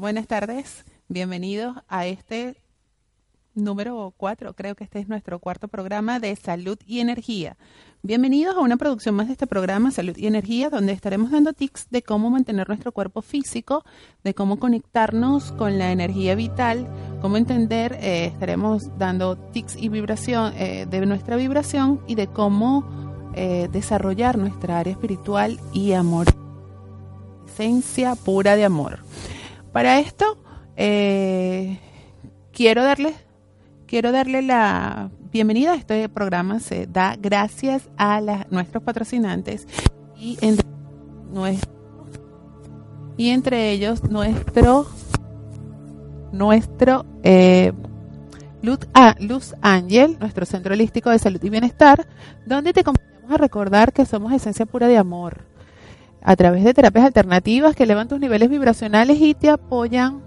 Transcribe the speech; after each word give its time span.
Buenas 0.00 0.26
tardes, 0.26 0.86
bienvenidos 1.08 1.76
a 1.86 2.06
este 2.06 2.56
número 3.54 4.14
4, 4.16 4.54
creo 4.54 4.74
que 4.74 4.84
este 4.84 4.98
es 4.98 5.08
nuestro 5.10 5.40
cuarto 5.40 5.68
programa 5.68 6.18
de 6.18 6.34
salud 6.36 6.78
y 6.86 7.00
energía. 7.00 7.58
Bienvenidos 8.02 8.56
a 8.56 8.60
una 8.60 8.78
producción 8.78 9.14
más 9.14 9.26
de 9.26 9.34
este 9.34 9.46
programa 9.46 9.90
Salud 9.90 10.16
y 10.16 10.26
Energía, 10.26 10.70
donde 10.70 10.94
estaremos 10.94 11.30
dando 11.30 11.52
tips 11.52 11.90
de 11.90 12.00
cómo 12.00 12.30
mantener 12.30 12.66
nuestro 12.66 12.92
cuerpo 12.92 13.20
físico, 13.20 13.84
de 14.24 14.32
cómo 14.32 14.58
conectarnos 14.58 15.52
con 15.52 15.76
la 15.76 15.92
energía 15.92 16.34
vital, 16.34 16.88
cómo 17.20 17.36
entender, 17.36 17.98
eh, 18.00 18.24
estaremos 18.24 18.96
dando 18.96 19.36
tips 19.36 19.76
y 19.76 19.90
vibración 19.90 20.54
eh, 20.56 20.86
de 20.88 21.04
nuestra 21.04 21.36
vibración 21.36 22.00
y 22.06 22.14
de 22.14 22.26
cómo 22.26 23.30
eh, 23.34 23.68
desarrollar 23.70 24.38
nuestra 24.38 24.78
área 24.78 24.94
espiritual 24.94 25.60
y 25.74 25.92
amor, 25.92 26.26
esencia 27.46 28.14
pura 28.14 28.56
de 28.56 28.64
amor. 28.64 29.00
Para 29.72 30.00
esto, 30.00 30.36
eh, 30.76 31.78
quiero 32.52 32.82
darle, 32.82 33.14
quiero 33.86 34.10
darle 34.10 34.42
la 34.42 35.10
bienvenida 35.30 35.72
a 35.72 35.76
este 35.76 36.08
programa. 36.08 36.58
Se 36.58 36.86
da 36.86 37.16
gracias 37.16 37.88
a 37.96 38.20
nuestros 38.50 38.82
patrocinantes 38.82 39.68
y 40.16 40.38
entre, 40.40 40.66
nuestro, 41.30 41.70
y 43.16 43.30
entre 43.30 43.70
ellos 43.70 44.02
nuestro, 44.10 44.86
nuestro 46.32 47.06
eh, 47.22 47.72
Luz, 48.62 48.80
ah, 48.92 49.14
Luz 49.20 49.54
Ángel, 49.62 50.18
nuestro 50.18 50.46
centro 50.46 50.74
holístico 50.74 51.10
de 51.10 51.20
salud 51.20 51.42
y 51.42 51.48
bienestar, 51.48 52.08
donde 52.44 52.72
te 52.72 52.82
comenzamos 52.82 53.30
a 53.30 53.36
recordar 53.36 53.92
que 53.92 54.04
somos 54.04 54.32
esencia 54.32 54.66
pura 54.66 54.88
de 54.88 54.98
amor 54.98 55.49
a 56.22 56.36
través 56.36 56.64
de 56.64 56.74
terapias 56.74 57.06
alternativas 57.06 57.74
que 57.74 57.84
elevan 57.84 58.08
tus 58.08 58.20
niveles 58.20 58.50
vibracionales 58.50 59.20
y 59.20 59.34
te 59.34 59.50
apoyan 59.50 60.20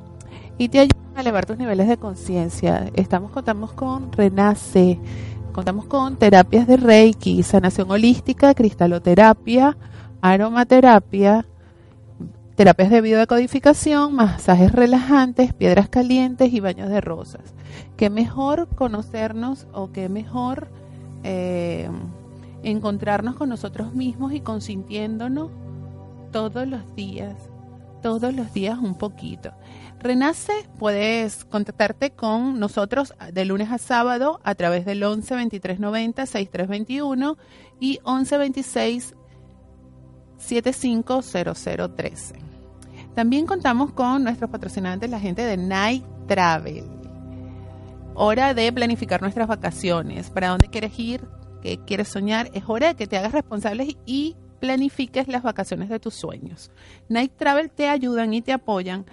y 0.57 0.69
te 0.69 0.79
ayudan 0.79 1.17
a 1.17 1.21
elevar 1.21 1.45
tus 1.45 1.57
niveles 1.57 1.87
de 1.87 1.97
conciencia. 1.97 2.89
Estamos 2.95 3.31
contamos 3.31 3.73
con 3.73 4.11
Renace, 4.11 4.99
contamos 5.51 5.85
con 5.85 6.17
terapias 6.17 6.67
de 6.67 6.77
Reiki, 6.77 7.43
sanación 7.43 7.91
holística, 7.91 8.53
cristaloterapia, 8.53 9.77
aromaterapia, 10.21 11.45
terapias 12.55 12.89
de 12.89 13.01
biodecodificación, 13.01 14.15
masajes 14.15 14.71
relajantes, 14.71 15.53
piedras 15.53 15.89
calientes 15.89 16.53
y 16.53 16.59
baños 16.59 16.89
de 16.89 17.01
rosas. 17.01 17.53
Qué 17.97 18.09
mejor 18.09 18.67
conocernos 18.75 19.67
o 19.73 19.91
qué 19.91 20.09
mejor 20.09 20.69
eh, 21.23 21.89
encontrarnos 22.63 23.35
con 23.35 23.49
nosotros 23.49 23.93
mismos 23.93 24.33
y 24.33 24.41
consintiéndonos 24.41 25.51
todos 26.33 26.67
los 26.67 26.93
días, 26.95 27.35
todos 28.01 28.33
los 28.33 28.51
días 28.53 28.77
un 28.79 28.95
poquito. 28.95 29.53
Renace, 29.99 30.51
puedes 30.79 31.45
contactarte 31.45 32.11
con 32.11 32.59
nosotros 32.59 33.13
de 33.31 33.45
lunes 33.45 33.71
a 33.71 33.77
sábado 33.77 34.41
a 34.43 34.55
través 34.55 34.83
del 34.83 35.01
11 35.03 35.35
23 35.35 35.79
90 35.79 36.25
6321 36.25 37.37
y 37.79 37.99
11 38.03 38.37
26 38.37 39.15
750013. 40.37 42.35
También 43.15 43.45
contamos 43.45 43.93
con 43.93 44.23
nuestros 44.23 44.49
patrocinantes, 44.49 45.09
la 45.09 45.19
gente 45.19 45.43
de 45.43 45.55
Night 45.55 46.03
Travel. 46.27 46.83
Hora 48.15 48.53
de 48.55 48.73
planificar 48.73 49.21
nuestras 49.21 49.47
vacaciones. 49.47 50.31
¿Para 50.31 50.49
dónde 50.49 50.67
quieres 50.67 50.97
ir? 50.97 51.21
¿Qué 51.61 51.79
quieres 51.85 52.09
soñar? 52.09 52.49
Es 52.53 52.63
hora 52.67 52.87
de 52.87 52.95
que 52.95 53.07
te 53.07 53.17
hagas 53.17 53.31
responsables 53.31 53.95
y 54.05 54.35
planifiques 54.63 55.27
las 55.27 55.43
vacaciones 55.43 55.89
de 55.89 55.99
tus 55.99 56.13
sueños. 56.13 56.71
Night 57.09 57.33
Travel 57.35 57.69
te 57.69 57.89
ayudan 57.89 58.33
y 58.33 58.41
te 58.41 58.53
apoyan 58.53 59.05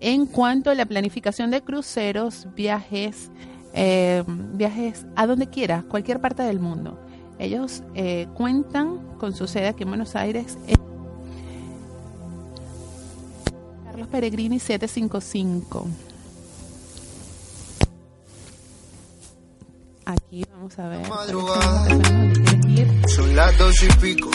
en 0.00 0.26
cuanto 0.26 0.68
a 0.68 0.74
la 0.74 0.84
planificación 0.84 1.52
de 1.52 1.62
cruceros, 1.62 2.48
viajes, 2.56 3.30
eh, 3.72 4.24
viajes 4.26 5.06
a 5.14 5.28
donde 5.28 5.46
quieras, 5.46 5.84
cualquier 5.84 6.20
parte 6.20 6.42
del 6.42 6.58
mundo. 6.58 6.98
Ellos 7.38 7.84
eh, 7.94 8.26
cuentan 8.34 8.98
con 9.16 9.32
su 9.32 9.46
sede 9.46 9.68
aquí 9.68 9.84
en 9.84 9.90
Buenos 9.90 10.16
Aires. 10.16 10.58
Carlos 13.84 14.08
Peregrini 14.08 14.58
755. 14.58 15.86
Aquí 20.04 20.44
vamos 20.52 20.76
a 20.80 20.88
ver. 20.88 21.06
Son 23.06 23.36
las 23.36 23.56
dos 23.56 23.82
y 23.84 23.88
pico. 24.00 24.30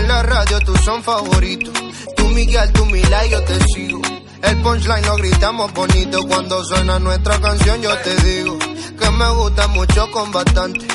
En 0.00 0.08
la 0.08 0.22
radio 0.22 0.58
tú 0.60 0.74
son 0.76 1.02
favoritos. 1.02 1.74
Tú 2.16 2.26
Miguel, 2.28 2.72
tú 2.72 2.86
Mila 2.86 3.26
yo 3.26 3.44
te 3.44 3.60
sigo. 3.74 4.00
El 4.42 4.56
punchline 4.62 5.04
lo 5.04 5.16
gritamos 5.16 5.72
bonito. 5.74 6.26
Cuando 6.26 6.64
suena 6.64 6.98
nuestra 6.98 7.38
canción 7.38 7.82
yo 7.82 7.90
te 7.98 8.14
digo 8.24 8.58
que 8.58 9.10
me 9.10 9.30
gusta 9.34 9.68
mucho 9.68 10.10
con 10.10 10.32
bastante. 10.32 10.86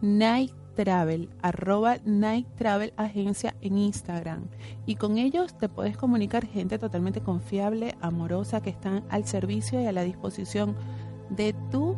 Night 0.00 0.52
Travel, 0.76 1.28
arroba 1.42 1.96
Night 2.04 2.46
Travel 2.56 2.92
Agencia 2.96 3.56
en 3.60 3.76
Instagram. 3.76 4.46
Y 4.86 4.94
con 4.94 5.18
ellos 5.18 5.58
te 5.58 5.68
puedes 5.68 5.96
comunicar 5.96 6.46
gente 6.46 6.78
totalmente 6.78 7.20
confiable, 7.20 7.96
amorosa, 8.00 8.62
que 8.62 8.70
están 8.70 9.02
al 9.10 9.26
servicio 9.26 9.80
y 9.80 9.86
a 9.86 9.92
la 9.92 10.04
disposición 10.04 10.76
de 11.30 11.52
tu, 11.72 11.96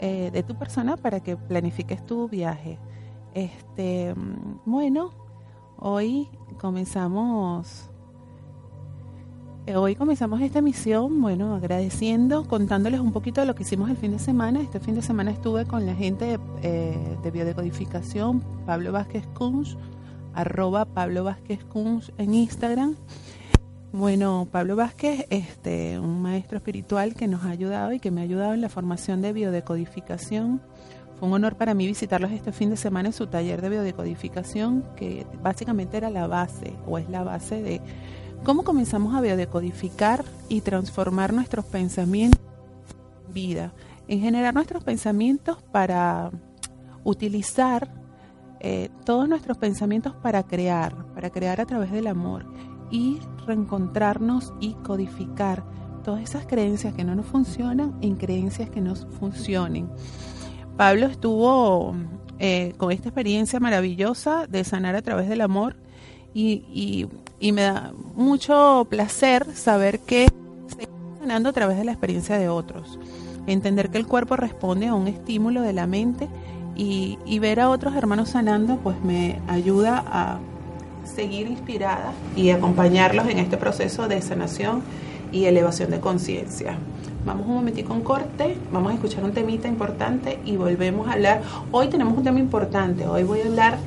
eh, 0.00 0.30
de 0.30 0.42
tu 0.42 0.54
persona 0.54 0.98
para 0.98 1.20
que 1.20 1.38
planifiques 1.38 2.04
tu 2.04 2.28
viaje. 2.28 2.78
Este, 3.34 4.14
bueno, 4.64 5.10
hoy 5.78 6.28
comenzamos 6.60 7.90
eh, 9.64 9.76
Hoy 9.76 9.94
comenzamos 9.94 10.40
esta 10.40 10.60
misión, 10.60 11.20
bueno, 11.22 11.54
agradeciendo, 11.54 12.48
contándoles 12.48 12.98
un 12.98 13.12
poquito 13.12 13.40
de 13.40 13.46
lo 13.46 13.54
que 13.54 13.62
hicimos 13.62 13.88
el 13.90 13.96
fin 13.96 14.10
de 14.10 14.18
semana. 14.18 14.60
Este 14.60 14.80
fin 14.80 14.96
de 14.96 15.02
semana 15.02 15.30
estuve 15.30 15.66
con 15.66 15.86
la 15.86 15.94
gente 15.94 16.40
eh, 16.62 17.16
de 17.22 17.30
biodecodificación, 17.30 18.40
Pablo 18.66 18.90
Vázquez 18.90 19.24
Kunz, 19.28 19.76
arroba 20.34 20.84
Pablo 20.84 21.22
Vázquez 21.22 21.64
Kunz 21.64 22.10
en 22.18 22.34
Instagram. 22.34 22.96
Bueno, 23.92 24.48
Pablo 24.50 24.74
Vázquez, 24.74 25.26
este, 25.30 25.96
un 26.00 26.22
maestro 26.22 26.56
espiritual 26.56 27.14
que 27.14 27.28
nos 27.28 27.44
ha 27.44 27.50
ayudado 27.50 27.92
y 27.92 28.00
que 28.00 28.10
me 28.10 28.20
ha 28.20 28.24
ayudado 28.24 28.54
en 28.54 28.62
la 28.62 28.68
formación 28.68 29.22
de 29.22 29.32
biodecodificación. 29.32 30.60
Un 31.22 31.32
honor 31.32 31.54
para 31.54 31.72
mí 31.72 31.86
visitarlos 31.86 32.32
este 32.32 32.50
fin 32.50 32.68
de 32.68 32.76
semana 32.76 33.10
en 33.10 33.12
su 33.12 33.28
taller 33.28 33.62
de 33.62 33.68
biodecodificación, 33.68 34.84
que 34.96 35.24
básicamente 35.40 35.96
era 35.96 36.10
la 36.10 36.26
base 36.26 36.74
o 36.84 36.98
es 36.98 37.08
la 37.08 37.22
base 37.22 37.62
de 37.62 37.80
cómo 38.42 38.64
comenzamos 38.64 39.14
a 39.14 39.20
biodecodificar 39.20 40.24
y 40.48 40.62
transformar 40.62 41.32
nuestros 41.32 41.64
pensamientos 41.64 42.40
en 43.28 43.32
vida, 43.32 43.72
en 44.08 44.18
generar 44.18 44.52
nuestros 44.52 44.82
pensamientos 44.82 45.62
para 45.70 46.32
utilizar 47.04 47.88
eh, 48.58 48.88
todos 49.04 49.28
nuestros 49.28 49.58
pensamientos 49.58 50.16
para 50.16 50.42
crear, 50.42 51.06
para 51.14 51.30
crear 51.30 51.60
a 51.60 51.66
través 51.66 51.92
del 51.92 52.08
amor 52.08 52.52
y 52.90 53.20
reencontrarnos 53.46 54.54
y 54.58 54.72
codificar 54.74 55.62
todas 56.02 56.20
esas 56.20 56.46
creencias 56.46 56.94
que 56.94 57.04
no 57.04 57.14
nos 57.14 57.26
funcionan 57.26 57.96
en 58.00 58.16
creencias 58.16 58.70
que 58.70 58.80
nos 58.80 59.06
funcionen. 59.20 59.88
Pablo 60.76 61.06
estuvo 61.06 61.94
eh, 62.38 62.74
con 62.76 62.90
esta 62.90 63.08
experiencia 63.08 63.60
maravillosa 63.60 64.46
de 64.46 64.64
sanar 64.64 64.96
a 64.96 65.02
través 65.02 65.28
del 65.28 65.40
amor 65.40 65.76
y, 66.34 67.08
y, 67.40 67.52
me 67.52 67.62
da 67.62 67.92
mucho 68.14 68.86
placer 68.88 69.46
saber 69.54 70.00
que 70.00 70.28
seguimos 70.68 71.18
sanando 71.20 71.50
a 71.50 71.52
través 71.52 71.76
de 71.76 71.84
la 71.84 71.92
experiencia 71.92 72.38
de 72.38 72.48
otros. 72.48 72.98
Entender 73.46 73.90
que 73.90 73.98
el 73.98 74.06
cuerpo 74.06 74.36
responde 74.36 74.86
a 74.86 74.94
un 74.94 75.08
estímulo 75.08 75.60
de 75.62 75.72
la 75.72 75.86
mente 75.86 76.28
y, 76.74 77.18
y 77.26 77.38
ver 77.38 77.60
a 77.60 77.68
otros 77.68 77.94
hermanos 77.94 78.30
sanando 78.30 78.76
pues 78.76 78.96
me 79.04 79.40
ayuda 79.48 80.02
a 80.06 80.38
seguir 81.04 81.48
inspirada 81.48 82.12
y 82.34 82.50
acompañarlos 82.50 83.28
en 83.28 83.38
este 83.38 83.56
proceso 83.56 84.08
de 84.08 84.22
sanación 84.22 84.82
y 85.32 85.44
elevación 85.44 85.90
de 85.90 86.00
conciencia. 86.00 86.78
Vamos 87.24 87.46
un 87.46 87.54
momentico 87.54 87.94
en 87.94 88.00
corte, 88.00 88.56
vamos 88.72 88.90
a 88.90 88.94
escuchar 88.94 89.22
un 89.22 89.30
temita 89.30 89.68
importante 89.68 90.40
y 90.44 90.56
volvemos 90.56 91.06
a 91.06 91.12
hablar. 91.12 91.42
Hoy 91.70 91.86
tenemos 91.86 92.18
un 92.18 92.24
tema 92.24 92.40
importante, 92.40 93.06
hoy 93.06 93.22
voy 93.22 93.40
a 93.42 93.46
hablar 93.46 93.78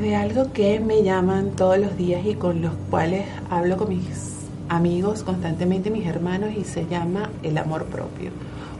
de 0.00 0.16
algo 0.16 0.52
que 0.52 0.80
me 0.80 1.04
llaman 1.04 1.50
todos 1.50 1.78
los 1.78 1.96
días 1.96 2.26
y 2.26 2.34
con 2.34 2.62
los 2.62 2.72
cuales 2.90 3.26
hablo 3.48 3.76
con 3.76 3.90
mis 3.90 4.48
amigos 4.68 5.22
constantemente, 5.22 5.88
mis 5.90 6.04
hermanos, 6.04 6.50
y 6.58 6.64
se 6.64 6.84
llama 6.86 7.30
el 7.44 7.56
amor 7.56 7.84
propio. 7.84 8.32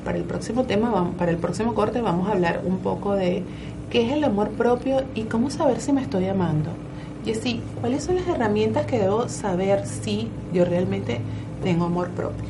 Para 0.05 0.19
el 0.19 0.25
próximo 0.25 0.65
tema, 0.65 1.13
para 1.17 1.31
el 1.31 1.37
próximo 1.37 1.73
corte 1.73 2.01
vamos 2.01 2.29
a 2.29 2.33
hablar 2.33 2.63
un 2.65 2.79
poco 2.79 3.15
de 3.15 3.45
qué 3.91 4.07
es 4.09 4.13
el 4.13 4.25
amor 4.25 4.51
propio 4.51 5.05
y 5.15 5.23
cómo 5.23 5.51
saber 5.51 5.81
si 5.81 5.93
me 5.93 6.03
estoy 6.03 6.27
amando. 6.27 6.71
Y 7.25 7.31
así, 7.31 7.61
¿cuáles 7.81 8.03
son 8.03 8.17
las 8.17 8.27
herramientas 8.27 8.87
que 8.87 8.99
debo 8.99 9.29
saber 9.29 9.87
si 9.87 10.29
yo 10.53 10.65
realmente 10.65 11.21
tengo 11.63 11.85
amor 11.85 12.09
propio? 12.09 12.50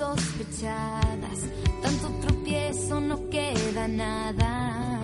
insospechadas, 0.00 1.40
tanto 1.82 2.08
tropiezo, 2.26 3.00
no 3.00 3.28
queda 3.28 3.86
nada, 3.86 5.00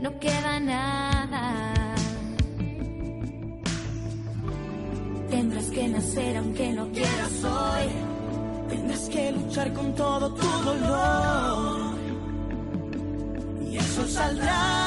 no 0.00 0.18
queda 0.20 0.60
nada. 0.60 1.84
Tendrás 5.30 5.70
que 5.70 5.88
nacer 5.88 6.36
aunque 6.36 6.72
no 6.72 6.90
quieras 6.92 7.44
hoy. 7.44 7.88
Tendrás 8.68 9.08
que 9.08 9.32
luchar 9.32 9.72
con 9.72 9.94
todo 9.94 10.32
tu 10.34 10.46
dolor 10.46 11.94
eso 13.76 14.06
saldrá 14.06 14.83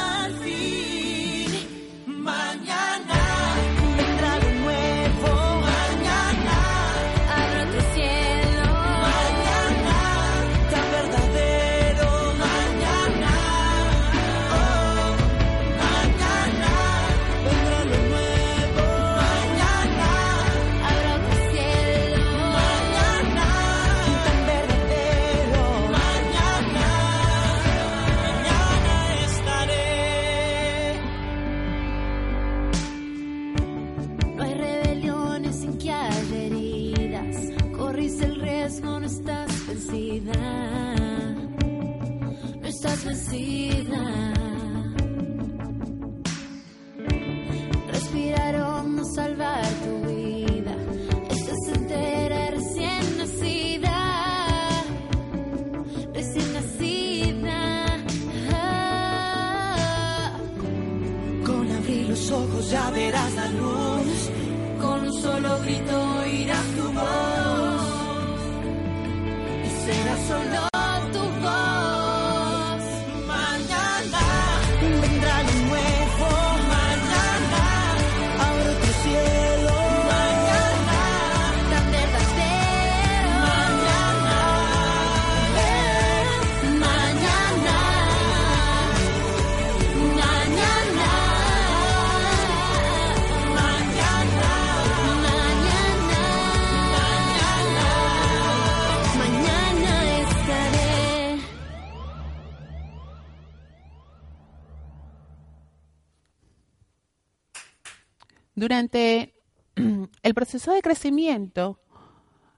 Durante 108.57 109.35
el 110.23 110.33
proceso 110.33 110.71
de 110.71 110.81
crecimiento, 110.81 111.79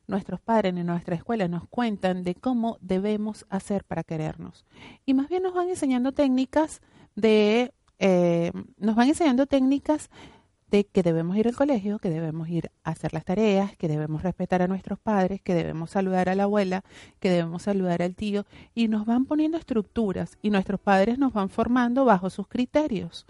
nuestros 0.08 0.40
padres 0.40 0.74
en 0.74 0.86
nuestra 0.86 1.14
escuela 1.14 1.50
nos 1.50 1.68
cuentan 1.68 2.24
de 2.24 2.36
cómo 2.36 2.78
debemos 2.80 3.46
hacer 3.50 3.84
para 3.84 4.06
querernos. 4.06 4.66
Y 5.06 5.14
más 5.14 5.28
bien 5.28 5.44
nos 5.44 5.54
van 5.54 5.68
enseñando 5.68 6.14
técnicas 6.14 6.82
de, 7.18 7.74
eh, 8.00 8.54
nos 8.78 8.96
van 8.96 9.10
enseñando 9.10 9.46
técnicas 9.46 10.10
de 10.72 10.86
que 10.86 11.04
debemos 11.04 11.36
ir 11.36 11.50
al 11.50 11.56
colegio, 11.58 12.00
que 12.00 12.10
debemos 12.10 12.48
ir 12.48 12.72
a 12.86 12.92
hacer 12.92 13.12
las 13.12 13.26
tareas, 13.26 13.76
que 13.76 13.90
debemos 13.90 14.24
respetar 14.24 14.62
a 14.62 14.70
nuestros 14.70 15.00
padres, 15.00 15.42
que 15.42 15.54
debemos 15.54 15.90
saludar 15.90 16.30
a 16.30 16.36
la 16.36 16.44
abuela, 16.44 16.86
que 17.20 17.30
debemos 17.30 17.64
saludar 17.64 18.02
al 18.02 18.16
tío, 18.16 18.46
y 18.74 18.88
nos 18.88 19.06
van 19.06 19.26
poniendo 19.26 19.58
estructuras 19.58 20.38
y 20.42 20.50
nuestros 20.50 20.80
padres 20.80 21.20
nos 21.20 21.34
van 21.34 21.50
formando 21.50 22.06
bajo 22.06 22.30
sus 22.30 22.48
criterios. 22.48 23.26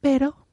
Pero 0.00 0.46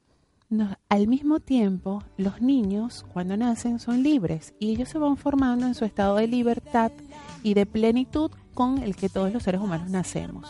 al 0.88 1.08
mismo 1.08 1.40
tiempo, 1.40 2.02
los 2.16 2.40
niños 2.40 3.04
cuando 3.12 3.36
nacen 3.36 3.78
son 3.78 4.02
libres 4.02 4.54
y 4.58 4.70
ellos 4.70 4.88
se 4.88 4.98
van 4.98 5.16
formando 5.16 5.66
en 5.66 5.74
su 5.74 5.84
estado 5.84 6.16
de 6.16 6.26
libertad 6.26 6.90
y 7.42 7.54
de 7.54 7.66
plenitud 7.66 8.30
con 8.54 8.82
el 8.82 8.96
que 8.96 9.10
todos 9.10 9.32
los 9.32 9.42
seres 9.42 9.60
humanos 9.60 9.90
nacemos. 9.90 10.48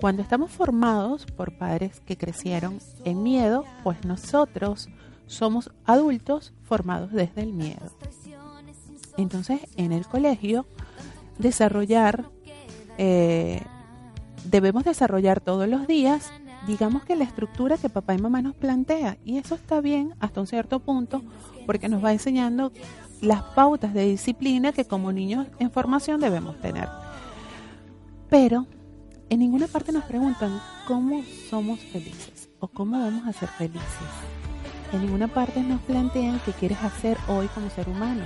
Cuando 0.00 0.22
estamos 0.22 0.50
formados 0.50 1.26
por 1.26 1.56
padres 1.56 2.00
que 2.00 2.16
crecieron 2.16 2.78
en 3.04 3.22
miedo, 3.22 3.64
pues 3.84 4.04
nosotros 4.04 4.88
somos 5.26 5.70
adultos 5.84 6.52
formados 6.62 7.12
desde 7.12 7.42
el 7.42 7.52
miedo. 7.52 7.92
Entonces, 9.16 9.60
en 9.76 9.92
el 9.92 10.06
colegio, 10.06 10.66
desarrollar, 11.38 12.24
eh, 12.96 13.60
debemos 14.44 14.84
desarrollar 14.84 15.40
todos 15.40 15.68
los 15.68 15.86
días 15.86 16.32
digamos 16.68 17.02
que 17.04 17.16
la 17.16 17.24
estructura 17.24 17.78
que 17.78 17.88
papá 17.88 18.14
y 18.14 18.18
mamá 18.18 18.42
nos 18.42 18.54
plantea. 18.54 19.16
Y 19.24 19.38
eso 19.38 19.54
está 19.54 19.80
bien 19.80 20.14
hasta 20.20 20.40
un 20.40 20.46
cierto 20.46 20.80
punto 20.80 21.22
porque 21.66 21.88
nos 21.88 22.04
va 22.04 22.12
enseñando 22.12 22.72
las 23.22 23.42
pautas 23.42 23.94
de 23.94 24.04
disciplina 24.04 24.72
que 24.72 24.84
como 24.84 25.10
niños 25.10 25.46
en 25.58 25.70
formación 25.70 26.20
debemos 26.20 26.60
tener. 26.60 26.88
Pero 28.28 28.66
en 29.30 29.40
ninguna 29.40 29.66
parte 29.66 29.92
nos 29.92 30.04
preguntan 30.04 30.60
cómo 30.86 31.22
somos 31.48 31.80
felices 31.80 32.50
o 32.60 32.68
cómo 32.68 33.00
vamos 33.00 33.26
a 33.26 33.32
ser 33.32 33.48
felices. 33.48 33.82
En 34.92 35.00
ninguna 35.00 35.28
parte 35.28 35.62
nos 35.62 35.80
plantean 35.80 36.40
qué 36.44 36.52
quieres 36.52 36.82
hacer 36.82 37.16
hoy 37.28 37.48
como 37.48 37.70
ser 37.70 37.88
humano. 37.88 38.24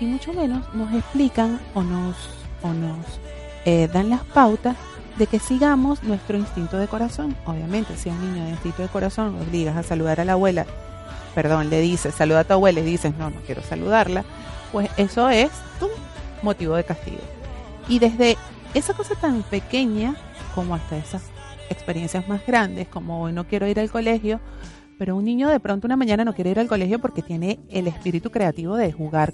y 0.00 0.06
mucho 0.06 0.32
menos 0.32 0.74
nos 0.74 0.92
explican 0.94 1.60
o 1.74 1.82
nos, 1.82 2.16
o 2.62 2.72
nos 2.72 3.06
eh, 3.64 3.88
dan 3.92 4.10
las 4.10 4.24
pautas 4.24 4.76
de 5.18 5.26
que 5.26 5.38
sigamos 5.38 6.02
nuestro 6.02 6.38
instinto 6.38 6.78
de 6.78 6.88
corazón. 6.88 7.36
Obviamente, 7.44 7.96
si 7.96 8.10
a 8.10 8.12
un 8.12 8.32
niño 8.32 8.44
de 8.44 8.50
instinto 8.50 8.82
de 8.82 8.88
corazón 8.88 9.36
obligas 9.40 9.76
a 9.76 9.82
saludar 9.82 10.20
a 10.20 10.24
la 10.24 10.32
abuela, 10.32 10.66
perdón, 11.34 11.70
le 11.70 11.80
dices, 11.80 12.14
saluda 12.14 12.40
a 12.40 12.44
tu 12.44 12.54
abuela 12.54 12.80
y 12.80 12.84
dices, 12.84 13.14
no, 13.16 13.30
no 13.30 13.40
quiero 13.46 13.62
saludarla, 13.62 14.24
pues 14.70 14.90
eso 14.96 15.28
es 15.28 15.50
tu 15.78 15.88
motivo 16.42 16.74
de 16.74 16.84
castigo. 16.84 17.20
Y 17.88 17.98
desde 17.98 18.36
esa 18.74 18.94
cosa 18.94 19.14
tan 19.14 19.42
pequeña 19.42 20.14
como 20.54 20.74
hasta 20.74 20.96
esas 20.96 21.22
experiencias 21.70 22.28
más 22.28 22.44
grandes, 22.46 22.88
como 22.88 23.22
hoy 23.22 23.32
no 23.32 23.46
quiero 23.46 23.66
ir 23.66 23.80
al 23.80 23.90
colegio, 23.90 24.40
pero 24.98 25.16
un 25.16 25.24
niño 25.24 25.48
de 25.48 25.60
pronto 25.60 25.86
una 25.86 25.96
mañana 25.96 26.24
no 26.24 26.34
quiere 26.34 26.50
ir 26.50 26.60
al 26.60 26.68
colegio 26.68 26.98
porque 26.98 27.22
tiene 27.22 27.58
el 27.70 27.88
espíritu 27.88 28.30
creativo 28.30 28.76
de 28.76 28.92
jugar, 28.92 29.32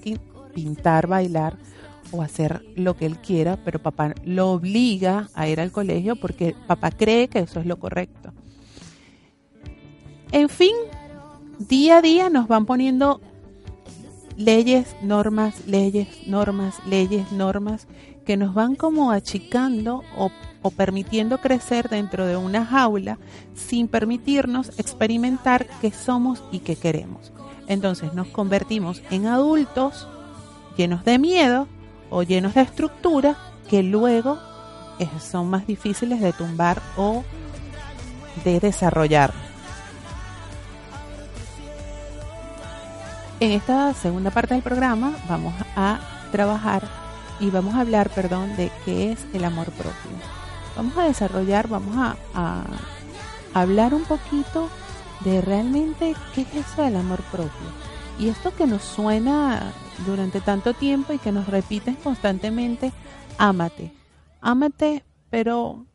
pintar, 0.55 1.07
bailar 1.07 1.57
o 2.11 2.23
hacer 2.23 2.65
lo 2.77 2.97
que 2.97 3.07
él 3.07 3.19
quiera, 3.19 3.57
pero 3.65 3.79
papá 3.79 4.15
lo 4.25 4.51
obliga 4.51 5.29
a 5.35 5.49
ir 5.49 5.61
al 5.61 5.73
colegio 5.73 6.17
porque 6.17 6.55
papá 6.67 6.91
cree 6.91 7.29
que 7.29 7.41
eso 7.41 7.61
es 7.61 7.67
lo 7.67 7.79
correcto. 7.79 8.33
En 10.33 10.49
fin, 10.49 10.75
día 11.59 11.99
a 11.99 12.03
día 12.03 12.31
nos 12.31 12.49
van 12.49 12.67
poniendo 12.67 13.21
leyes, 14.37 14.95
normas, 15.03 15.67
leyes, 15.67 16.09
normas, 16.27 16.77
leyes, 16.87 17.33
normas, 17.33 17.89
que 18.25 18.37
nos 18.37 18.55
van 18.55 18.77
como 18.77 19.11
achicando 19.11 20.03
o, 20.17 20.31
permitiendo 20.77 21.39
crecer 21.39 21.89
dentro 21.89 22.27
de 22.27 22.37
una 22.37 22.63
jaula 22.67 23.19
sin 23.55 23.89
permitirnos 23.89 24.79
experimentar 24.79 25.67
qué 25.81 25.91
somos 25.91 26.45
y 26.53 26.59
qué 26.59 26.77
queremos. 26.77 27.33
Entonces 27.69 28.13
nos 28.13 28.29
convertimos 28.29 29.03
en 29.11 29.27
adultos 29.27 30.07
llenos 30.77 31.07
de 31.07 31.19
miedo 31.19 31.69
o 32.11 32.23
llenos 32.23 32.55
de 32.55 32.63
estructura 32.63 33.37
que 33.69 33.83
luego 33.83 34.39
son 35.21 35.49
más 35.49 35.67
difíciles 35.67 36.21
de 36.21 36.33
tumbar 36.33 36.83
o 36.97 37.25
de 38.45 38.61
desarrollar. 38.61 39.33
En 43.41 43.53
esta 43.53 43.95
segunda 43.95 44.31
parte 44.31 44.55
del 44.55 44.63
programa 44.63 45.17
vamos 45.29 45.55
a 45.77 46.01
trabajar 46.33 46.83
y 47.41 47.51
vamos 47.51 47.75
a 47.75 47.81
hablar, 47.81 48.11
perdón, 48.11 48.57
de 48.57 48.71
qué 48.85 49.13
es 49.13 49.27
el 49.33 49.45
amor 49.45 49.71
propio. 49.71 50.11
Vamos 50.77 50.97
a 50.97 51.05
desarrollar, 51.05 51.69
vamos 51.69 51.97
a, 51.97 52.17
a 52.35 52.65
hablar 53.55 53.95
un 53.95 54.03
poquito 54.05 54.69
de 55.21 55.41
realmente 55.41 56.17
qué 56.35 56.43
es 56.43 56.67
eso 56.67 56.83
del 56.83 56.97
amor 56.97 57.21
propio. 57.31 57.51
Y 58.19 58.29
esto 58.29 58.55
que 58.57 58.67
nos 58.67 58.83
suena 58.83 59.73
durante 60.07 60.41
tanto 60.41 60.75
tiempo 60.75 61.13
y 61.13 61.19
que 61.19 61.33
nos 61.33 61.47
repiten 61.49 61.95
constantemente, 61.97 62.93
ámate, 63.37 63.93
ámate, 64.41 65.05
pero 65.31 65.87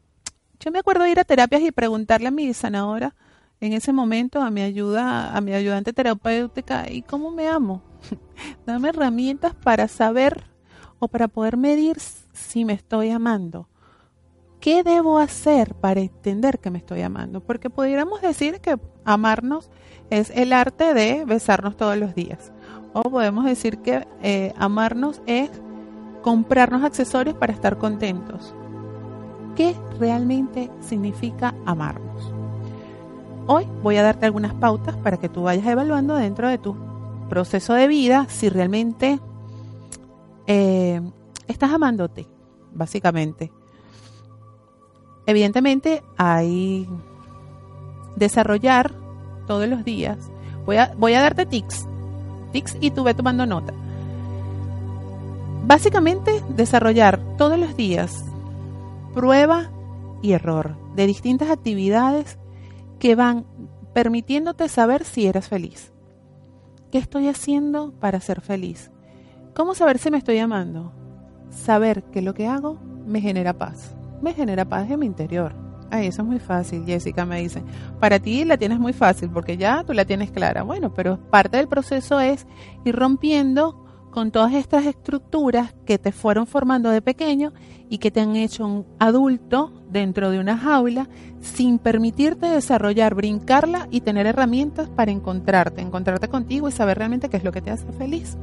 yo 0.60 0.72
me 0.72 0.80
acuerdo 0.80 1.04
de 1.04 1.12
ir 1.12 1.20
a 1.20 1.24
terapias 1.24 1.62
y 1.62 1.72
preguntarle 1.72 2.28
a 2.28 2.32
mi 2.32 2.54
sanadora 2.54 3.16
en 3.60 3.74
ese 3.74 3.94
momento, 3.94 4.42
a 4.42 4.52
mi 4.52 4.62
ayuda, 4.62 5.36
a 5.36 5.42
mi 5.42 5.54
ayudante 5.54 5.94
terapéutica, 5.94 6.92
¿y 6.92 7.02
cómo 7.02 7.32
me 7.32 7.48
amo? 7.48 7.82
Dame 8.66 8.90
herramientas 8.90 9.56
para 9.56 9.88
saber 9.88 10.44
o 11.00 11.08
para 11.08 11.28
poder 11.28 11.58
medir 11.58 11.98
si 12.34 12.66
me 12.66 12.74
estoy 12.74 13.10
amando. 13.10 13.70
¿Qué 14.60 14.84
debo 14.84 15.18
hacer 15.18 15.76
para 15.76 16.00
entender 16.00 16.60
que 16.60 16.72
me 16.72 16.78
estoy 16.78 17.02
amando? 17.02 17.42
Porque 17.42 17.70
pudiéramos 17.70 18.22
decir 18.22 18.62
que 18.62 18.78
amarnos 19.04 19.70
es 20.10 20.30
el 20.30 20.54
arte 20.54 20.94
de 20.94 21.26
besarnos 21.26 21.76
todos 21.76 21.98
los 21.98 22.16
días. 22.16 22.54
O 22.94 23.02
podemos 23.02 23.46
decir 23.46 23.80
que 23.80 24.08
eh, 24.22 24.54
amarnos 24.56 25.22
es 25.26 25.50
comprarnos 26.22 26.84
accesorios 26.84 27.36
para 27.36 27.52
estar 27.52 27.78
contentos. 27.78 28.54
¿Qué 29.56 29.76
realmente 30.00 30.70
significa 30.80 31.56
amarnos? 31.66 32.32
Hoy 33.48 33.68
voy 33.82 33.98
a 33.98 34.04
darte 34.04 34.26
algunas 34.26 34.54
pautas 34.54 34.96
para 34.98 35.18
que 35.18 35.28
tú 35.28 35.44
vayas 35.44 35.66
evaluando 35.66 36.16
dentro 36.16 36.48
de 36.48 36.58
tu 36.60 36.76
proceso 37.30 37.74
de 37.74 37.88
vida 37.88 38.28
si 38.30 38.48
realmente 38.48 39.20
eh, 40.46 41.02
estás 41.48 41.72
amándote, 41.72 42.28
básicamente. 42.74 43.52
Evidentemente 45.26 46.04
hay 46.16 46.88
desarrollar 48.16 48.94
todos 49.48 49.68
los 49.68 49.84
días. 49.84 50.32
Voy 50.66 50.78
a, 50.78 50.94
voy 50.98 51.14
a 51.14 51.22
darte 51.22 51.46
tics 51.46 51.88
y 52.54 52.92
tú 52.92 53.04
ve 53.04 53.14
tomando 53.14 53.46
nota. 53.46 53.74
Básicamente, 55.66 56.44
desarrollar 56.50 57.20
todos 57.38 57.58
los 57.58 57.76
días 57.76 58.24
prueba 59.14 59.70
y 60.22 60.34
error 60.34 60.76
de 60.96 61.08
distintas 61.08 61.50
actividades 61.50 62.38
que 63.00 63.16
van 63.16 63.46
permitiéndote 63.94 64.68
saber 64.70 65.04
si 65.04 65.28
eres 65.28 65.48
feliz. 65.48 65.92
¿Qué 66.92 66.98
estoy 66.98 67.28
haciendo 67.28 67.92
para 68.00 68.20
ser 68.20 68.42
feliz? 68.42 68.92
¿Cómo 69.56 69.76
saber 69.76 70.00
si 70.00 70.12
me 70.12 70.18
estoy 70.18 70.40
amando? 70.40 70.92
Saber 71.50 72.04
que 72.06 72.22
lo 72.22 72.34
que 72.34 72.48
hago 72.48 72.80
me 73.06 73.22
genera 73.22 73.54
paz. 73.54 73.96
Me 74.22 74.34
genera 74.34 74.66
paz 74.66 74.90
en 74.90 75.00
mi 75.00 75.06
interior. 75.06 75.54
Ay, 75.94 76.08
eso 76.08 76.24
es 76.24 76.28
muy 76.28 76.40
fácil, 76.40 76.86
Jessica 76.88 77.24
me 77.24 77.40
dice. 77.40 77.62
Para 78.00 78.18
ti 78.18 78.46
la 78.46 78.58
tienes 78.58 78.80
muy 78.80 78.94
fácil 78.94 79.30
porque 79.30 79.58
ya 79.58 79.84
tú 79.84 79.94
la 79.94 80.06
tienes 80.06 80.32
clara. 80.32 80.64
Bueno, 80.64 80.92
pero 80.92 81.20
parte 81.30 81.58
del 81.58 81.68
proceso 81.68 82.20
es 82.20 82.48
ir 82.84 82.96
rompiendo 82.96 83.86
con 84.10 84.32
todas 84.32 84.54
estas 84.54 84.88
estructuras 84.88 85.76
que 85.86 86.00
te 86.00 86.12
fueron 86.12 86.48
formando 86.48 86.90
de 86.90 87.04
pequeño 87.04 87.54
y 87.90 88.00
que 88.00 88.10
te 88.10 88.22
han 88.22 88.36
hecho 88.36 88.66
un 88.66 88.88
adulto 88.98 89.72
dentro 89.92 90.32
de 90.32 90.40
una 90.40 90.58
jaula 90.58 91.10
sin 91.42 91.78
permitirte 91.78 92.48
desarrollar, 92.48 93.14
brincarla 93.14 93.88
y 93.92 94.02
tener 94.02 94.26
herramientas 94.26 94.90
para 94.90 95.12
encontrarte, 95.12 95.82
encontrarte 95.82 96.28
contigo 96.28 96.68
y 96.70 96.72
saber 96.72 96.98
realmente 96.98 97.30
qué 97.30 97.38
es 97.38 97.44
lo 97.44 97.52
que 97.52 97.62
te 97.62 97.70
hace 97.70 97.92
feliz. 97.92 98.36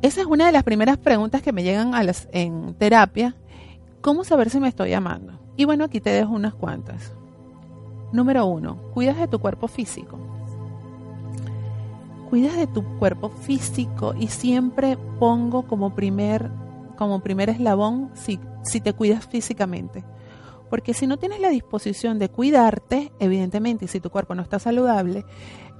Esa 0.00 0.20
es 0.20 0.26
una 0.28 0.46
de 0.46 0.52
las 0.52 0.62
primeras 0.62 0.96
preguntas 0.96 1.42
que 1.42 1.52
me 1.52 1.64
llegan 1.64 1.92
a 1.96 2.04
las, 2.04 2.28
en 2.30 2.74
terapia 2.74 3.34
¿Cómo 4.06 4.22
saber 4.22 4.50
si 4.50 4.60
me 4.60 4.68
estoy 4.68 4.92
amando? 4.92 5.32
Y 5.56 5.64
bueno, 5.64 5.82
aquí 5.82 6.00
te 6.00 6.10
dejo 6.10 6.32
unas 6.32 6.54
cuantas. 6.54 7.12
Número 8.12 8.46
uno, 8.46 8.76
cuidas 8.94 9.16
de 9.16 9.26
tu 9.26 9.40
cuerpo 9.40 9.66
físico. 9.66 10.16
Cuidas 12.30 12.56
de 12.56 12.68
tu 12.68 12.84
cuerpo 13.00 13.30
físico 13.30 14.14
y 14.16 14.28
siempre 14.28 14.96
pongo 15.18 15.66
como 15.66 15.96
primer, 15.96 16.52
como 16.96 17.18
primer 17.18 17.50
eslabón 17.50 18.12
si, 18.14 18.38
si 18.62 18.80
te 18.80 18.92
cuidas 18.92 19.26
físicamente. 19.26 20.04
Porque 20.70 20.94
si 20.94 21.08
no 21.08 21.16
tienes 21.16 21.40
la 21.40 21.48
disposición 21.48 22.20
de 22.20 22.28
cuidarte, 22.28 23.10
evidentemente, 23.18 23.88
si 23.88 23.98
tu 23.98 24.10
cuerpo 24.10 24.36
no 24.36 24.42
está 24.42 24.60
saludable, 24.60 25.24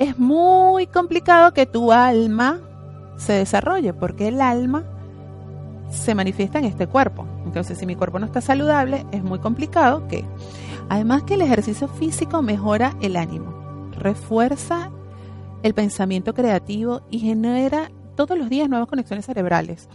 es 0.01 0.19
muy 0.19 0.89
complicado 0.89 1.55
que 1.55 1.67
tu 1.67 1.93
alma 1.93 2.59
se 3.19 3.35
desarrolle, 3.35 3.95
porque 3.95 4.27
el 4.27 4.41
alma 4.41 4.96
se 5.91 6.15
manifiesta 6.15 6.59
en 6.59 6.65
este 6.65 6.87
cuerpo. 6.87 7.27
Entonces, 7.45 7.79
si 7.79 7.87
mi 7.87 7.97
cuerpo 7.97 8.19
no 8.19 8.27
está 8.27 8.41
saludable, 8.41 9.07
es 9.13 9.23
muy 9.23 9.39
complicado 9.39 10.07
que... 10.09 10.25
Además 10.89 11.25
que 11.25 11.35
el 11.35 11.43
ejercicio 11.43 11.89
físico 11.89 12.43
mejora 12.43 12.97
el 13.01 13.17
ánimo, 13.17 13.91
refuerza 13.99 14.93
el 15.65 15.75
pensamiento 15.75 16.33
creativo 16.33 17.03
y 17.11 17.19
genera 17.19 17.91
todos 18.15 18.39
los 18.39 18.49
días 18.49 18.69
nuevas 18.69 18.89
conexiones 18.89 19.27
cerebrales. 19.27 19.89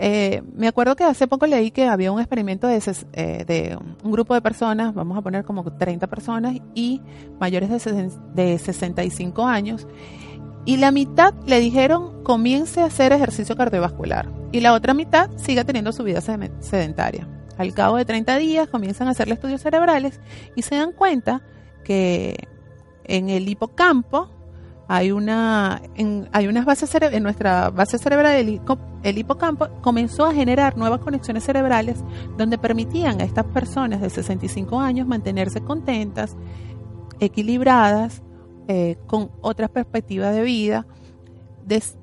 Eh, 0.00 0.42
me 0.54 0.68
acuerdo 0.68 0.94
que 0.94 1.02
hace 1.02 1.26
poco 1.26 1.46
leí 1.46 1.72
que 1.72 1.86
había 1.86 2.12
un 2.12 2.20
experimento 2.20 2.68
de, 2.68 2.80
eh, 3.14 3.44
de, 3.44 3.78
un 4.04 4.12
grupo 4.12 4.34
de 4.34 4.40
personas, 4.40 4.94
vamos 4.94 5.18
a 5.18 5.22
poner 5.22 5.44
como 5.44 5.64
30 5.64 6.06
personas, 6.06 6.56
y 6.74 7.00
mayores 7.40 7.68
de, 7.84 8.10
de 8.34 8.58
65 8.58 9.44
años, 9.44 9.88
y 10.68 10.76
la 10.76 10.90
mitad 10.90 11.32
le 11.46 11.60
dijeron 11.60 12.22
comience 12.22 12.82
a 12.82 12.84
hacer 12.84 13.14
ejercicio 13.14 13.56
cardiovascular 13.56 14.30
y 14.52 14.60
la 14.60 14.74
otra 14.74 14.92
mitad 14.92 15.30
siga 15.38 15.64
teniendo 15.64 15.92
su 15.92 16.04
vida 16.04 16.20
sedentaria. 16.20 17.26
Al 17.56 17.72
cabo 17.72 17.96
de 17.96 18.04
30 18.04 18.36
días 18.36 18.68
comienzan 18.68 19.08
a 19.08 19.12
hacerle 19.12 19.32
estudios 19.32 19.62
cerebrales 19.62 20.20
y 20.56 20.60
se 20.60 20.74
dan 20.74 20.92
cuenta 20.92 21.40
que 21.84 22.48
en 23.04 23.30
el 23.30 23.48
hipocampo 23.48 24.28
hay 24.88 25.10
una 25.10 25.80
en, 25.94 26.28
hay 26.32 26.48
unas 26.48 26.66
bases 26.66 26.94
en 27.00 27.22
nuestra 27.22 27.70
base 27.70 27.96
cerebral 27.96 28.60
el, 29.02 29.18
hipocampo 29.18 29.68
comenzó 29.80 30.26
a 30.26 30.34
generar 30.34 30.76
nuevas 30.76 31.00
conexiones 31.00 31.44
cerebrales 31.44 32.04
donde 32.36 32.58
permitían 32.58 33.22
a 33.22 33.24
estas 33.24 33.46
personas 33.46 34.02
de 34.02 34.10
65 34.10 34.78
años 34.78 35.06
mantenerse 35.06 35.62
contentas, 35.62 36.36
equilibradas 37.20 38.20
eh, 38.68 38.96
con 39.06 39.30
otras 39.40 39.70
perspectivas 39.70 40.34
de 40.34 40.42
vida, 40.42 40.86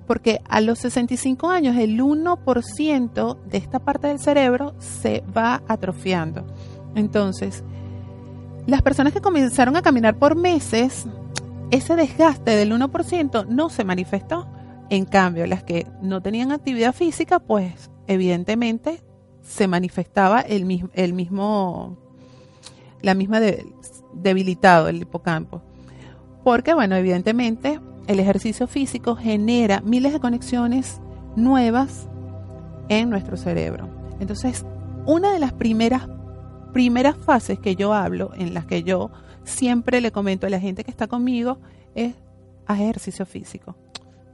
porque 0.05 0.41
a 0.48 0.62
los 0.62 0.79
65 0.79 1.50
años 1.50 1.77
el 1.77 2.00
1% 2.00 3.38
de 3.45 3.57
esta 3.57 3.79
parte 3.79 4.07
del 4.07 4.19
cerebro 4.19 4.74
se 4.79 5.24
va 5.36 5.63
atrofiando. 5.67 6.45
Entonces, 6.95 7.63
las 8.67 8.81
personas 8.81 9.13
que 9.13 9.22
comenzaron 9.22 9.75
a 9.75 9.81
caminar 9.81 10.17
por 10.17 10.36
meses, 10.36 11.05
ese 11.72 11.95
desgaste 11.95 12.51
del 12.51 12.74
1% 12.74 13.48
no 13.48 13.69
se 13.69 13.84
manifestó. 13.84 14.48
En 14.89 15.05
cambio, 15.05 15.48
las 15.48 15.63
que 15.63 15.88
no 16.01 16.22
tenían 16.22 16.51
actividad 16.51 16.93
física, 16.93 17.39
pues 17.39 17.89
evidentemente 18.07 19.03
se 19.41 19.67
manifestaba 19.67 20.41
el 20.41 20.65
mismo, 20.65 20.89
el 20.93 21.13
mismo 21.13 21.98
la 23.01 23.13
misma 23.13 23.39
debilitado 24.13 24.89
el 24.89 25.01
hipocampo. 25.01 25.62
Porque, 26.46 26.75
bueno, 26.75 26.96
evidentemente 26.96 27.80
el 28.06 28.20
ejercicio 28.20 28.68
físico 28.68 29.16
genera 29.16 29.82
miles 29.82 30.14
de 30.14 30.20
conexiones 30.20 31.02
nuevas 31.36 32.08
en 32.88 33.10
nuestro 33.10 33.36
cerebro. 33.36 33.90
Entonces, 34.20 34.64
una 35.08 35.34
de 35.34 35.40
las 35.40 35.54
primeras, 35.54 36.08
primeras 36.72 37.18
fases 37.18 37.58
que 37.58 37.75
yo 37.75 37.96
hablo, 37.96 38.30
en 38.36 38.54
las 38.54 38.68
que 38.68 38.84
yo 38.84 39.10
siempre 39.44 40.02
le 40.02 40.12
comento 40.12 40.46
a 40.46 40.52
la 40.52 40.60
gente 40.60 40.84
que 40.84 40.92
está 40.92 41.08
conmigo, 41.08 41.58
es 41.96 42.14
ejercicio 42.70 43.25
físico. 43.25 43.75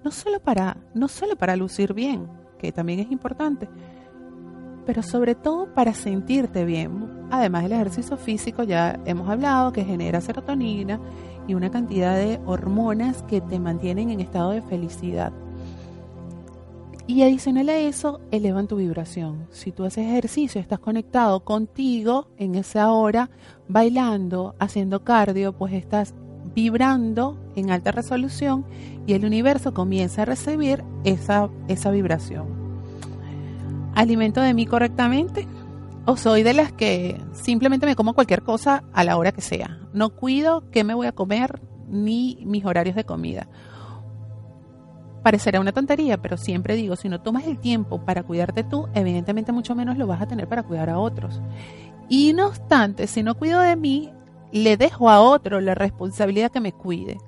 No 0.03 0.11
solo 0.11 0.41
para, 0.41 0.75
no 0.93 1.07
solo 1.07 1.37
para 1.37 1.55
lucir 1.55 1.93
bien, 1.93 2.27
que 2.59 2.73
también 2.73 2.99
es 2.99 3.09
importante, 3.09 3.69
pero 4.85 5.01
sobre 5.01 5.33
todo 5.33 5.73
para 5.73 5.93
sentirte 5.93 6.65
bien. 6.65 7.21
Además 7.31 7.63
del 7.63 7.71
ejercicio 7.71 8.17
físico, 8.17 8.63
ya 8.63 8.99
hemos 9.05 9.29
hablado 9.29 9.71
que 9.71 9.85
genera 9.85 10.19
serotonina 10.19 10.99
y 11.47 11.53
una 11.53 11.71
cantidad 11.71 12.15
de 12.15 12.39
hormonas 12.45 13.23
que 13.23 13.41
te 13.41 13.59
mantienen 13.59 14.09
en 14.09 14.19
estado 14.19 14.51
de 14.51 14.61
felicidad. 14.61 15.33
Y 17.07 17.23
adicional 17.23 17.67
a 17.69 17.77
eso, 17.77 18.21
elevan 18.31 18.67
tu 18.67 18.77
vibración. 18.77 19.47
Si 19.51 19.71
tú 19.71 19.83
haces 19.83 20.07
ejercicio, 20.07 20.61
estás 20.61 20.79
conectado 20.79 21.41
contigo 21.41 22.27
en 22.37 22.55
esa 22.55 22.91
hora, 22.91 23.29
bailando, 23.67 24.55
haciendo 24.59 25.03
cardio, 25.03 25.51
pues 25.53 25.73
estás 25.73 26.13
vibrando 26.55 27.37
en 27.55 27.71
alta 27.71 27.91
resolución 27.91 28.65
y 29.07 29.13
el 29.13 29.25
universo 29.25 29.73
comienza 29.73 30.21
a 30.21 30.25
recibir 30.25 30.83
esa, 31.03 31.49
esa 31.67 31.91
vibración. 31.91 32.47
¿Alimento 33.93 34.39
de 34.41 34.53
mí 34.53 34.65
correctamente? 34.65 35.47
¿O 36.05 36.17
soy 36.17 36.41
de 36.41 36.53
las 36.53 36.71
que 36.71 37.21
simplemente 37.31 37.85
me 37.85 37.95
como 37.95 38.13
cualquier 38.13 38.41
cosa 38.41 38.83
a 38.91 39.03
la 39.03 39.17
hora 39.17 39.31
que 39.31 39.41
sea? 39.41 39.79
No 39.93 40.09
cuido 40.09 40.63
qué 40.71 40.83
me 40.83 40.95
voy 40.95 41.05
a 41.05 41.11
comer 41.11 41.61
ni 41.87 42.39
mis 42.45 42.65
horarios 42.65 42.95
de 42.95 43.03
comida. 43.03 43.47
Parecerá 45.21 45.59
una 45.59 45.73
tontería, 45.73 46.19
pero 46.19 46.37
siempre 46.37 46.75
digo, 46.75 46.95
si 46.95 47.07
no 47.07 47.21
tomas 47.21 47.45
el 47.45 47.59
tiempo 47.59 48.03
para 48.03 48.23
cuidarte 48.23 48.63
tú, 48.63 48.87
evidentemente 48.95 49.51
mucho 49.51 49.75
menos 49.75 49.97
lo 49.97 50.07
vas 50.07 50.21
a 50.21 50.27
tener 50.27 50.47
para 50.47 50.63
cuidar 50.63 50.89
a 50.89 50.97
otros. 50.97 51.39
Y 52.09 52.33
no 52.33 52.47
obstante, 52.47 53.05
si 53.05 53.21
no 53.21 53.35
cuido 53.35 53.61
de 53.61 53.75
mí, 53.75 54.11
le 54.51 54.77
dejo 54.77 55.09
a 55.09 55.21
otro 55.21 55.61
la 55.61 55.75
responsabilidad 55.75 56.51
que 56.51 56.59
me 56.59 56.73
cuide. 56.73 57.19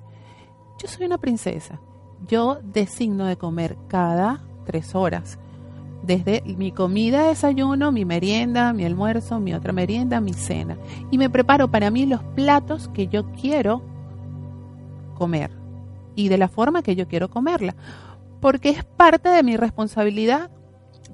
Yo 0.82 0.88
soy 0.88 1.06
una 1.06 1.18
princesa. 1.18 1.80
Yo 2.26 2.58
designo 2.62 3.26
de 3.26 3.36
comer 3.36 3.76
cada 3.86 4.42
tres 4.66 4.96
horas. 4.96 5.38
Desde 6.06 6.42
mi 6.44 6.70
comida, 6.70 7.28
desayuno, 7.28 7.90
mi 7.90 8.04
merienda, 8.04 8.74
mi 8.74 8.84
almuerzo, 8.84 9.40
mi 9.40 9.54
otra 9.54 9.72
merienda, 9.72 10.20
mi 10.20 10.34
cena. 10.34 10.76
Y 11.10 11.16
me 11.16 11.30
preparo 11.30 11.70
para 11.70 11.90
mí 11.90 12.04
los 12.04 12.22
platos 12.34 12.88
que 12.88 13.08
yo 13.08 13.24
quiero 13.32 13.82
comer. 15.14 15.50
Y 16.14 16.28
de 16.28 16.36
la 16.36 16.48
forma 16.48 16.82
que 16.82 16.94
yo 16.94 17.08
quiero 17.08 17.30
comerla. 17.30 17.74
Porque 18.40 18.68
es 18.68 18.84
parte 18.84 19.30
de 19.30 19.42
mi 19.42 19.56
responsabilidad, 19.56 20.50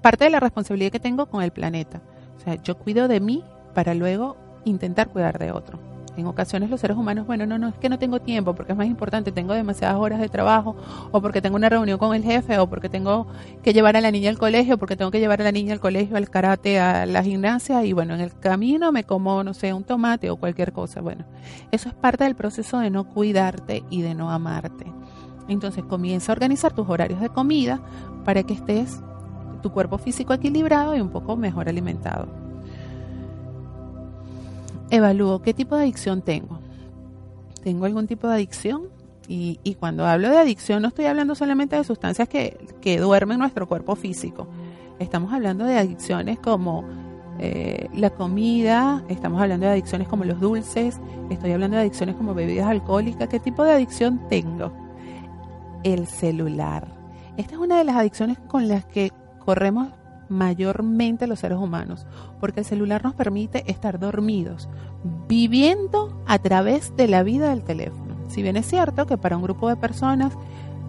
parte 0.02 0.24
de 0.24 0.30
la 0.30 0.40
responsabilidad 0.40 0.90
que 0.90 0.98
tengo 0.98 1.26
con 1.26 1.42
el 1.42 1.52
planeta. 1.52 2.02
O 2.36 2.40
sea, 2.40 2.60
yo 2.60 2.76
cuido 2.76 3.06
de 3.06 3.20
mí 3.20 3.44
para 3.74 3.94
luego 3.94 4.36
intentar 4.64 5.08
cuidar 5.10 5.38
de 5.38 5.52
otro. 5.52 5.89
En 6.20 6.26
ocasiones 6.26 6.68
los 6.68 6.82
seres 6.82 6.98
humanos, 6.98 7.26
bueno, 7.26 7.46
no, 7.46 7.56
no, 7.56 7.68
es 7.68 7.74
que 7.76 7.88
no 7.88 7.98
tengo 7.98 8.20
tiempo 8.20 8.54
porque 8.54 8.72
es 8.72 8.78
más 8.78 8.86
importante, 8.86 9.32
tengo 9.32 9.54
demasiadas 9.54 9.96
horas 9.96 10.20
de 10.20 10.28
trabajo, 10.28 10.76
o 11.10 11.22
porque 11.22 11.40
tengo 11.40 11.56
una 11.56 11.70
reunión 11.70 11.98
con 11.98 12.14
el 12.14 12.22
jefe, 12.22 12.58
o 12.58 12.68
porque 12.68 12.90
tengo 12.90 13.26
que 13.62 13.72
llevar 13.72 13.96
a 13.96 14.02
la 14.02 14.10
niña 14.10 14.28
al 14.28 14.36
colegio, 14.36 14.76
porque 14.76 14.96
tengo 14.96 15.10
que 15.10 15.18
llevar 15.18 15.40
a 15.40 15.44
la 15.44 15.52
niña 15.52 15.72
al 15.72 15.80
colegio, 15.80 16.18
al 16.18 16.28
karate, 16.28 16.78
a 16.78 17.06
la 17.06 17.22
gimnasia, 17.22 17.86
y 17.86 17.94
bueno, 17.94 18.14
en 18.14 18.20
el 18.20 18.38
camino 18.38 18.92
me 18.92 19.04
como, 19.04 19.42
no 19.42 19.54
sé, 19.54 19.72
un 19.72 19.82
tomate 19.82 20.28
o 20.28 20.36
cualquier 20.36 20.72
cosa. 20.72 21.00
Bueno, 21.00 21.24
eso 21.72 21.88
es 21.88 21.94
parte 21.94 22.24
del 22.24 22.36
proceso 22.36 22.78
de 22.80 22.90
no 22.90 23.04
cuidarte 23.04 23.82
y 23.88 24.02
de 24.02 24.14
no 24.14 24.30
amarte. 24.30 24.92
Entonces 25.48 25.84
comienza 25.84 26.32
a 26.32 26.34
organizar 26.34 26.74
tus 26.74 26.86
horarios 26.86 27.22
de 27.22 27.30
comida 27.30 27.80
para 28.26 28.42
que 28.42 28.52
estés 28.52 29.00
tu 29.62 29.72
cuerpo 29.72 29.96
físico 29.96 30.34
equilibrado 30.34 30.94
y 30.94 31.00
un 31.00 31.08
poco 31.08 31.34
mejor 31.36 31.70
alimentado 31.70 32.39
evalúo 34.90 35.42
qué 35.42 35.54
tipo 35.54 35.76
de 35.76 35.82
adicción 35.82 36.22
tengo. 36.22 36.58
¿Tengo 37.62 37.86
algún 37.86 38.06
tipo 38.06 38.28
de 38.28 38.34
adicción? 38.34 38.88
Y, 39.32 39.76
cuando 39.78 40.04
hablo 40.04 40.28
de 40.28 40.38
adicción 40.38 40.82
no 40.82 40.88
estoy 40.88 41.04
hablando 41.04 41.36
solamente 41.36 41.76
de 41.76 41.84
sustancias 41.84 42.28
que, 42.28 42.58
que 42.80 42.98
duermen 42.98 43.38
nuestro 43.38 43.68
cuerpo 43.68 43.94
físico. 43.94 44.48
Estamos 44.98 45.32
hablando 45.32 45.64
de 45.64 45.78
adicciones 45.78 46.40
como 46.40 46.84
eh, 47.38 47.88
la 47.94 48.10
comida, 48.10 49.02
estamos 49.08 49.40
hablando 49.40 49.66
de 49.66 49.72
adicciones 49.72 50.08
como 50.08 50.24
los 50.24 50.40
dulces, 50.40 51.00
estoy 51.30 51.52
hablando 51.52 51.76
de 51.76 51.82
adicciones 51.82 52.16
como 52.16 52.34
bebidas 52.34 52.66
alcohólicas. 52.66 53.28
¿Qué 53.28 53.40
tipo 53.40 53.64
de 53.64 53.72
adicción 53.72 54.20
tengo? 54.28 54.72
El 55.84 56.06
celular. 56.06 56.88
Esta 57.38 57.54
es 57.54 57.60
una 57.60 57.78
de 57.78 57.84
las 57.84 57.96
adicciones 57.96 58.36
con 58.48 58.68
las 58.68 58.84
que 58.84 59.10
corremos 59.38 59.88
mayormente 60.30 61.26
los 61.26 61.40
seres 61.40 61.58
humanos, 61.58 62.06
porque 62.38 62.60
el 62.60 62.66
celular 62.66 63.04
nos 63.04 63.14
permite 63.14 63.70
estar 63.70 63.98
dormidos, 63.98 64.68
viviendo 65.28 66.22
a 66.26 66.38
través 66.38 66.96
de 66.96 67.08
la 67.08 67.22
vida 67.22 67.50
del 67.50 67.62
teléfono. 67.62 68.14
Si 68.28 68.42
bien 68.42 68.56
es 68.56 68.66
cierto 68.66 69.06
que 69.06 69.18
para 69.18 69.36
un 69.36 69.42
grupo 69.42 69.68
de 69.68 69.76
personas 69.76 70.32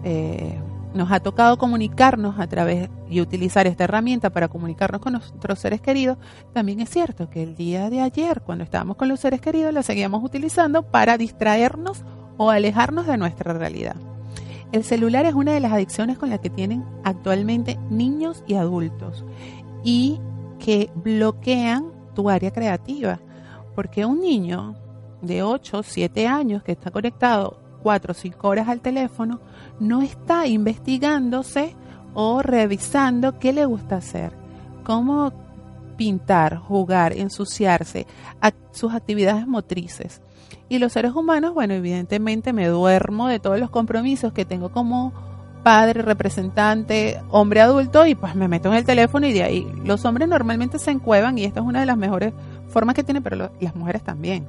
eh, 0.04 0.58
nos 0.94 1.10
ha 1.10 1.20
tocado 1.20 1.58
comunicarnos 1.58 2.38
a 2.38 2.46
través 2.46 2.88
y 3.10 3.20
utilizar 3.20 3.66
esta 3.66 3.84
herramienta 3.84 4.30
para 4.30 4.48
comunicarnos 4.48 5.00
con 5.00 5.14
nuestros 5.14 5.58
seres 5.58 5.80
queridos, 5.80 6.18
también 6.52 6.80
es 6.80 6.88
cierto 6.88 7.28
que 7.28 7.42
el 7.42 7.56
día 7.56 7.90
de 7.90 8.00
ayer, 8.00 8.42
cuando 8.42 8.64
estábamos 8.64 8.96
con 8.96 9.08
los 9.08 9.20
seres 9.20 9.40
queridos, 9.40 9.74
la 9.74 9.82
seguíamos 9.82 10.22
utilizando 10.22 10.82
para 10.84 11.18
distraernos 11.18 12.04
o 12.36 12.50
alejarnos 12.50 13.06
de 13.06 13.16
nuestra 13.16 13.52
realidad. 13.52 13.96
El 14.72 14.84
celular 14.84 15.26
es 15.26 15.34
una 15.34 15.52
de 15.52 15.60
las 15.60 15.72
adicciones 15.72 16.16
con 16.18 16.30
las 16.30 16.40
que 16.40 16.48
tienen 16.48 16.84
actualmente 17.04 17.78
niños 17.90 18.42
y 18.46 18.54
adultos 18.54 19.24
y 19.84 20.18
que 20.58 20.90
bloquean 20.94 21.92
tu 22.14 22.30
área 22.30 22.50
creativa. 22.50 23.20
Porque 23.74 24.06
un 24.06 24.20
niño 24.20 24.74
de 25.20 25.42
8 25.42 25.78
o 25.78 25.82
7 25.82 26.26
años 26.26 26.62
que 26.62 26.72
está 26.72 26.90
conectado 26.90 27.60
4 27.82 28.12
o 28.12 28.14
5 28.14 28.48
horas 28.48 28.68
al 28.68 28.80
teléfono 28.80 29.40
no 29.78 30.00
está 30.00 30.46
investigándose 30.46 31.76
o 32.14 32.42
revisando 32.42 33.38
qué 33.38 33.52
le 33.52 33.66
gusta 33.66 33.96
hacer, 33.96 34.32
cómo 34.84 35.32
pintar, 35.96 36.56
jugar, 36.56 37.12
ensuciarse, 37.12 38.06
sus 38.72 38.94
actividades 38.94 39.46
motrices. 39.46 40.22
Y 40.72 40.78
los 40.78 40.94
seres 40.94 41.12
humanos, 41.14 41.52
bueno, 41.52 41.74
evidentemente 41.74 42.54
me 42.54 42.66
duermo 42.66 43.28
de 43.28 43.38
todos 43.38 43.60
los 43.60 43.68
compromisos 43.68 44.32
que 44.32 44.46
tengo 44.46 44.70
como 44.70 45.12
padre, 45.62 46.00
representante, 46.00 47.20
hombre 47.28 47.60
adulto 47.60 48.06
y 48.06 48.14
pues 48.14 48.34
me 48.34 48.48
meto 48.48 48.70
en 48.70 48.76
el 48.76 48.86
teléfono 48.86 49.26
y 49.26 49.34
de 49.34 49.42
ahí 49.42 49.70
los 49.84 50.02
hombres 50.06 50.30
normalmente 50.30 50.78
se 50.78 50.90
encuevan 50.90 51.36
y 51.36 51.44
esta 51.44 51.60
es 51.60 51.66
una 51.66 51.80
de 51.80 51.84
las 51.84 51.98
mejores 51.98 52.32
formas 52.68 52.94
que 52.94 53.04
tienen, 53.04 53.22
pero 53.22 53.50
las 53.60 53.76
mujeres 53.76 54.02
también. 54.02 54.46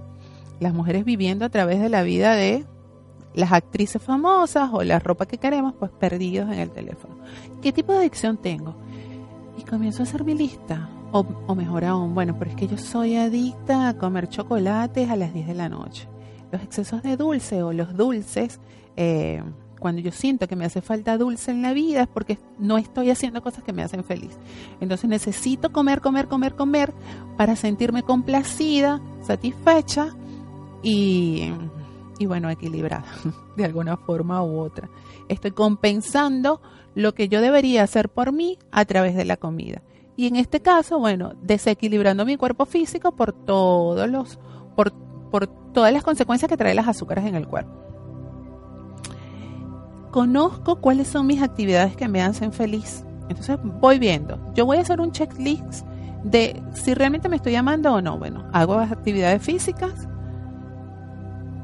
Las 0.62 0.73
mujeres 0.73 1.03
viviendo 1.03 1.43
a 1.43 1.49
través 1.49 1.81
de 1.81 1.89
la 1.89 2.03
vida 2.03 2.36
de 2.36 2.63
las 3.33 3.51
actrices 3.51 4.01
famosas 4.01 4.69
o 4.71 4.81
la 4.81 4.99
ropa 4.99 5.25
que 5.25 5.39
queremos, 5.39 5.73
pues 5.77 5.91
perdidos 5.91 6.49
en 6.53 6.59
el 6.59 6.69
teléfono. 6.69 7.17
¿Qué 7.62 7.73
tipo 7.73 7.91
de 7.91 7.97
adicción 7.99 8.38
tengo? 8.38 8.75
Y 9.57 9.63
comienzo 9.63 10.03
a 10.03 10.05
hacer 10.05 10.23
mi 10.23 10.36
lista. 10.36 10.88
O, 11.12 11.25
o 11.47 11.53
mejor 11.53 11.83
aún, 11.83 12.15
bueno, 12.15 12.38
pero 12.39 12.49
es 12.49 12.55
que 12.55 12.67
yo 12.67 12.77
soy 12.77 13.17
adicta 13.17 13.89
a 13.89 13.97
comer 13.97 14.29
chocolates 14.29 15.09
a 15.09 15.17
las 15.17 15.33
10 15.33 15.47
de 15.47 15.53
la 15.53 15.67
noche 15.67 16.12
los 16.54 16.62
excesos 16.62 17.02
de 17.02 17.18
dulce 17.18 17.63
o 17.63 17.74
los 17.74 17.98
dulces, 17.98 18.60
eh, 18.96 19.44
cuando 19.80 20.02
yo 20.02 20.12
siento 20.12 20.48
que 20.48 20.56
me 20.56 20.66
hace 20.66 20.82
falta 20.82 21.18
dulce 21.18 21.50
en 21.50 21.63
la 21.63 21.74
vida 21.74 22.04
es 22.04 22.08
porque 22.08 22.38
no 22.60 22.78
estoy 22.78 23.10
haciendo 23.10 23.42
cosas 23.42 23.63
que 23.63 23.74
me 23.74 23.82
hacen 23.82 24.04
feliz. 24.04 24.38
Entonces 24.80 25.10
necesito 25.10 25.72
comer, 25.72 26.00
comer, 26.00 26.28
comer, 26.28 26.54
comer 26.56 26.94
para 27.38 27.56
sentirme 27.56 28.04
complacida, 28.04 29.02
satisfecha 29.22 30.16
y, 30.84 31.52
y 32.20 32.26
bueno, 32.28 32.50
equilibrada 32.52 33.06
de 33.58 33.66
alguna 33.66 33.98
forma 33.98 34.44
u 34.44 34.60
otra. 34.60 34.89
Estoy 35.28 35.52
compensando 35.52 36.62
lo 36.94 37.16
que 37.16 37.28
yo 37.28 37.42
debería 37.42 37.82
hacer 37.82 38.10
por 38.10 38.32
mí 38.32 38.60
a 38.72 38.86
través 38.86 39.16
de 39.16 39.26
la 39.26 39.38
comida. 39.38 39.82
Y 40.16 40.28
en 40.28 40.36
este 40.36 40.62
caso, 40.62 41.00
bueno, 41.00 41.34
desequilibrando 41.42 42.26
mi 42.26 42.38
cuerpo 42.38 42.68
físico 42.68 43.13
por 43.13 43.34
todos 43.34 44.08
los, 44.08 44.38
por 44.76 44.94
por 45.34 45.48
todas 45.48 45.91
las 45.91 46.04
consecuencias 46.04 46.48
que 46.48 46.58
trae 46.58 46.76
las 46.76 46.88
azúcares 46.88 47.26
en 47.26 47.34
el 47.34 47.48
cuerpo. 47.48 47.72
Conozco 50.12 50.76
cuáles 50.76 51.08
son 51.08 51.26
mis 51.26 51.41
actividades 51.41 51.96
que 51.96 52.08
me 52.08 52.22
hacen 52.22 52.54
feliz. 52.54 53.04
Entonces 53.30 53.58
voy 53.63 53.98
viendo. 53.98 54.54
Yo 54.54 54.67
voy 54.67 54.78
a 54.78 54.82
hacer 54.82 55.02
un 55.02 55.12
checklist 55.12 55.88
de 56.24 56.62
si 56.74 56.93
realmente 56.93 57.30
me 57.30 57.38
estoy 57.38 57.56
amando 57.56 57.91
o 57.91 58.00
no. 58.00 58.19
Bueno, 58.19 58.48
hago 58.54 58.76
actividades 58.76 59.41
físicas, 59.41 60.08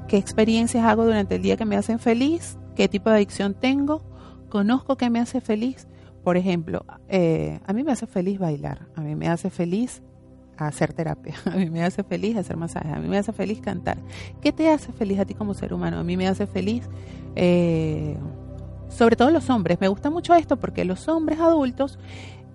qué 0.08 0.18
experiencias 0.18 0.84
hago 0.84 1.06
durante 1.06 1.36
el 1.36 1.44
día 1.44 1.56
que 1.56 1.66
me 1.66 1.76
hacen 1.78 2.00
feliz, 2.00 2.58
qué 2.76 2.88
tipo 2.88 3.12
de 3.12 3.18
adicción 3.18 3.54
tengo, 3.54 4.02
conozco 4.50 4.98
qué 4.98 5.12
me 5.12 5.20
hace 5.20 5.42
feliz. 5.42 5.88
Por 6.24 6.38
ejemplo, 6.38 6.86
eh, 7.08 7.60
a 7.68 7.74
mí 7.74 7.84
me 7.84 7.92
hace 7.92 8.08
feliz 8.08 8.40
bailar, 8.40 8.88
a 8.96 9.02
mí 9.02 9.14
me 9.14 9.30
hace 9.30 9.52
feliz 9.52 10.02
hacer 10.68 10.94
terapia, 10.94 11.36
a 11.46 11.52
mí 11.52 11.70
me 11.70 11.84
hace 11.84 12.04
feliz 12.04 12.38
hacer 12.38 12.58
masajes, 12.58 12.92
a 12.92 13.00
mí 13.00 13.08
me 13.08 13.18
hace 13.18 13.32
feliz 13.34 13.62
cantar. 13.62 13.98
¿Qué 14.42 14.52
te 14.52 14.70
hace 14.70 14.92
feliz 14.92 15.20
a 15.20 15.26
ti 15.26 15.34
como 15.34 15.54
ser 15.54 15.74
humano? 15.74 16.00
A 16.00 16.04
mí 16.04 16.18
me 16.18 16.28
hace 16.28 16.48
feliz, 16.48 16.90
eh, 17.36 18.18
sobre 18.90 19.16
todo 19.16 19.32
los 19.32 19.50
hombres. 19.50 19.80
Me 19.80 19.88
gusta 19.88 20.10
mucho 20.10 20.34
esto 20.34 20.58
porque 20.58 20.86
los 20.86 21.08
hombres 21.08 21.40
adultos 21.40 22.00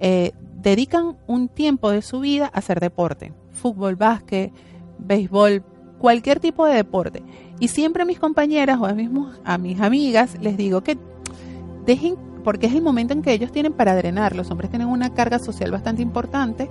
eh, 0.00 0.32
dedican 0.62 1.16
un 1.26 1.48
tiempo 1.48 1.90
de 1.90 2.02
su 2.02 2.20
vida 2.20 2.46
a 2.52 2.58
hacer 2.58 2.80
deporte, 2.80 3.32
fútbol, 3.52 3.96
básquet, 3.96 4.52
béisbol, 4.98 5.62
cualquier 5.98 6.40
tipo 6.40 6.66
de 6.66 6.74
deporte. 6.74 7.22
Y 7.60 7.68
siempre 7.68 8.02
a 8.02 8.06
mis 8.06 8.18
compañeras 8.18 8.78
o 8.80 8.86
a 8.86 8.94
mis, 8.94 9.08
a 9.44 9.58
mis 9.58 9.80
amigas 9.80 10.36
les 10.40 10.56
digo 10.56 10.82
que 10.82 10.98
dejen, 11.86 12.16
porque 12.42 12.66
es 12.66 12.74
el 12.74 12.82
momento 12.82 13.12
en 13.12 13.22
que 13.22 13.32
ellos 13.32 13.52
tienen 13.52 13.72
para 13.72 13.94
drenar. 13.94 14.34
Los 14.34 14.50
hombres 14.50 14.70
tienen 14.70 14.88
una 14.88 15.14
carga 15.14 15.38
social 15.38 15.70
bastante 15.70 16.02
importante 16.02 16.68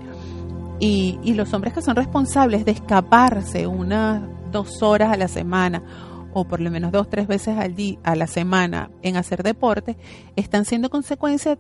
y, 0.84 1.18
y 1.24 1.34
los 1.34 1.54
hombres 1.54 1.74
que 1.74 1.82
son 1.82 1.96
responsables 1.96 2.66
de 2.66 2.72
escaparse 2.72 3.68
unas 3.68 4.22
dos 4.52 4.84
horas 4.84 5.14
a 5.14 5.18
la 5.18 5.30
semana 5.30 5.82
o 6.34 6.44
por 6.44 6.60
lo 6.60 6.70
menos 6.70 6.92
dos, 6.92 7.10
tres 7.10 7.26
veces 7.26 7.58
al 7.58 7.74
día, 7.74 8.00
a 8.04 8.18
la 8.18 8.28
semana 8.28 8.92
en 9.02 9.16
hacer 9.16 9.44
deporte, 9.44 9.96
están 10.36 10.66
siendo 10.66 10.90
consecuencias 10.90 11.58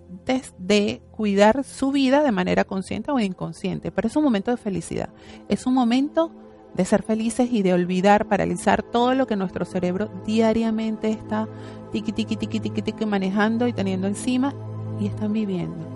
de 0.57 1.01
cuidar 1.11 1.63
su 1.63 1.93
vida 1.93 2.21
de 2.21 2.33
manera 2.33 2.65
consciente 2.65 3.11
o 3.11 3.19
inconsciente. 3.19 3.93
Pero 3.93 4.09
es 4.09 4.15
un 4.17 4.25
momento 4.25 4.51
de 4.51 4.57
felicidad. 4.57 5.07
Es 5.47 5.67
un 5.67 5.73
momento 5.73 6.29
de 6.73 6.83
ser 6.83 7.01
felices 7.01 7.47
y 7.49 7.61
de 7.61 7.73
olvidar, 7.73 8.27
paralizar 8.27 8.83
todo 8.83 9.13
lo 9.13 9.25
que 9.25 9.37
nuestro 9.37 9.63
cerebro 9.63 10.09
diariamente 10.25 11.09
está 11.11 11.47
tiqui, 11.93 12.11
tiqui, 12.11 12.35
tiqui, 12.35 12.59
tiqui, 12.59 12.81
tiqui 12.81 13.05
manejando 13.05 13.67
y 13.67 13.73
teniendo 13.73 14.07
encima 14.07 14.53
y 14.99 15.07
están 15.07 15.31
viviendo. 15.31 15.87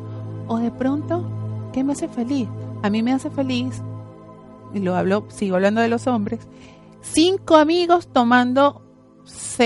O 0.48 0.60
de 0.60 0.72
pronto, 0.72 1.70
¿qué 1.74 1.84
me 1.84 1.92
hace 1.92 2.08
feliz? 2.08 2.48
A 2.82 2.90
mí 2.90 3.04
me 3.04 3.14
hace 3.14 3.30
feliz, 3.30 3.82
y 4.74 4.80
lo 4.80 4.96
hablo, 4.96 5.26
sigo 5.30 5.56
hablando 5.56 5.82
de 5.82 5.88
los 5.88 6.08
hombres, 6.08 6.48
cinco 7.02 7.56
amigos 7.56 8.08
tomando 8.08 8.82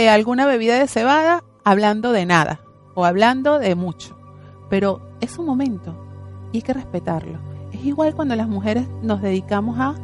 alguna 0.10 0.46
bebida 0.46 0.80
de 0.80 0.88
cebada, 0.88 1.44
hablando 1.64 2.12
de 2.12 2.26
nada 2.26 2.62
o 2.96 3.06
hablando 3.06 3.60
de 3.60 3.76
mucho. 3.76 4.18
Pero 4.70 5.02
es 5.20 5.38
un 5.38 5.46
momento 5.46 5.96
y 6.52 6.58
hay 6.58 6.62
que 6.62 6.74
respetarlo. 6.74 7.40
Es 7.72 7.84
igual 7.86 8.16
cuando 8.16 8.36
las 8.36 8.48
mujeres 8.48 8.88
nos 9.02 9.22
dedicamos 9.22 9.78
a 9.80 9.96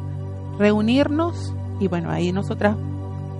reunirnos 0.58 1.54
y 1.80 1.88
bueno, 1.88 2.10
ahí 2.10 2.32
nosotras 2.32 2.76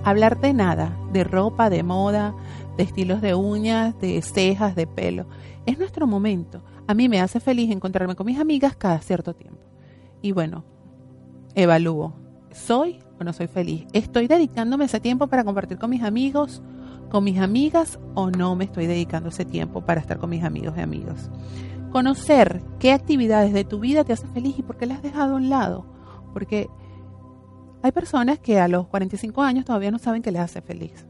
hablar 0.03 0.39
de 0.39 0.53
nada, 0.53 0.97
de 1.11 1.23
ropa, 1.23 1.69
de 1.69 1.83
moda, 1.83 2.33
de 2.77 2.83
estilos 2.83 3.21
de 3.21 3.35
uñas, 3.35 3.99
de 3.99 4.21
cejas, 4.21 4.75
de 4.75 4.87
pelo. 4.87 5.25
Es 5.65 5.77
nuestro 5.77 6.07
momento. 6.07 6.61
A 6.89 6.95
mí 6.95 7.07
me 7.07 7.21
hace 7.21 7.39
feliz 7.39 7.69
encontrarme 7.69 8.15
con 8.15 8.25
mis 8.25 8.39
amigas 8.39 8.75
cada 8.75 8.99
cierto 8.99 9.35
tiempo. 9.35 9.61
Y 10.23 10.31
bueno, 10.31 10.63
evalúo. 11.53 12.15
¿Soy 12.49 12.97
o 13.19 13.23
no 13.23 13.31
soy 13.31 13.45
feliz? 13.45 13.85
¿Estoy 13.93 14.25
dedicándome 14.25 14.85
ese 14.85 14.99
tiempo 14.99 15.27
para 15.27 15.43
compartir 15.43 15.77
con 15.77 15.91
mis 15.91 16.01
amigos, 16.01 16.63
con 17.11 17.25
mis 17.25 17.37
amigas 17.37 17.99
o 18.15 18.31
no 18.31 18.55
me 18.55 18.63
estoy 18.63 18.87
dedicando 18.87 19.29
ese 19.29 19.45
tiempo 19.45 19.85
para 19.85 20.01
estar 20.01 20.17
con 20.17 20.31
mis 20.31 20.43
amigos 20.43 20.73
y 20.77 20.81
amigos? 20.81 21.29
Conocer 21.91 22.63
qué 22.79 22.91
actividades 22.91 23.53
de 23.53 23.65
tu 23.65 23.79
vida 23.79 24.03
te 24.03 24.13
hacen 24.13 24.33
feliz 24.33 24.57
y 24.57 24.63
por 24.63 24.77
qué 24.77 24.87
las 24.87 24.97
has 24.97 25.03
dejado 25.03 25.33
a 25.33 25.37
un 25.37 25.47
lado. 25.47 25.85
Porque 26.33 26.71
hay 27.83 27.91
personas 27.91 28.39
que 28.39 28.59
a 28.59 28.67
los 28.67 28.87
45 28.87 29.43
años 29.43 29.63
todavía 29.63 29.91
no 29.91 29.99
saben 29.99 30.23
qué 30.23 30.31
les 30.31 30.41
hace 30.41 30.63
feliz. 30.63 31.05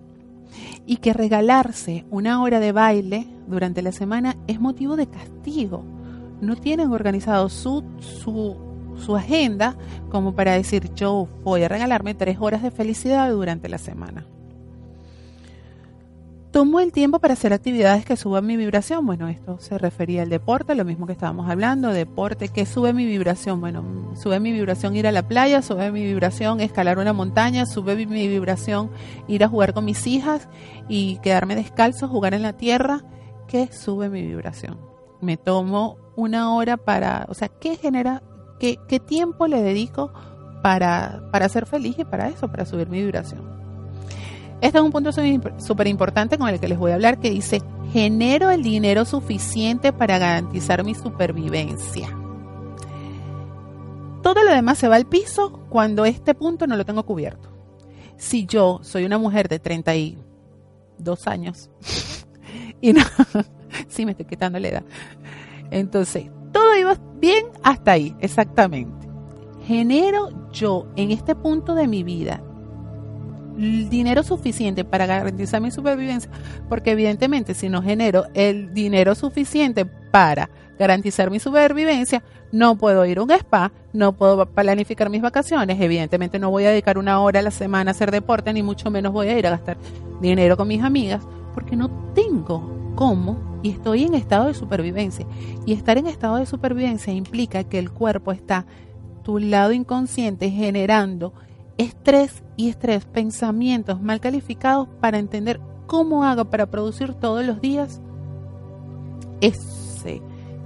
Y 0.86 0.98
que 0.98 1.14
regalarse 1.14 2.06
una 2.10 2.42
hora 2.42 2.60
de 2.60 2.72
baile 2.72 3.28
durante 3.48 3.82
la 3.82 3.92
semana 3.92 4.36
es 4.48 4.60
motivo 4.60 4.96
de 4.96 5.08
castigo. 5.08 5.84
No 6.42 6.56
tienen 6.56 6.92
organizado 6.92 7.50
su, 7.50 7.84
su, 8.00 8.56
su 8.98 9.16
agenda 9.16 9.76
como 10.10 10.36
para 10.36 10.54
decir 10.54 10.94
yo 10.94 11.28
voy 11.44 11.64
a 11.64 11.68
regalarme 11.68 12.14
tres 12.14 12.38
horas 12.40 12.64
de 12.64 12.72
felicidad 12.72 13.30
durante 13.32 13.70
la 13.70 13.78
semana. 13.78 14.26
Tomo 16.52 16.80
el 16.80 16.92
tiempo 16.92 17.20
para 17.20 17.36
hacer 17.36 17.54
actividades 17.54 18.06
que 18.06 18.18
suban 18.18 18.48
mi 18.48 18.58
vibración. 18.58 19.06
Bueno, 19.06 19.28
esto 19.28 19.60
se 19.60 19.78
refería 19.78 20.24
al 20.24 20.30
deporte, 20.30 20.74
lo 20.74 20.84
mismo 20.84 21.06
que 21.06 21.14
estábamos 21.14 21.48
hablando, 21.48 21.90
deporte 21.90 22.50
que 22.50 22.66
sube 22.66 22.92
mi 22.92 23.06
vibración. 23.06 23.62
Bueno, 23.62 24.16
sube 24.16 24.40
mi 24.40 24.52
vibración 24.52 24.96
ir 24.96 25.06
a 25.06 25.12
la 25.12 25.28
playa, 25.28 25.62
sube 25.62 25.92
mi 25.92 26.04
vibración 26.04 26.60
escalar 26.60 26.98
una 26.98 27.14
montaña, 27.14 27.68
sube 27.68 27.96
mi 28.08 28.28
vibración 28.28 28.90
ir 29.28 29.44
a 29.44 29.48
jugar 29.48 29.76
con 29.76 29.86
mis 29.86 30.08
hijas 30.08 30.50
y 30.88 31.20
quedarme 31.20 31.56
descalzo, 31.56 32.08
jugar 32.08 32.34
en 32.34 32.42
la 32.42 32.54
tierra, 32.54 33.04
que 33.48 33.72
sube 33.72 34.10
mi 34.10 34.24
vibración. 34.24 34.80
Me 35.22 35.38
tomo 35.38 35.98
una 36.16 36.56
hora 36.56 36.78
para, 36.78 37.28
o 37.30 37.36
sea, 37.36 37.50
¿qué 37.50 37.76
genera, 37.76 38.24
qué, 38.60 38.80
qué 38.88 39.00
tiempo 39.00 39.46
le 39.46 39.62
dedico 39.62 40.12
para, 40.64 41.30
para 41.32 41.48
ser 41.48 41.68
feliz 41.68 42.00
y 42.00 42.06
para 42.06 42.28
eso, 42.28 42.50
para 42.50 42.66
subir 42.66 42.90
mi 42.90 43.02
vibración? 43.02 43.59
Este 44.62 44.78
es 44.78 44.84
un 44.84 44.92
punto 44.92 45.12
súper 45.14 45.88
importante 45.88 46.38
con 46.38 46.50
el 46.50 46.60
que 46.60 46.68
les 46.68 46.78
voy 46.78 46.92
a 46.92 46.96
hablar 46.96 47.20
que 47.20 47.30
dice, 47.30 47.62
genero 47.94 48.52
el 48.52 48.62
dinero 48.62 49.06
suficiente 49.06 49.94
para 49.94 50.18
garantizar 50.18 50.84
mi 50.84 50.96
supervivencia. 50.96 52.10
Todo 54.22 54.44
lo 54.44 54.52
demás 54.52 54.78
se 54.78 54.90
va 54.90 54.98
al 54.98 55.06
piso 55.06 55.62
cuando 55.70 56.04
este 56.04 56.36
punto 56.36 56.68
no 56.68 56.76
lo 56.76 56.86
tengo 56.86 57.06
cubierto. 57.06 57.50
Si 58.18 58.46
yo 58.46 58.80
soy 58.84 59.06
una 59.06 59.18
mujer 59.18 59.48
de 59.48 59.60
32 59.60 61.28
años 61.28 61.70
y 62.82 62.92
no, 62.92 63.02
sí 63.88 64.06
me 64.06 64.12
estoy 64.12 64.26
quitando 64.26 64.60
la 64.60 64.68
edad. 64.68 64.84
Entonces, 65.72 66.26
todo 66.52 66.76
iba 66.76 66.98
bien 67.16 67.46
hasta 67.64 67.94
ahí, 67.94 68.14
exactamente. 68.20 69.08
Genero 69.66 70.52
yo 70.52 70.88
en 70.98 71.12
este 71.12 71.34
punto 71.34 71.76
de 71.76 71.88
mi 71.88 72.04
vida 72.04 72.44
dinero 73.60 74.24
suficiente 74.24 74.86
para 74.86 75.06
garantizar 75.06 75.62
mi 75.62 75.72
supervivencia, 75.72 76.32
porque 76.70 76.92
evidentemente 76.92 77.54
si 77.54 77.70
no 77.70 77.82
genero 77.82 78.26
el 78.34 78.74
dinero 78.74 79.16
suficiente 79.16 79.86
para 79.86 80.50
garantizar 80.78 81.30
mi 81.30 81.40
supervivencia, 81.40 82.24
no 82.52 82.78
puedo 82.78 83.06
ir 83.06 83.20
a 83.20 83.24
un 83.24 83.32
spa, 83.32 83.72
no 83.92 84.14
puedo 84.14 84.46
planificar 84.46 85.10
mis 85.10 85.22
vacaciones, 85.22 85.80
evidentemente 85.82 86.40
no 86.40 86.50
voy 86.50 86.66
a 86.66 86.70
dedicar 86.70 86.98
una 86.98 87.20
hora 87.20 87.42
a 87.42 87.44
la 87.44 87.52
semana 87.52 87.92
a 87.92 87.94
hacer 87.94 88.12
deporte, 88.12 88.54
ni 88.54 88.64
mucho 88.64 88.90
menos 88.90 89.12
voy 89.12 89.28
a 89.28 89.38
ir 89.38 89.46
a 89.46 89.52
gastar 89.52 89.78
dinero 90.22 90.56
con 90.56 90.68
mis 90.68 90.82
amigas, 90.82 91.22
porque 91.54 91.76
no 91.76 91.90
tengo 92.16 92.94
cómo 92.96 93.60
y 93.62 93.72
estoy 93.72 94.04
en 94.04 94.14
estado 94.16 94.46
de 94.46 94.54
supervivencia. 94.54 95.26
Y 95.66 95.74
estar 95.74 95.98
en 95.98 96.08
estado 96.08 96.38
de 96.38 96.46
supervivencia 96.46 97.14
implica 97.14 97.66
que 97.66 97.78
el 97.78 97.92
cuerpo 97.92 98.32
está, 98.32 98.66
tu 99.24 99.38
lado 99.38 99.74
inconsciente, 99.74 100.50
generando 100.50 101.34
estrés 101.80 102.44
y 102.58 102.68
estrés, 102.68 103.06
pensamientos 103.06 104.02
mal 104.02 104.20
calificados 104.20 104.90
para 105.00 105.18
entender 105.18 105.62
cómo 105.88 106.26
hago 106.26 106.46
para 106.46 106.66
producir 106.66 107.14
todos 107.14 107.44
los 107.46 107.62
días 107.62 108.02
ese, 109.40 110.22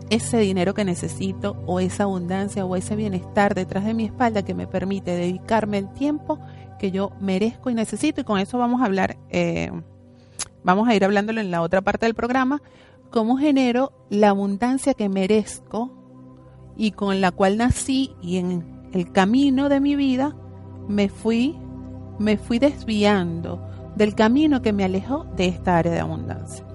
ese 0.10 0.38
dinero 0.40 0.74
que 0.74 0.84
necesito 0.84 1.56
o 1.68 1.80
esa 1.80 2.04
abundancia 2.04 2.66
o 2.66 2.76
ese 2.76 2.96
bienestar 2.96 3.54
detrás 3.54 3.86
de 3.86 3.94
mi 3.94 4.06
espalda 4.06 4.44
que 4.44 4.56
me 4.56 4.66
permite 4.66 5.12
dedicarme 5.12 5.78
el 5.78 5.94
tiempo 5.94 6.40
que 6.80 6.90
yo 6.90 7.12
merezco 7.22 7.70
y 7.70 7.76
necesito. 7.76 8.22
Y 8.22 8.24
con 8.24 8.40
eso 8.40 8.58
vamos 8.58 8.82
a 8.82 8.86
hablar, 8.86 9.18
eh, 9.30 9.72
vamos 10.64 10.90
a 10.90 10.96
ir 10.96 11.06
hablándolo 11.06 11.42
en 11.42 11.52
la 11.52 11.62
otra 11.62 11.82
parte 11.82 12.08
del 12.08 12.16
programa, 12.16 12.64
cómo 13.12 13.38
genero 13.38 13.94
la 14.10 14.30
abundancia 14.30 14.96
que 14.96 15.10
merezco 15.10 15.92
y 16.76 16.90
con 16.90 17.22
la 17.22 17.30
cual 17.30 17.58
nací 17.58 18.16
y 18.20 18.38
en 18.38 18.90
el 18.94 19.12
camino 19.12 19.70
de 19.70 19.80
mi 19.80 19.96
vida 19.96 20.36
me 20.88 21.10
fui, 21.10 21.56
me 22.20 22.38
fui 22.38 22.60
desviando 22.60 23.62
del 23.96 24.16
camino 24.16 24.62
que 24.62 24.74
me 24.74 24.84
alejó 24.84 25.26
de 25.36 25.48
esta 25.48 25.78
área 25.78 25.92
de 25.92 26.00
abundancia. 26.00 26.66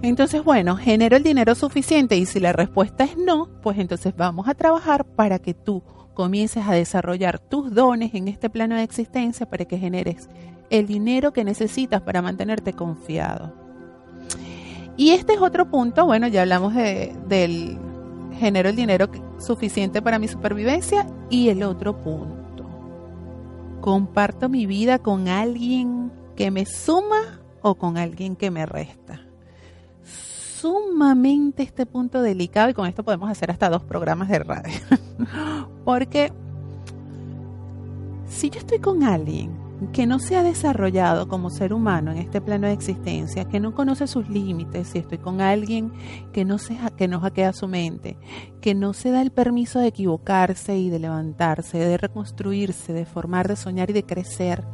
Entonces, 0.00 0.44
bueno, 0.44 0.76
genero 0.76 1.16
el 1.16 1.24
dinero 1.24 1.54
suficiente 1.54 2.16
y 2.16 2.24
si 2.24 2.38
la 2.38 2.52
respuesta 2.52 3.04
es 3.04 3.16
no, 3.16 3.48
pues 3.62 3.78
entonces 3.78 4.14
vamos 4.16 4.48
a 4.48 4.54
trabajar 4.54 5.04
para 5.04 5.40
que 5.40 5.54
tú 5.54 5.82
comiences 6.14 6.64
a 6.66 6.72
desarrollar 6.72 7.38
tus 7.38 7.72
dones 7.74 8.14
en 8.14 8.28
este 8.28 8.48
plano 8.48 8.76
de 8.76 8.84
existencia 8.84 9.46
para 9.46 9.64
que 9.64 9.78
generes 9.78 10.28
el 10.70 10.86
dinero 10.86 11.32
que 11.32 11.44
necesitas 11.44 12.00
para 12.02 12.22
mantenerte 12.22 12.72
confiado. 12.72 13.52
Y 14.96 15.10
este 15.10 15.34
es 15.34 15.40
otro 15.40 15.70
punto, 15.70 16.06
bueno, 16.06 16.26
ya 16.28 16.42
hablamos 16.42 16.74
de, 16.74 17.16
del 17.28 17.78
genero 18.38 18.68
el 18.68 18.76
dinero 18.76 19.08
suficiente 19.38 20.02
para 20.02 20.18
mi 20.18 20.28
supervivencia 20.28 21.06
y 21.30 21.48
el 21.48 21.62
otro 21.62 21.96
punto 22.02 22.37
comparto 23.80 24.48
mi 24.48 24.66
vida 24.66 24.98
con 24.98 25.28
alguien 25.28 26.10
que 26.36 26.50
me 26.50 26.66
suma 26.66 27.40
o 27.62 27.74
con 27.74 27.96
alguien 27.98 28.36
que 28.36 28.50
me 28.50 28.66
resta. 28.66 29.20
Sumamente 30.60 31.62
este 31.62 31.86
punto 31.86 32.22
delicado 32.22 32.70
y 32.70 32.74
con 32.74 32.86
esto 32.86 33.04
podemos 33.04 33.30
hacer 33.30 33.50
hasta 33.50 33.68
dos 33.68 33.82
programas 33.84 34.28
de 34.28 34.38
radio. 34.40 34.74
Porque 35.84 36.32
si 38.28 38.50
yo 38.50 38.58
estoy 38.58 38.78
con 38.78 39.02
alguien 39.02 39.57
que 39.92 40.06
no 40.06 40.18
se 40.18 40.36
ha 40.36 40.42
desarrollado 40.42 41.28
como 41.28 41.50
ser 41.50 41.72
humano 41.72 42.10
en 42.10 42.18
este 42.18 42.40
plano 42.40 42.66
de 42.66 42.72
existencia, 42.72 43.44
que 43.44 43.60
no 43.60 43.74
conoce 43.74 44.06
sus 44.06 44.28
límites, 44.28 44.88
si 44.88 44.98
estoy 44.98 45.18
con 45.18 45.40
alguien 45.40 45.92
que 46.32 46.44
no, 46.44 46.58
se, 46.58 46.76
que 46.96 47.08
no 47.08 47.20
hackea 47.20 47.52
su 47.52 47.68
mente, 47.68 48.18
que 48.60 48.74
no 48.74 48.92
se 48.92 49.10
da 49.10 49.22
el 49.22 49.30
permiso 49.30 49.78
de 49.78 49.88
equivocarse 49.88 50.76
y 50.76 50.90
de 50.90 50.98
levantarse, 50.98 51.78
de 51.78 51.96
reconstruirse, 51.96 52.92
de 52.92 53.04
formar, 53.04 53.46
de 53.46 53.56
soñar 53.56 53.90
y 53.90 53.92
de 53.92 54.04
crecer, 54.04 54.64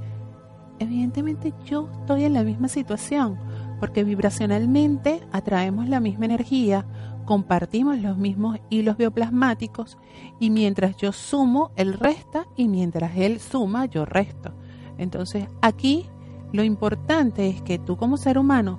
evidentemente 0.78 1.52
yo 1.64 1.88
estoy 2.00 2.24
en 2.24 2.32
la 2.32 2.42
misma 2.42 2.68
situación, 2.68 3.38
porque 3.80 4.04
vibracionalmente 4.04 5.20
atraemos 5.32 5.88
la 5.88 6.00
misma 6.00 6.24
energía, 6.24 6.86
compartimos 7.24 7.98
los 7.98 8.16
mismos 8.16 8.58
hilos 8.70 8.96
bioplasmáticos 8.96 9.98
y 10.40 10.50
mientras 10.50 10.96
yo 10.96 11.12
sumo, 11.12 11.72
él 11.76 11.94
resta 11.94 12.46
y 12.56 12.68
mientras 12.68 13.16
él 13.16 13.40
suma, 13.40 13.86
yo 13.86 14.04
resto. 14.04 14.54
Entonces 14.98 15.46
aquí 15.60 16.06
lo 16.52 16.62
importante 16.62 17.48
es 17.48 17.62
que 17.62 17.78
tú 17.78 17.96
como 17.96 18.16
ser 18.16 18.38
humano 18.38 18.78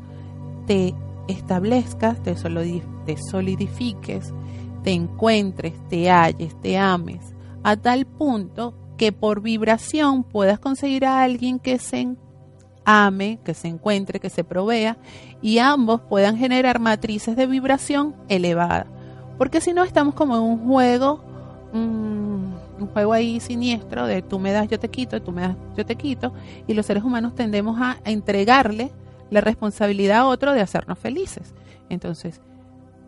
te 0.66 0.96
establezcas, 1.28 2.22
te, 2.24 2.36
solidifiques, 3.18 4.34
te 4.84 4.92
encuentres, 4.92 5.74
te 5.90 6.10
halles, 6.10 6.60
te 6.62 6.78
ames, 6.78 7.34
a 7.64 7.76
tal 7.76 8.06
punto 8.06 8.74
que 8.98 9.12
por 9.12 9.42
vibración 9.42 10.24
puedas 10.24 10.60
conseguir 10.60 11.06
a 11.06 11.24
alguien 11.24 11.60
que 11.60 11.80
se 11.80 12.16
ame, 12.86 13.40
que 13.44 13.54
se 13.54 13.68
encuentre, 13.68 14.20
que 14.20 14.30
se 14.30 14.44
provea 14.44 14.98
y 15.42 15.58
ambos 15.58 16.02
puedan 16.02 16.38
generar 16.38 16.80
matrices 16.80 17.36
de 17.36 17.48
vibración 17.48 18.16
elevada. 18.30 18.88
Porque 19.38 19.60
si 19.60 19.74
no 19.74 19.84
estamos 19.84 20.16
como 20.16 20.38
en 20.38 20.44
un 20.44 20.66
juego 20.66 21.22
juego 22.96 23.12
ahí 23.12 23.42
siniestro 23.42 24.08
de 24.08 24.22
tú 24.22 24.40
me 24.40 24.54
das, 24.54 24.70
yo 24.70 24.80
te 24.80 24.88
quito, 24.88 25.22
tú 25.22 25.34
me 25.34 25.42
das, 25.42 25.58
yo 25.76 25.86
te 25.86 25.98
quito, 25.98 26.34
y 26.66 26.74
los 26.74 26.86
seres 26.86 27.04
humanos 27.04 27.36
tendemos 27.36 27.78
a 27.82 27.98
entregarle 28.06 28.94
la 29.30 29.42
responsabilidad 29.42 30.20
a 30.20 30.26
otro 30.28 30.54
de 30.54 30.62
hacernos 30.62 30.98
felices. 30.98 31.54
Entonces, 31.90 32.40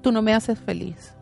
tú 0.02 0.12
no 0.12 0.22
me 0.22 0.34
haces 0.34 0.60
feliz. 0.60 1.14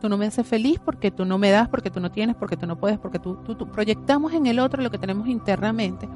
Tú 0.00 0.08
no 0.08 0.16
me 0.16 0.26
haces 0.26 0.46
feliz 0.46 0.78
porque 0.84 1.10
tú 1.10 1.24
no 1.24 1.36
me 1.36 1.50
das, 1.50 1.68
porque 1.68 1.90
tú 1.90 1.98
no 1.98 2.12
tienes, 2.12 2.36
porque 2.36 2.56
tú 2.56 2.64
no 2.68 2.78
puedes, 2.78 2.96
porque 2.96 3.18
tú, 3.18 3.38
tú, 3.44 3.56
tú 3.56 3.66
proyectamos 3.72 4.32
en 4.34 4.46
el 4.46 4.60
otro 4.60 4.80
lo 4.84 4.90
que 4.92 4.98
tenemos 4.98 5.26
internamente. 5.26 6.08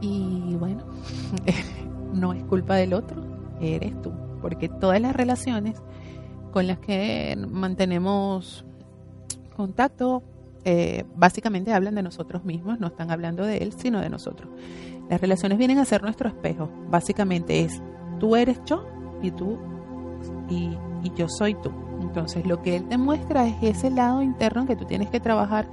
Y 0.00 0.56
bueno, 0.56 0.82
no 2.12 2.32
es 2.32 2.42
culpa 2.42 2.74
del 2.74 2.92
otro, 2.92 3.22
eres 3.60 4.02
tú. 4.02 4.10
Porque 4.42 4.68
todas 4.68 5.00
las 5.00 5.14
relaciones 5.14 5.80
con 6.50 6.66
las 6.66 6.80
que 6.80 7.38
mantenemos 7.48 8.64
contacto 9.54 10.24
eh, 10.68 11.04
básicamente 11.14 11.72
hablan 11.72 11.94
de 11.94 12.02
nosotros 12.02 12.44
mismos, 12.44 12.80
no 12.80 12.88
están 12.88 13.12
hablando 13.12 13.44
de 13.44 13.58
él, 13.58 13.72
sino 13.72 14.00
de 14.00 14.10
nosotros. 14.10 14.50
Las 15.08 15.20
relaciones 15.20 15.58
vienen 15.58 15.78
a 15.78 15.84
ser 15.84 16.02
nuestro 16.02 16.28
espejo, 16.28 16.68
básicamente 16.90 17.60
es 17.60 17.80
tú 18.18 18.34
eres 18.34 18.60
yo 18.66 18.84
y 19.22 19.30
tú 19.30 19.58
y, 20.50 20.76
y 21.04 21.12
yo 21.14 21.28
soy 21.28 21.54
tú. 21.54 21.70
Entonces 22.00 22.44
lo 22.48 22.62
que 22.62 22.74
él 22.74 22.88
te 22.88 22.98
muestra 22.98 23.46
es 23.46 23.54
ese 23.62 23.90
lado 23.90 24.22
interno 24.22 24.66
que 24.66 24.74
tú 24.74 24.86
tienes 24.86 25.08
que 25.08 25.20
trabajar 25.20 25.68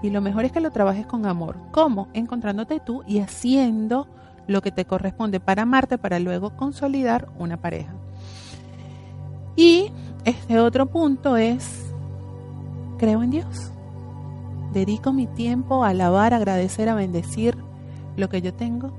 y 0.00 0.08
lo 0.08 0.22
mejor 0.22 0.46
es 0.46 0.52
que 0.52 0.60
lo 0.60 0.70
trabajes 0.70 1.04
con 1.04 1.26
amor. 1.26 1.58
¿Cómo? 1.70 2.08
Encontrándote 2.14 2.80
tú 2.80 3.02
y 3.06 3.18
haciendo 3.18 4.08
lo 4.46 4.62
que 4.62 4.72
te 4.72 4.86
corresponde 4.86 5.40
para 5.40 5.64
amarte 5.64 5.98
para 5.98 6.18
luego 6.20 6.56
consolidar 6.56 7.28
una 7.38 7.58
pareja. 7.58 7.92
Y 9.56 9.92
este 10.24 10.58
otro 10.58 10.86
punto 10.86 11.36
es, 11.36 11.92
creo 12.96 13.22
en 13.22 13.28
Dios 13.28 13.72
dedico 14.72 15.12
mi 15.12 15.26
tiempo 15.26 15.84
a 15.84 15.88
alabar, 15.88 16.34
agradecer, 16.34 16.88
a 16.88 16.94
bendecir 16.94 17.56
lo 18.16 18.28
que 18.28 18.42
yo 18.42 18.54
tengo, 18.54 18.92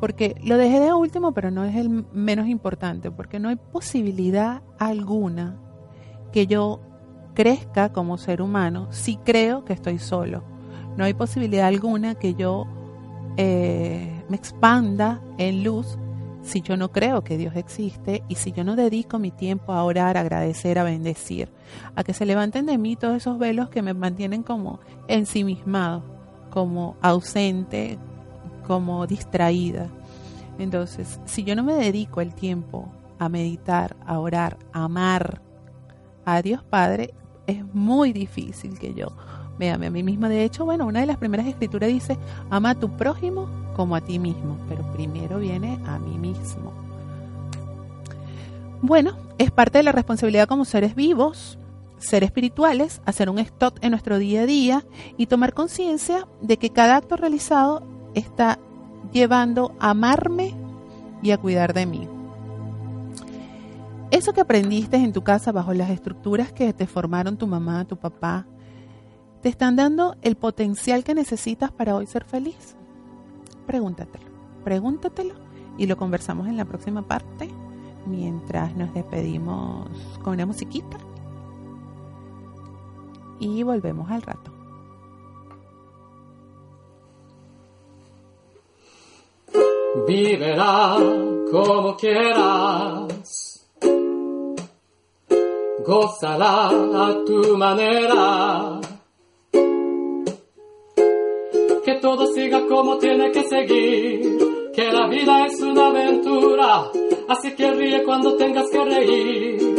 porque 0.00 0.36
lo 0.42 0.56
dejé 0.56 0.80
de 0.80 0.92
último, 0.92 1.32
pero 1.32 1.50
no 1.50 1.64
es 1.64 1.76
el 1.76 1.88
menos 2.12 2.48
importante, 2.48 3.10
porque 3.10 3.38
no 3.38 3.48
hay 3.48 3.56
posibilidad 3.56 4.62
alguna 4.78 5.56
que 6.32 6.46
yo 6.46 6.80
crezca 7.34 7.92
como 7.92 8.18
ser 8.18 8.42
humano 8.42 8.88
si 8.90 9.16
creo 9.16 9.64
que 9.64 9.72
estoy 9.72 9.98
solo. 9.98 10.42
No 10.96 11.04
hay 11.04 11.14
posibilidad 11.14 11.66
alguna 11.66 12.14
que 12.14 12.34
yo 12.34 12.66
eh, 13.36 14.22
me 14.28 14.36
expanda 14.36 15.20
en 15.38 15.62
luz 15.62 15.98
si 16.46 16.60
yo 16.60 16.76
no 16.76 16.92
creo 16.92 17.22
que 17.24 17.36
Dios 17.36 17.56
existe 17.56 18.22
y 18.28 18.36
si 18.36 18.52
yo 18.52 18.62
no 18.62 18.76
dedico 18.76 19.18
mi 19.18 19.32
tiempo 19.32 19.72
a 19.72 19.82
orar, 19.82 20.16
a 20.16 20.20
agradecer, 20.20 20.78
a 20.78 20.84
bendecir, 20.84 21.50
a 21.96 22.04
que 22.04 22.14
se 22.14 22.24
levanten 22.24 22.66
de 22.66 22.78
mí 22.78 22.94
todos 22.94 23.16
esos 23.16 23.38
velos 23.38 23.68
que 23.68 23.82
me 23.82 23.94
mantienen 23.94 24.42
como 24.44 24.78
ensimismado, 25.08 26.04
como 26.50 26.96
ausente, 27.02 27.98
como 28.66 29.06
distraída. 29.06 29.88
Entonces, 30.58 31.20
si 31.24 31.42
yo 31.42 31.56
no 31.56 31.64
me 31.64 31.74
dedico 31.74 32.20
el 32.20 32.32
tiempo 32.32 32.88
a 33.18 33.28
meditar, 33.28 33.96
a 34.06 34.18
orar, 34.20 34.56
a 34.72 34.84
amar 34.84 35.42
a 36.24 36.42
Dios 36.42 36.62
Padre, 36.62 37.12
es 37.46 37.64
muy 37.74 38.12
difícil 38.12 38.78
que 38.78 38.94
yo 38.94 39.08
me 39.58 39.72
ame 39.72 39.86
a 39.86 39.90
mí 39.90 40.02
misma. 40.04 40.28
De 40.28 40.44
hecho, 40.44 40.64
bueno, 40.64 40.86
una 40.86 41.00
de 41.00 41.06
las 41.06 41.16
primeras 41.16 41.46
escrituras 41.46 41.90
dice, 41.90 42.16
ama 42.50 42.70
a 42.70 42.74
tu 42.76 42.96
prójimo 42.96 43.65
como 43.76 43.94
a 43.94 44.00
ti 44.00 44.18
mismo, 44.18 44.56
pero 44.70 44.90
primero 44.94 45.38
viene 45.38 45.78
a 45.84 45.98
mí 45.98 46.16
mismo. 46.16 46.72
Bueno, 48.80 49.18
es 49.36 49.50
parte 49.50 49.78
de 49.78 49.84
la 49.84 49.92
responsabilidad 49.92 50.48
como 50.48 50.64
seres 50.64 50.94
vivos, 50.94 51.58
ser 51.98 52.24
espirituales, 52.24 53.02
hacer 53.04 53.28
un 53.28 53.38
stop 53.38 53.76
en 53.82 53.90
nuestro 53.90 54.16
día 54.16 54.42
a 54.42 54.46
día 54.46 54.84
y 55.18 55.26
tomar 55.26 55.52
conciencia 55.52 56.26
de 56.40 56.56
que 56.56 56.70
cada 56.70 56.96
acto 56.96 57.16
realizado 57.16 57.86
está 58.14 58.58
llevando 59.12 59.74
a 59.78 59.90
amarme 59.90 60.54
y 61.22 61.32
a 61.32 61.38
cuidar 61.38 61.74
de 61.74 61.84
mí. 61.84 62.08
Eso 64.10 64.32
que 64.32 64.40
aprendiste 64.40 64.96
en 64.96 65.12
tu 65.12 65.22
casa 65.22 65.52
bajo 65.52 65.74
las 65.74 65.90
estructuras 65.90 66.50
que 66.50 66.72
te 66.72 66.86
formaron 66.86 67.36
tu 67.36 67.46
mamá, 67.46 67.84
tu 67.84 67.98
papá, 67.98 68.46
te 69.42 69.50
están 69.50 69.76
dando 69.76 70.16
el 70.22 70.36
potencial 70.36 71.04
que 71.04 71.14
necesitas 71.14 71.70
para 71.72 71.94
hoy 71.94 72.06
ser 72.06 72.24
feliz. 72.24 72.74
Pregúntatelo, 73.66 74.26
pregúntatelo 74.64 75.34
y 75.76 75.86
lo 75.86 75.96
conversamos 75.96 76.46
en 76.46 76.56
la 76.56 76.64
próxima 76.64 77.02
parte 77.02 77.50
mientras 78.06 78.74
nos 78.76 78.94
despedimos 78.94 79.88
con 80.22 80.34
una 80.34 80.46
musiquita. 80.46 80.96
Y 83.38 83.62
volvemos 83.62 84.10
al 84.10 84.22
rato. 84.22 84.52
Viverá 90.06 90.96
como 91.50 91.96
quieras, 91.96 93.66
gozará 95.84 96.68
a 96.68 97.24
tu 97.24 97.56
manera 97.56 98.80
todo 101.96 102.26
siga 102.26 102.66
como 102.66 102.98
tiene 102.98 103.30
que 103.30 103.42
seguir, 103.44 104.70
que 104.74 104.92
la 104.92 105.06
vida 105.08 105.46
es 105.46 105.60
una 105.60 105.88
aventura, 105.88 106.90
así 107.28 107.54
que 107.54 107.70
ríe 107.72 108.02
cuando 108.04 108.36
tengas 108.36 108.68
que 108.70 108.84
reír. 108.84 109.76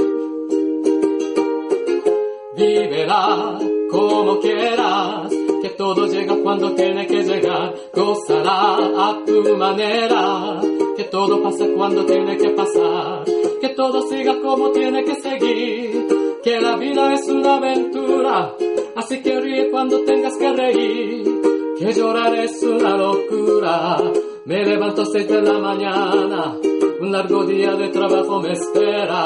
Viverá 2.55 3.57
como 3.91 4.39
quieras, 4.39 5.31
que 5.61 5.69
todo 5.69 6.07
llega 6.07 6.35
cuando 6.37 6.73
tiene 6.73 7.05
que 7.07 7.23
llegar, 7.23 7.73
gozará 7.93 8.77
a 8.77 9.21
tu 9.25 9.55
manera, 9.55 10.61
que 10.95 11.03
todo 11.05 11.41
pasa 11.43 11.65
cuando 11.75 12.05
tiene 12.05 12.37
que 12.37 12.49
pasar, 12.49 13.23
que 13.61 13.69
todo 13.69 14.01
siga 14.07 14.39
como 14.41 14.71
tiene 14.71 15.03
que 15.03 15.15
seguir, 15.15 16.07
que 16.43 16.59
la 16.59 16.75
vida 16.77 17.13
es 17.13 17.27
una 17.27 17.57
aventura, 17.57 18.55
así 18.95 19.21
que 19.21 19.39
ríe 19.39 19.69
cuando 19.69 20.03
tengas 20.03 20.35
que 20.37 20.53
reír 20.53 21.56
que 21.77 21.93
llorar 21.93 22.33
es 22.35 22.63
una 22.63 22.97
locura. 22.97 23.97
Me 24.45 24.63
levanto 24.63 25.01
a 25.01 25.05
seis 25.05 25.27
de 25.27 25.41
la 25.41 25.59
mañana, 25.59 26.55
un 27.01 27.11
largo 27.11 27.43
día 27.43 27.73
de 27.75 27.89
trabajo 27.89 28.41
me 28.41 28.53
espera, 28.53 29.25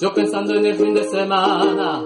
yo 0.00 0.14
pensando 0.14 0.54
en 0.54 0.64
el 0.64 0.74
fin 0.74 0.94
de 0.94 1.04
semana. 1.04 2.04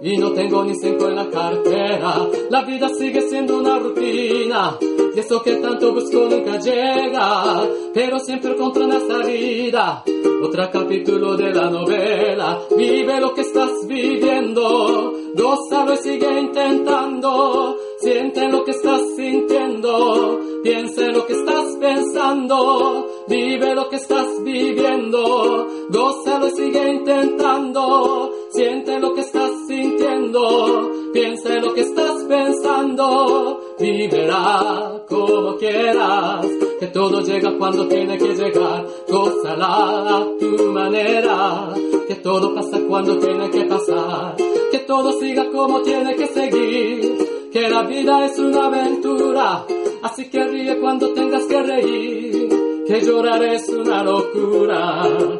Y 0.00 0.16
no 0.16 0.32
tengo 0.32 0.64
ni 0.64 0.74
cinco 0.76 1.08
en 1.08 1.16
la 1.16 1.28
cartera, 1.28 2.28
la 2.50 2.62
vida 2.62 2.88
sigue 2.88 3.20
siendo 3.22 3.58
una 3.58 3.78
rutina, 3.78 4.78
y 5.14 5.18
eso 5.18 5.42
que 5.42 5.56
tanto 5.56 5.92
busco 5.92 6.28
nunca 6.30 6.58
llega, 6.58 7.68
pero 7.92 8.18
siempre 8.20 8.52
encuentro 8.52 8.84
una 8.84 9.00
salida. 9.00 10.04
Otro 10.40 10.70
capítulo 10.72 11.36
de 11.36 11.52
la 11.52 11.68
novela, 11.68 12.60
vive 12.76 13.20
lo 13.20 13.34
que 13.34 13.40
estás 13.40 13.70
viviendo, 13.88 15.12
gózalo 15.34 15.94
y 15.94 15.96
sigue 15.96 16.40
intentando, 16.40 17.76
Siente 18.08 18.48
lo 18.48 18.64
que 18.64 18.70
estás 18.70 19.02
sintiendo, 19.16 20.40
piense 20.62 21.12
lo 21.12 21.26
que 21.26 21.34
estás 21.34 21.76
pensando, 21.78 23.06
vive 23.28 23.74
lo 23.74 23.90
que 23.90 23.96
estás 23.96 24.42
viviendo, 24.42 25.68
gózalo 25.90 26.48
y 26.48 26.50
sigue 26.52 26.88
intentando, 26.88 28.32
siente 28.58 28.98
lo 28.98 29.14
que 29.14 29.20
estás 29.20 29.52
sintiendo, 29.68 30.90
piense 31.12 31.60
lo 31.60 31.72
que 31.74 31.82
estás 31.82 32.24
pensando, 32.24 33.60
viverá 33.78 35.00
como 35.08 35.56
quieras 35.56 36.44
que 36.80 36.88
todo 36.88 37.20
llega 37.20 37.56
cuando 37.56 37.86
tiene 37.86 38.18
que 38.18 38.34
llegar. 38.34 38.84
Gózala 39.08 40.16
a 40.16 40.26
tu 40.40 40.72
manera, 40.72 41.72
que 42.08 42.16
todo 42.16 42.52
pasa 42.52 42.80
cuando 42.88 43.16
tiene 43.18 43.48
que 43.48 43.64
pasar. 43.64 44.34
Que 44.72 44.78
todo 44.80 45.12
siga 45.12 45.48
como 45.50 45.80
tiene 45.82 46.16
que 46.16 46.26
seguir, 46.26 47.50
que 47.52 47.68
la 47.68 47.82
vida 47.82 48.26
es 48.26 48.40
una 48.40 48.66
aventura. 48.66 49.64
Así 50.02 50.28
que 50.28 50.42
ríe 50.42 50.80
cuando 50.80 51.12
tengas 51.12 51.44
que 51.46 51.62
reír, 51.62 52.84
que 52.88 53.00
llorar 53.02 53.42
es 53.44 53.68
una 53.68 54.02
locura. 54.02 55.37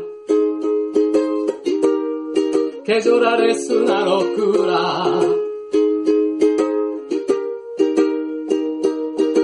Que 2.88 3.03
llorar 3.03 3.38
es 3.42 3.68
una 3.68 4.03
locura. 4.03 5.05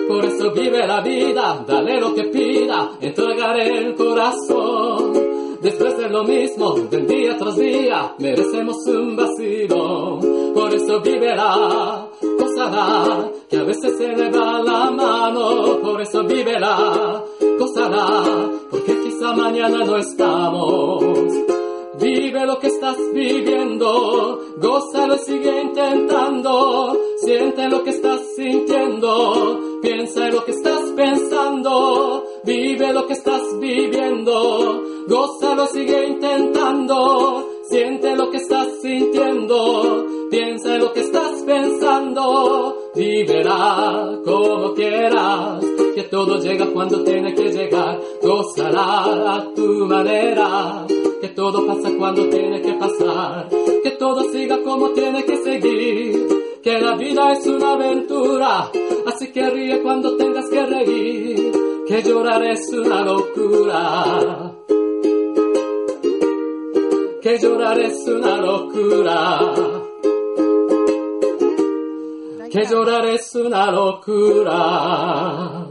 Por 0.08 0.24
eso 0.24 0.50
vive 0.52 0.86
la 0.86 1.02
vida, 1.02 1.62
dale 1.68 2.00
lo 2.00 2.14
que 2.14 2.24
pida, 2.24 2.92
entregaré 3.02 3.68
el 3.80 3.94
corazón. 3.96 5.12
Después 5.60 5.94
de 5.98 6.08
lo 6.08 6.24
mismo, 6.24 6.72
del 6.90 7.06
día 7.06 7.36
tras 7.36 7.56
día, 7.56 8.14
merecemos 8.18 8.78
un 8.86 9.14
vacío. 9.14 10.20
Por 10.54 10.74
eso 10.74 11.02
vive 11.02 11.36
la 11.36 12.08
que 13.50 13.58
a 13.58 13.64
veces 13.64 13.98
se 13.98 14.08
le 14.08 14.30
va 14.30 14.62
la 14.62 14.90
mano. 14.90 15.80
Por 15.82 16.00
eso 16.00 16.24
vive 16.24 16.58
la 16.58 17.22
porque 18.70 18.98
quizá 19.02 19.34
mañana 19.34 19.84
no 19.84 19.98
estamos. 19.98 21.63
Vive 22.00 22.44
lo 22.44 22.58
que 22.58 22.66
estás 22.66 22.96
viviendo, 23.12 24.40
gózalo 24.56 25.14
y 25.14 25.18
sigue 25.18 25.62
intentando. 25.62 26.98
Siente 27.18 27.68
lo 27.68 27.84
que 27.84 27.90
estás 27.90 28.20
sintiendo, 28.34 29.80
piensa 29.80 30.26
en 30.26 30.34
lo 30.34 30.44
que 30.44 30.50
estás 30.50 30.82
pensando. 30.96 32.24
Vive 32.44 32.92
lo 32.92 33.06
que 33.06 33.12
estás 33.12 33.42
viviendo, 33.60 34.82
gózalo 35.06 35.64
y 35.64 35.68
sigue 35.68 36.06
intentando. 36.08 37.48
Siente 37.68 38.14
lo 38.16 38.30
que 38.30 38.36
estás 38.38 38.68
sintiendo, 38.82 40.06
piensa 40.30 40.74
en 40.74 40.80
lo 40.80 40.92
que 40.92 41.00
estás 41.00 41.42
pensando. 41.46 42.76
Viverá 42.94 44.18
como 44.24 44.74
quieras, 44.74 45.64
que 46.04 46.10
todo 46.10 46.38
llega 46.38 46.66
cuando 46.66 47.02
tiene 47.02 47.34
que 47.34 47.50
llegar. 47.50 47.98
Gózala 48.22 49.36
a 49.36 49.54
tu 49.54 49.86
manera, 49.86 50.86
que 51.20 51.28
todo 51.28 51.66
pasa 51.66 51.90
cuando 51.96 52.28
tiene 52.28 52.60
que 52.60 52.74
pasar. 52.74 53.48
Que 53.82 53.90
todo 53.92 54.24
siga 54.30 54.62
como 54.62 54.90
tiene 54.90 55.24
que 55.24 55.36
seguir, 55.38 56.60
que 56.62 56.78
la 56.78 56.94
vida 56.96 57.32
es 57.32 57.46
una 57.46 57.72
aventura. 57.72 58.70
Así 59.06 59.32
que 59.32 59.48
ríe 59.48 59.80
cuando 59.80 60.14
tengas 60.16 60.48
que 60.50 60.66
reír, 60.66 61.52
que 61.86 62.02
llorar 62.02 62.42
es 62.44 62.68
una 62.70 63.02
locura 63.02 64.52
que 67.22 67.38
llorar 67.38 67.80
es 67.80 68.06
una 68.06 68.36
locura. 68.36 69.40
Que 72.52 72.66
llorar 72.66 73.06
es 73.06 73.34
una 73.34 73.70
locura. 73.70 75.63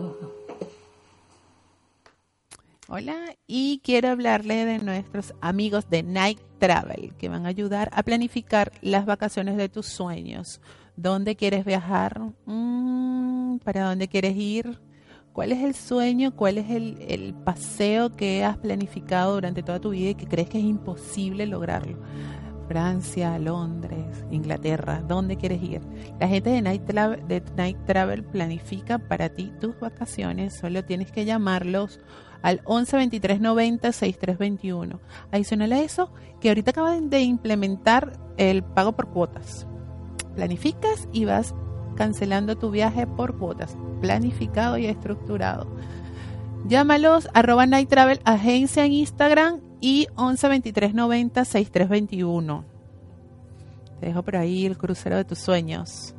Hola, 2.95 3.35
y 3.47 3.81
quiero 3.83 4.09
hablarle 4.09 4.65
de 4.65 4.77
nuestros 4.77 5.33
amigos 5.41 5.89
de 5.89 6.03
Night 6.03 6.37
Travel, 6.59 7.15
que 7.17 7.27
van 7.27 7.47
a 7.47 7.49
ayudar 7.49 7.89
a 7.91 8.03
planificar 8.03 8.71
las 8.83 9.07
vacaciones 9.07 9.57
de 9.57 9.67
tus 9.67 9.87
sueños. 9.87 10.61
¿Dónde 10.95 11.35
quieres 11.35 11.65
viajar? 11.65 12.21
Mm, 12.45 13.57
¿Para 13.63 13.89
dónde 13.89 14.07
quieres 14.07 14.35
ir? 14.37 14.79
¿Cuál 15.31 15.53
es 15.53 15.63
el 15.63 15.73
sueño? 15.73 16.35
¿Cuál 16.35 16.59
es 16.59 16.69
el, 16.69 16.99
el, 17.07 17.33
paseo 17.33 18.15
que 18.15 18.45
has 18.45 18.59
planificado 18.59 19.33
durante 19.33 19.63
toda 19.63 19.81
tu 19.81 19.89
vida 19.89 20.11
y 20.11 20.15
que 20.15 20.27
crees 20.27 20.49
que 20.49 20.59
es 20.59 20.63
imposible 20.63 21.47
lograrlo? 21.47 21.97
Francia, 22.67 23.39
Londres, 23.39 24.23
Inglaterra, 24.29 25.01
¿dónde 25.01 25.35
quieres 25.35 25.63
ir? 25.63 25.81
La 26.19 26.27
gente 26.27 26.51
de 26.51 26.61
Night, 26.61 26.85
Travel, 26.85 27.27
de 27.27 27.43
Night 27.57 27.77
Travel 27.87 28.23
planifica 28.23 28.99
para 28.99 29.29
ti 29.29 29.51
tus 29.59 29.79
vacaciones, 29.79 30.55
solo 30.59 30.85
tienes 30.85 31.11
que 31.11 31.25
llamarlos 31.25 31.99
al 32.43 32.61
11 32.65 32.97
23 32.97 33.41
90 33.41 33.91
63 33.91 34.37
21. 34.37 34.99
Adicional 35.31 35.73
a 35.73 35.81
eso, 35.81 36.11
que 36.39 36.49
ahorita 36.49 36.71
acaban 36.71 37.09
de 37.09 37.21
implementar 37.21 38.19
el 38.37 38.63
pago 38.63 38.91
por 38.91 39.07
cuotas. 39.07 39.65
Planificas 40.35 41.07
y 41.11 41.25
vas 41.25 41.55
cancelando 41.95 42.55
tu 42.55 42.69
viaje 42.69 43.07
por 43.07 43.37
cuotas, 43.37 43.75
planificado 44.01 44.77
y 44.77 44.85
estructurado. 44.85 45.67
Llámalos 46.67 47.27
arroba 47.33 47.65
Night 47.65 47.89
Travel 47.89 48.21
Agencia 48.23 48.85
en 48.85 48.93
Instagram 48.93 49.61
y 49.81 50.07
11 50.15 50.47
23 50.47 50.93
90 50.93 51.45
63 51.45 51.89
21. 51.89 52.65
Te 53.99 54.05
dejo 54.07 54.23
por 54.23 54.35
ahí 54.35 54.65
el 54.65 54.77
crucero 54.77 55.17
de 55.17 55.25
tus 55.25 55.39
sueños. 55.39 56.15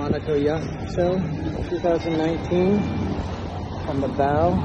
Monaco 0.00 0.34
Yacht 0.34 0.64
Show 0.94 1.20
2019 1.68 2.80
on 3.86 4.00
the 4.00 4.08
bow. 4.08 4.56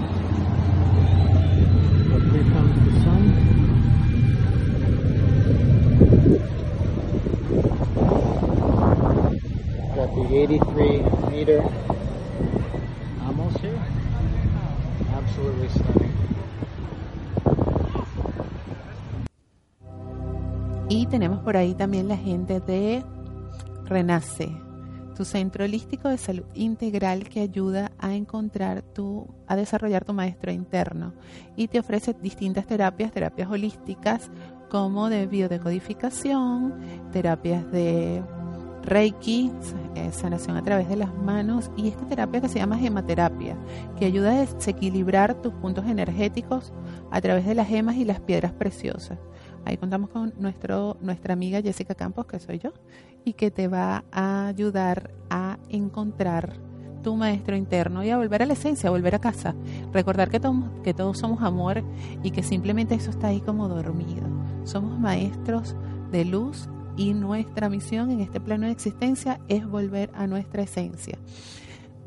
Here 2.32 2.48
comes 2.56 2.76
the 2.86 2.91
sun. 3.04 3.24
Got 9.95 10.10
the 10.15 10.24
83 10.39 11.04
meter 11.30 11.62
Amos 13.28 13.58
here. 13.58 13.80
Absolutely 15.19 15.67
stunning. 15.67 16.13
Y 20.88 21.08
tenemos 21.08 21.39
por 21.41 21.58
ahí 21.58 21.76
también 21.76 22.08
la 22.08 22.15
gente 22.15 22.62
de 22.62 23.04
Renace, 23.84 24.64
tu 25.15 25.25
centro 25.25 25.63
holístico 25.63 26.10
de 26.10 26.17
salud 26.17 26.45
integral 26.54 27.28
que 27.30 27.39
ayuda 27.39 27.91
a 27.97 28.13
encontrar 28.13 28.82
tu, 28.82 29.28
a 29.47 29.56
desarrollar 29.56 30.06
tu 30.06 30.13
maestro 30.13 30.51
interno 30.51 31.13
y 31.56 31.67
te 31.67 31.80
ofrece 31.80 32.13
distintas 32.13 32.67
terapias, 32.67 33.12
terapias 33.12 33.49
holísticas 33.49 34.30
como 34.69 35.10
de 35.10 35.25
biodecodificación, 35.25 36.73
terapias 37.12 37.71
de 37.71 38.21
Reiki, 38.84 39.51
eh, 39.95 40.12
sanación 40.12 40.58
a 40.58 40.63
través 40.63 40.88
de 40.88 40.95
las 40.95 41.13
manos 41.15 41.71
y 41.75 41.88
esta 41.88 42.06
terapia 42.06 42.41
que 42.41 42.49
se 42.49 42.60
llama 42.60 42.78
gematerapia, 42.78 43.58
que 43.97 44.06
ayuda 44.06 44.32
a 44.32 44.45
desequilibrar 44.45 45.41
tus 45.41 45.54
puntos 45.54 45.86
energéticos 45.86 46.71
a 47.10 47.19
través 47.19 47.45
de 47.45 47.56
las 47.56 47.67
gemas 47.67 47.95
y 47.95 48.06
las 48.06 48.19
piedras 48.19 48.51
preciosas. 48.51 49.17
Ahí 49.65 49.78
contamos 49.78 50.12
con 50.12 50.34
nuestro, 50.39 50.95
nuestra 51.01 51.34
amiga 51.34 51.62
Jessica 51.62 51.95
Campos, 51.95 52.28
que 52.28 52.39
soy 52.39 52.60
yo, 52.60 52.71
y 53.25 53.34
que 53.34 53.49
te 53.49 53.67
va 53.67 54.04
a 54.12 54.47
ayudar 54.47 55.12
a 55.30 55.58
encontrar 55.69 56.54
tu 57.01 57.15
maestro 57.15 57.56
interno 57.56 58.04
y 58.04 58.12
a 58.12 58.17
volver 58.17 58.43
a 58.43 58.45
la 58.45 58.54
esencia, 58.54 58.89
a 58.89 58.91
volver 58.91 59.15
a 59.15 59.19
casa. 59.19 59.56
Recordar 59.91 60.30
que, 60.30 60.39
que 60.84 60.93
todos 60.93 61.17
somos 61.17 61.41
amor 61.41 61.84
y 62.23 62.32
que 62.32 62.43
simplemente 62.43 62.95
eso 62.95 63.10
está 63.10 63.28
ahí 63.28 63.41
como 63.41 63.67
dormido. 63.67 64.28
Somos 64.63 64.99
maestros 64.99 65.75
de 66.12 66.25
luz 66.25 66.69
y 66.95 67.13
nuestra 67.13 67.69
misión 67.69 68.12
en 68.12 68.21
este 68.21 68.39
plano 68.39 68.67
de 68.67 68.71
existencia 68.71 69.39
es 69.47 69.67
volver 69.67 70.12
a 70.13 70.28
nuestra 70.28 70.63
esencia, 70.63 71.17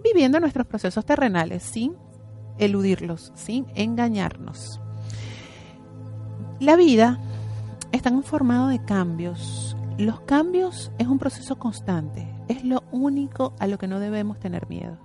viviendo 0.03 0.41
nuestros 0.41 0.67
procesos 0.67 1.05
terrenales 1.05 1.63
sin 1.63 1.95
eludirlos, 2.59 3.33
sin 3.35 3.67
engañarnos. 3.75 4.81
La 6.61 6.75
vida 6.75 7.21
está 7.93 8.11
conformada 8.11 8.69
de 8.69 8.85
cambios. 8.85 9.77
Los 9.99 10.21
cambios 10.21 10.93
es 10.99 11.09
un 11.09 11.19
proceso 11.19 11.59
constante, 11.59 12.29
es 12.47 12.65
lo 12.65 12.85
único 12.93 13.53
a 13.59 13.67
lo 13.67 13.79
que 13.79 13.89
no 13.89 13.99
debemos 13.99 14.39
tener 14.39 14.69
miedo, 14.69 14.97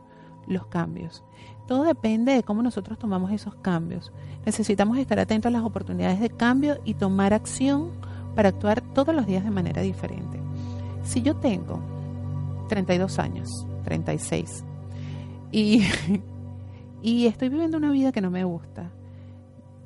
los 0.48 0.68
cambios. 0.68 1.24
Todo 1.68 1.84
depende 1.84 2.34
de 2.34 2.44
cómo 2.44 2.62
nosotros 2.62 3.00
tomamos 3.00 3.32
esos 3.32 3.56
cambios. 3.56 4.12
Necesitamos 4.46 4.98
estar 4.98 5.20
atentos 5.20 5.50
a 5.50 5.54
las 5.58 5.64
oportunidades 5.64 6.20
de 6.20 6.30
cambio 6.30 6.80
y 6.84 6.94
tomar 6.96 7.34
acción 7.34 7.92
para 8.36 8.50
actuar 8.50 8.82
todos 8.82 9.16
los 9.16 9.26
días 9.26 9.44
de 9.44 9.52
manera 9.52 9.82
diferente. 9.82 10.40
Si 11.04 11.22
yo 11.22 11.36
tengo 11.38 11.80
32 12.70 13.18
años, 13.20 13.66
36, 13.84 14.64
y, 15.52 15.84
y 17.02 17.28
estoy 17.28 17.50
viviendo 17.50 17.78
una 17.78 17.92
vida 17.92 18.12
que 18.12 18.22
no 18.22 18.30
me 18.30 18.44
gusta, 18.44 18.92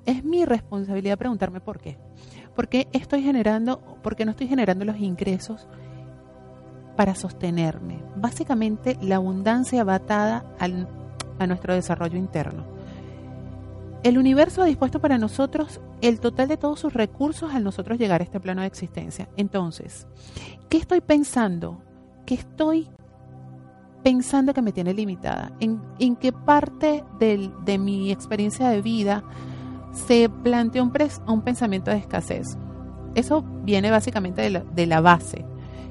es 0.06 0.24
mi 0.24 0.46
responsabilidad 0.46 1.18
preguntarme 1.18 1.60
por 1.60 1.80
qué. 1.80 1.98
¿Por 2.58 2.68
qué 2.68 2.88
estoy 2.92 3.22
generando, 3.24 3.80
por 4.02 4.16
qué 4.18 4.26
no 4.26 4.32
estoy 4.32 4.48
generando 4.48 4.84
los 4.84 4.98
ingresos 4.98 5.68
para 6.98 7.16
sostenerme? 7.16 8.00
Básicamente 8.16 8.98
la 9.00 9.16
abundancia 9.18 9.86
va 9.86 9.96
atada 9.96 10.44
a 10.60 11.48
nuestro 11.48 11.74
desarrollo 11.76 12.18
interno. 12.18 12.66
El 14.04 14.18
universo 14.18 14.62
ha 14.64 14.66
dispuesto 14.66 15.00
para 15.00 15.18
nosotros 15.18 15.80
el 16.02 16.20
total 16.20 16.48
de 16.48 16.58
todos 16.58 16.80
sus 16.80 16.94
recursos 16.94 17.54
al 17.54 17.64
nosotros 17.64 17.98
llegar 18.00 18.22
a 18.22 18.24
este 18.24 18.40
plano 18.40 18.62
de 18.62 18.68
existencia. 18.68 19.30
Entonces, 19.38 20.08
¿qué 20.68 20.78
estoy 20.78 21.00
pensando 21.02 21.82
¿qué 22.26 22.34
estoy 22.36 22.90
pensando 24.04 24.54
que 24.54 24.62
me 24.62 24.72
tiene 24.72 24.94
limitada? 24.94 25.52
¿En, 25.60 25.80
en 26.00 26.16
qué 26.16 26.34
parte 26.34 27.04
del- 27.20 27.54
de 27.66 27.78
mi 27.78 28.12
experiencia 28.12 28.68
de 28.70 28.82
vida 28.82 29.24
se 30.06 30.30
planteó 30.30 30.84
un, 30.84 30.94
un 31.28 31.42
pensamiento 31.42 31.92
de 31.92 31.98
escasez? 31.98 32.58
Eso 33.16 33.44
viene 33.64 33.92
básicamente 33.92 34.42
de 34.42 34.50
la, 34.50 34.60
de 34.60 34.86
la 34.86 35.02
base. 35.02 35.46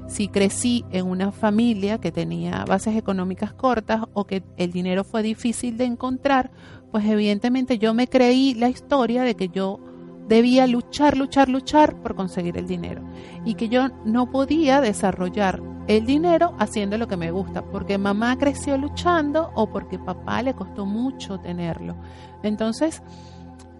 Si 0.07 0.29
crecí 0.29 0.85
en 0.91 1.05
una 1.05 1.33
familia 1.33 1.97
que 1.97 2.13
tenía 2.13 2.63
bases 2.65 2.95
económicas 2.95 3.53
cortas 3.53 4.03
o 4.13 4.25
que 4.25 4.43
el 4.55 4.71
dinero 4.71 5.03
fue 5.03 5.21
difícil 5.21 5.77
de 5.77 5.83
encontrar, 5.83 6.51
pues 6.91 7.05
evidentemente 7.05 7.77
yo 7.77 7.93
me 7.93 8.07
creí 8.07 8.53
la 8.53 8.69
historia 8.69 9.23
de 9.23 9.35
que 9.35 9.49
yo 9.49 9.79
debía 10.27 10.67
luchar, 10.67 11.17
luchar, 11.17 11.49
luchar 11.49 12.01
por 12.01 12.15
conseguir 12.15 12.57
el 12.57 12.67
dinero 12.67 13.01
y 13.45 13.55
que 13.55 13.69
yo 13.69 13.89
no 14.05 14.29
podía 14.29 14.81
desarrollar 14.81 15.61
el 15.87 16.05
dinero 16.05 16.53
haciendo 16.59 16.97
lo 16.97 17.07
que 17.07 17.15
me 17.15 17.31
gusta, 17.31 17.63
porque 17.63 17.97
mamá 17.97 18.37
creció 18.37 18.77
luchando 18.77 19.51
o 19.55 19.69
porque 19.69 19.97
papá 19.97 20.41
le 20.41 20.53
costó 20.53 20.85
mucho 20.85 21.39
tenerlo. 21.39 21.95
Entonces, 22.43 23.01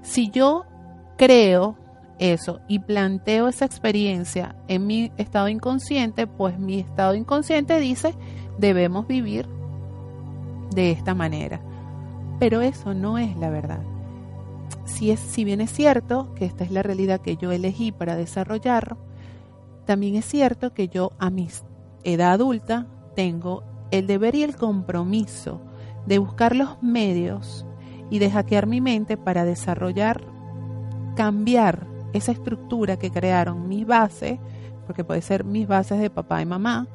si 0.08 0.30
yo 0.30 0.66
creo 1.18 1.76
eso 2.18 2.62
y 2.68 2.80
planteo 2.80 3.50
esa 3.50 3.66
experiencia 3.66 4.56
en 4.70 4.88
mi 4.88 5.12
estado 5.18 5.50
inconsciente, 5.50 6.28
pues 6.28 6.58
mi 6.58 6.80
estado 6.80 7.14
inconsciente 7.14 7.78
dice, 7.80 8.16
debemos 8.58 9.06
vivir 9.06 9.48
de 10.74 10.92
esta 10.92 11.14
manera. 11.14 11.60
Pero 12.40 12.62
eso 12.62 12.94
no 12.94 13.18
es 13.18 13.36
la 13.36 13.50
verdad. 13.50 13.82
Si, 14.86 15.12
es, 15.12 15.20
si 15.20 15.44
bien 15.44 15.60
es 15.60 15.72
cierto 15.72 16.34
que 16.36 16.46
esta 16.46 16.64
es 16.64 16.72
la 16.72 16.84
realidad 16.84 17.20
que 17.20 17.36
yo 17.36 17.52
elegí 17.52 17.92
para 17.92 18.16
desarrollar, 18.16 18.96
también 19.86 20.16
es 20.16 20.26
cierto 20.26 20.74
que 20.74 20.88
yo 20.88 21.12
a 21.20 21.30
mi 21.30 21.50
edad 22.04 22.32
adulta 22.32 22.88
tengo 23.14 23.64
el 23.92 24.08
deber 24.08 24.36
y 24.36 24.44
el 24.44 24.56
compromiso 24.56 25.62
de 26.06 26.18
buscar 26.18 26.56
los 26.56 26.82
medios 26.82 27.67
y 28.10 28.20
de 28.20 28.32
hackear 28.32 28.68
mi 28.68 28.82
mente 28.82 29.18
para 29.18 29.46
desarrollar, 29.46 30.22
cambiar 31.16 31.88
esa 32.14 32.32
estructura 32.32 32.98
que 32.98 33.12
crearon 33.12 33.68
mis 33.68 33.86
bases, 33.86 34.40
porque 34.86 35.04
puede 35.04 35.22
ser 35.22 35.44
mis 35.44 35.68
bases 35.68 36.00
de 36.00 36.10
papá 36.10 36.42
y 36.42 36.46
mamá, 36.46 36.88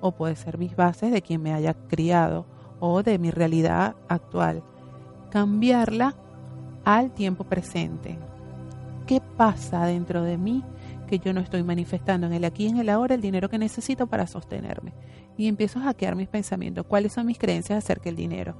o 0.00 0.12
puede 0.12 0.36
ser 0.36 0.58
mis 0.58 0.74
bases 0.76 1.12
de 1.12 1.22
quien 1.22 1.42
me 1.42 1.52
haya 1.52 1.74
criado, 1.74 2.46
o 2.80 3.02
de 3.02 3.18
mi 3.18 3.30
realidad 3.30 3.96
actual. 4.08 4.62
Cambiarla 5.30 6.14
al 6.84 7.12
tiempo 7.12 7.44
presente. 7.44 8.18
¿Qué 9.06 9.20
pasa 9.36 9.86
dentro 9.86 10.22
de 10.22 10.36
mí 10.36 10.64
que 11.08 11.18
yo 11.20 11.32
no 11.32 11.40
estoy 11.40 11.62
manifestando 11.62 12.26
en 12.26 12.32
el 12.32 12.44
aquí 12.44 12.64
y 12.64 12.68
en 12.68 12.78
el 12.78 12.88
ahora 12.88 13.14
el 13.14 13.20
dinero 13.20 13.48
que 13.48 13.58
necesito 13.58 14.06
para 14.06 14.26
sostenerme? 14.26 14.92
Y 15.36 15.48
empiezo 15.48 15.78
a 15.78 15.82
hackear 15.82 16.16
mis 16.16 16.28
pensamientos. 16.28 16.86
¿Cuáles 16.86 17.12
son 17.12 17.26
mis 17.26 17.38
creencias 17.38 17.84
acerca 17.84 18.04
del 18.04 18.16
dinero? 18.16 18.54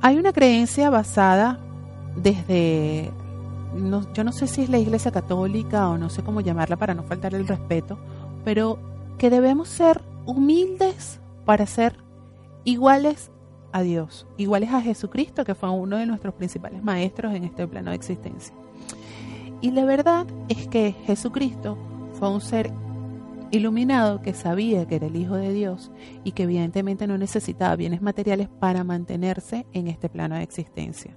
Hay 0.00 0.16
una 0.16 0.32
creencia 0.32 0.90
basada 0.90 1.58
desde, 2.16 3.10
no, 3.74 4.12
yo 4.12 4.24
no 4.24 4.32
sé 4.32 4.46
si 4.46 4.62
es 4.62 4.68
la 4.68 4.78
iglesia 4.78 5.10
católica 5.10 5.88
o 5.88 5.98
no 5.98 6.08
sé 6.08 6.22
cómo 6.22 6.40
llamarla 6.40 6.76
para 6.76 6.94
no 6.94 7.02
faltar 7.02 7.34
el 7.34 7.46
respeto, 7.48 7.98
pero 8.44 8.78
que 9.18 9.30
debemos 9.30 9.68
ser 9.68 10.00
humildes 10.24 11.20
para 11.44 11.66
ser 11.66 11.96
iguales 12.64 13.30
a 13.72 13.82
Dios, 13.82 14.26
iguales 14.36 14.72
a 14.72 14.80
Jesucristo, 14.80 15.44
que 15.44 15.54
fue 15.54 15.70
uno 15.70 15.96
de 15.96 16.06
nuestros 16.06 16.34
principales 16.34 16.82
maestros 16.82 17.34
en 17.34 17.44
este 17.44 17.66
plano 17.66 17.90
de 17.90 17.96
existencia. 17.96 18.54
Y 19.60 19.72
la 19.72 19.84
verdad 19.84 20.26
es 20.48 20.68
que 20.68 20.92
Jesucristo 21.06 21.76
fue 22.18 22.30
un 22.30 22.40
ser 22.40 22.70
iluminado 23.50 24.20
que 24.20 24.34
sabía 24.34 24.86
que 24.86 24.96
era 24.96 25.06
el 25.06 25.16
Hijo 25.16 25.36
de 25.36 25.52
Dios 25.52 25.90
y 26.24 26.32
que 26.32 26.44
evidentemente 26.44 27.06
no 27.06 27.18
necesitaba 27.18 27.76
bienes 27.76 28.02
materiales 28.02 28.48
para 28.48 28.84
mantenerse 28.84 29.66
en 29.72 29.88
este 29.88 30.08
plano 30.08 30.36
de 30.36 30.42
existencia. 30.42 31.16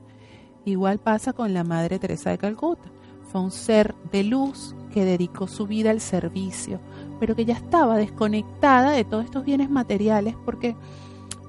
Igual 0.65 0.99
pasa 0.99 1.33
con 1.33 1.53
la 1.53 1.63
Madre 1.63 1.99
Teresa 1.99 2.29
de 2.29 2.37
Calcuta. 2.37 2.89
Fue 3.31 3.41
un 3.41 3.51
ser 3.51 3.95
de 4.11 4.23
luz 4.23 4.75
que 4.93 5.05
dedicó 5.05 5.47
su 5.47 5.65
vida 5.65 5.89
al 5.89 6.01
servicio, 6.01 6.79
pero 7.19 7.35
que 7.35 7.45
ya 7.45 7.53
estaba 7.53 7.97
desconectada 7.97 8.91
de 8.91 9.05
todos 9.05 9.25
estos 9.25 9.45
bienes 9.45 9.69
materiales 9.69 10.35
porque 10.45 10.75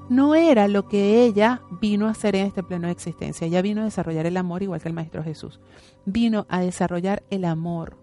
no 0.09 0.35
era 0.35 0.69
lo 0.69 0.89
que 0.89 1.25
ella 1.25 1.63
vino 1.81 2.07
a 2.07 2.11
hacer 2.11 2.37
en 2.37 2.47
este 2.47 2.63
plano 2.63 2.87
de 2.87 2.93
existencia. 2.93 3.47
Ella 3.47 3.63
vino 3.63 3.81
a 3.81 3.85
desarrollar 3.85 4.27
el 4.27 4.37
amor 4.37 4.63
igual 4.63 4.81
que 4.81 4.89
el 4.89 4.95
Maestro 4.95 5.23
Jesús. 5.25 5.61
Vino 6.05 6.47
a 6.49 6.61
desarrollar 6.61 7.23
el 7.31 7.45
amor. 7.45 7.97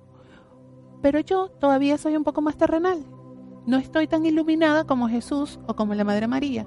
Pero 1.01 1.19
yo 1.19 1.49
todavía 1.49 1.97
soy 1.97 2.15
un 2.15 2.23
poco 2.23 2.41
más 2.41 2.57
terrenal. 2.57 3.05
No 3.65 3.77
estoy 3.77 4.07
tan 4.07 4.25
iluminada 4.25 4.85
como 4.85 5.09
Jesús 5.09 5.59
o 5.67 5.75
como 5.75 5.93
la 5.93 6.03
Madre 6.03 6.27
María. 6.27 6.65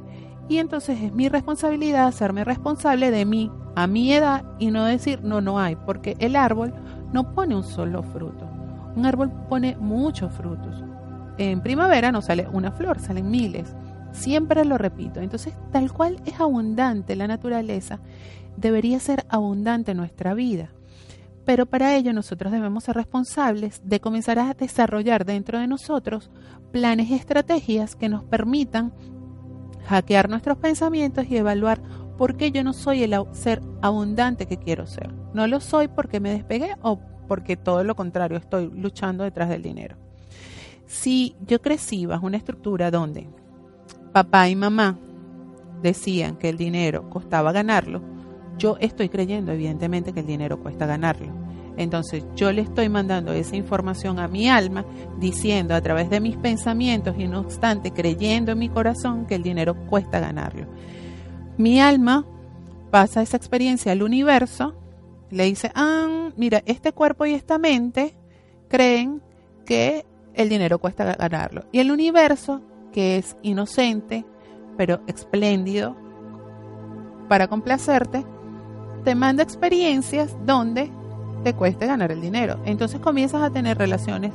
Y 0.49 0.59
entonces 0.59 1.01
es 1.01 1.13
mi 1.13 1.29
responsabilidad 1.29 2.07
hacerme 2.07 2.45
responsable 2.45 3.11
de 3.11 3.25
mí 3.25 3.51
a 3.75 3.87
mi 3.87 4.13
edad 4.13 4.45
y 4.59 4.71
no 4.71 4.85
decir 4.85 5.23
no, 5.23 5.41
no 5.41 5.59
hay, 5.59 5.77
porque 5.77 6.17
el 6.19 6.37
árbol 6.37 6.75
no 7.13 7.35
pone 7.35 7.57
un 7.57 7.65
solo 7.65 8.03
fruto. 8.03 8.49
Un 8.95 9.07
árbol 9.07 9.31
pone 9.49 9.77
muchos 9.77 10.33
frutos. 10.33 10.83
En 11.39 11.61
primavera 11.63 12.13
no 12.13 12.21
sale 12.21 12.47
una 12.53 12.73
flor, 12.73 13.01
salen 13.01 13.31
miles. 13.31 13.75
Siempre 14.13 14.65
lo 14.65 14.77
repito. 14.77 15.21
Entonces, 15.21 15.55
tal 15.71 15.93
cual 15.93 16.21
es 16.27 16.39
abundante 16.39 17.17
la 17.17 17.27
naturaleza, 17.27 18.01
debería 18.57 19.01
ser 19.01 19.25
abundante 19.29 19.95
nuestra 19.95 20.35
vida. 20.35 20.71
Pero 21.45 21.67
para 21.67 21.97
ello 21.97 22.13
nosotros 22.13 22.53
debemos 22.53 22.85
ser 22.85 22.97
responsables 22.97 23.81
de 23.85 24.01
comenzar 24.01 24.39
a 24.39 24.55
desarrollar 24.55 25.25
dentro 25.25 25.59
de 25.59 25.67
nosotros 25.67 26.31
planes 26.71 27.11
y 27.11 27.15
estrategias 27.15 27.97
que 27.97 28.09
nos 28.09 28.25
permitan 28.25 28.93
hackear 29.87 30.29
nuestros 30.29 30.59
pensamientos 30.59 31.27
y 31.29 31.37
evaluar 31.37 31.83
por 32.17 32.37
qué 32.37 32.53
yo 32.53 32.63
no 32.63 32.73
soy 32.73 33.03
el 33.03 33.15
ser 33.33 33.63
abundante 33.81 34.47
que 34.47 34.59
quiero 34.59 34.87
ser. 34.87 35.13
No 35.35 35.47
lo 35.47 35.61
soy 35.61 35.89
porque 35.89 36.21
me 36.21 36.31
despegué 36.31 36.77
o 36.83 37.01
porque 37.27 37.57
todo 37.57 37.83
lo 37.83 37.97
contrario, 37.97 38.37
estoy 38.37 38.71
luchando 38.71 39.25
detrás 39.25 39.49
del 39.49 39.63
dinero. 39.63 39.97
Si 40.87 41.35
yo 41.47 41.63
crecí 41.63 42.07
bajo 42.07 42.27
una 42.27 42.37
estructura 42.37 42.91
donde 42.91 43.27
papá 44.13 44.49
y 44.49 44.57
mamá 44.57 44.99
decían 45.81 46.37
que 46.37 46.51
el 46.51 46.59
dinero 46.59 47.09
costaba 47.09 47.51
ganarlo, 47.53 48.03
yo 48.59 48.77
estoy 48.81 49.09
creyendo 49.09 49.53
evidentemente 49.53 50.13
que 50.13 50.21
el 50.21 50.27
dinero 50.27 50.61
cuesta 50.61 50.87
ganarlo. 50.87 51.33
Entonces 51.77 52.25
yo 52.37 52.53
le 52.53 52.63
estoy 52.63 52.89
mandando 52.89 53.33
esa 53.33 53.57
información 53.57 54.19
a 54.19 54.29
mi 54.29 54.49
alma 54.49 54.85
diciendo 55.19 55.75
a 55.75 55.81
través 55.81 56.11
de 56.11 56.21
mis 56.21 56.37
pensamientos 56.37 57.17
y 57.19 57.27
no 57.27 57.41
obstante 57.41 57.93
creyendo 57.93 58.53
en 58.53 58.59
mi 58.59 58.69
corazón 58.69 59.27
que 59.27 59.35
el 59.35 59.43
dinero 59.43 59.75
cuesta 59.87 60.21
ganarlo. 60.21 60.67
Mi 61.57 61.81
alma 61.81 62.27
pasa 62.91 63.23
esa 63.23 63.37
experiencia 63.37 63.93
al 63.93 64.03
universo, 64.03 64.75
le 65.31 65.45
dice, 65.45 65.73
ah, 65.75 66.29
mira, 66.37 66.63
este 66.67 66.93
cuerpo 66.93 67.25
y 67.25 67.33
esta 67.33 67.59
mente 67.59 68.15
creen 68.69 69.23
que 69.65 70.05
el 70.35 70.49
dinero 70.49 70.79
cuesta 70.79 71.05
ganarlo. 71.17 71.65
Y 71.73 71.79
el 71.79 71.91
universo, 71.91 72.61
que 72.93 73.17
es 73.17 73.37
inocente, 73.43 74.27
pero 74.77 75.01
espléndido, 75.07 75.97
para 77.29 77.49
complacerte, 77.49 78.27
te 79.05 79.15
manda 79.15 79.43
experiencias 79.43 80.35
donde 80.45 80.91
te 81.43 81.55
cueste 81.55 81.87
ganar 81.87 82.13
el 82.13 82.21
dinero. 82.21 82.59
Entonces 82.65 83.01
comienzas 83.01 83.43
a 83.43 83.51
tener 83.51 83.79
relaciones 83.79 84.33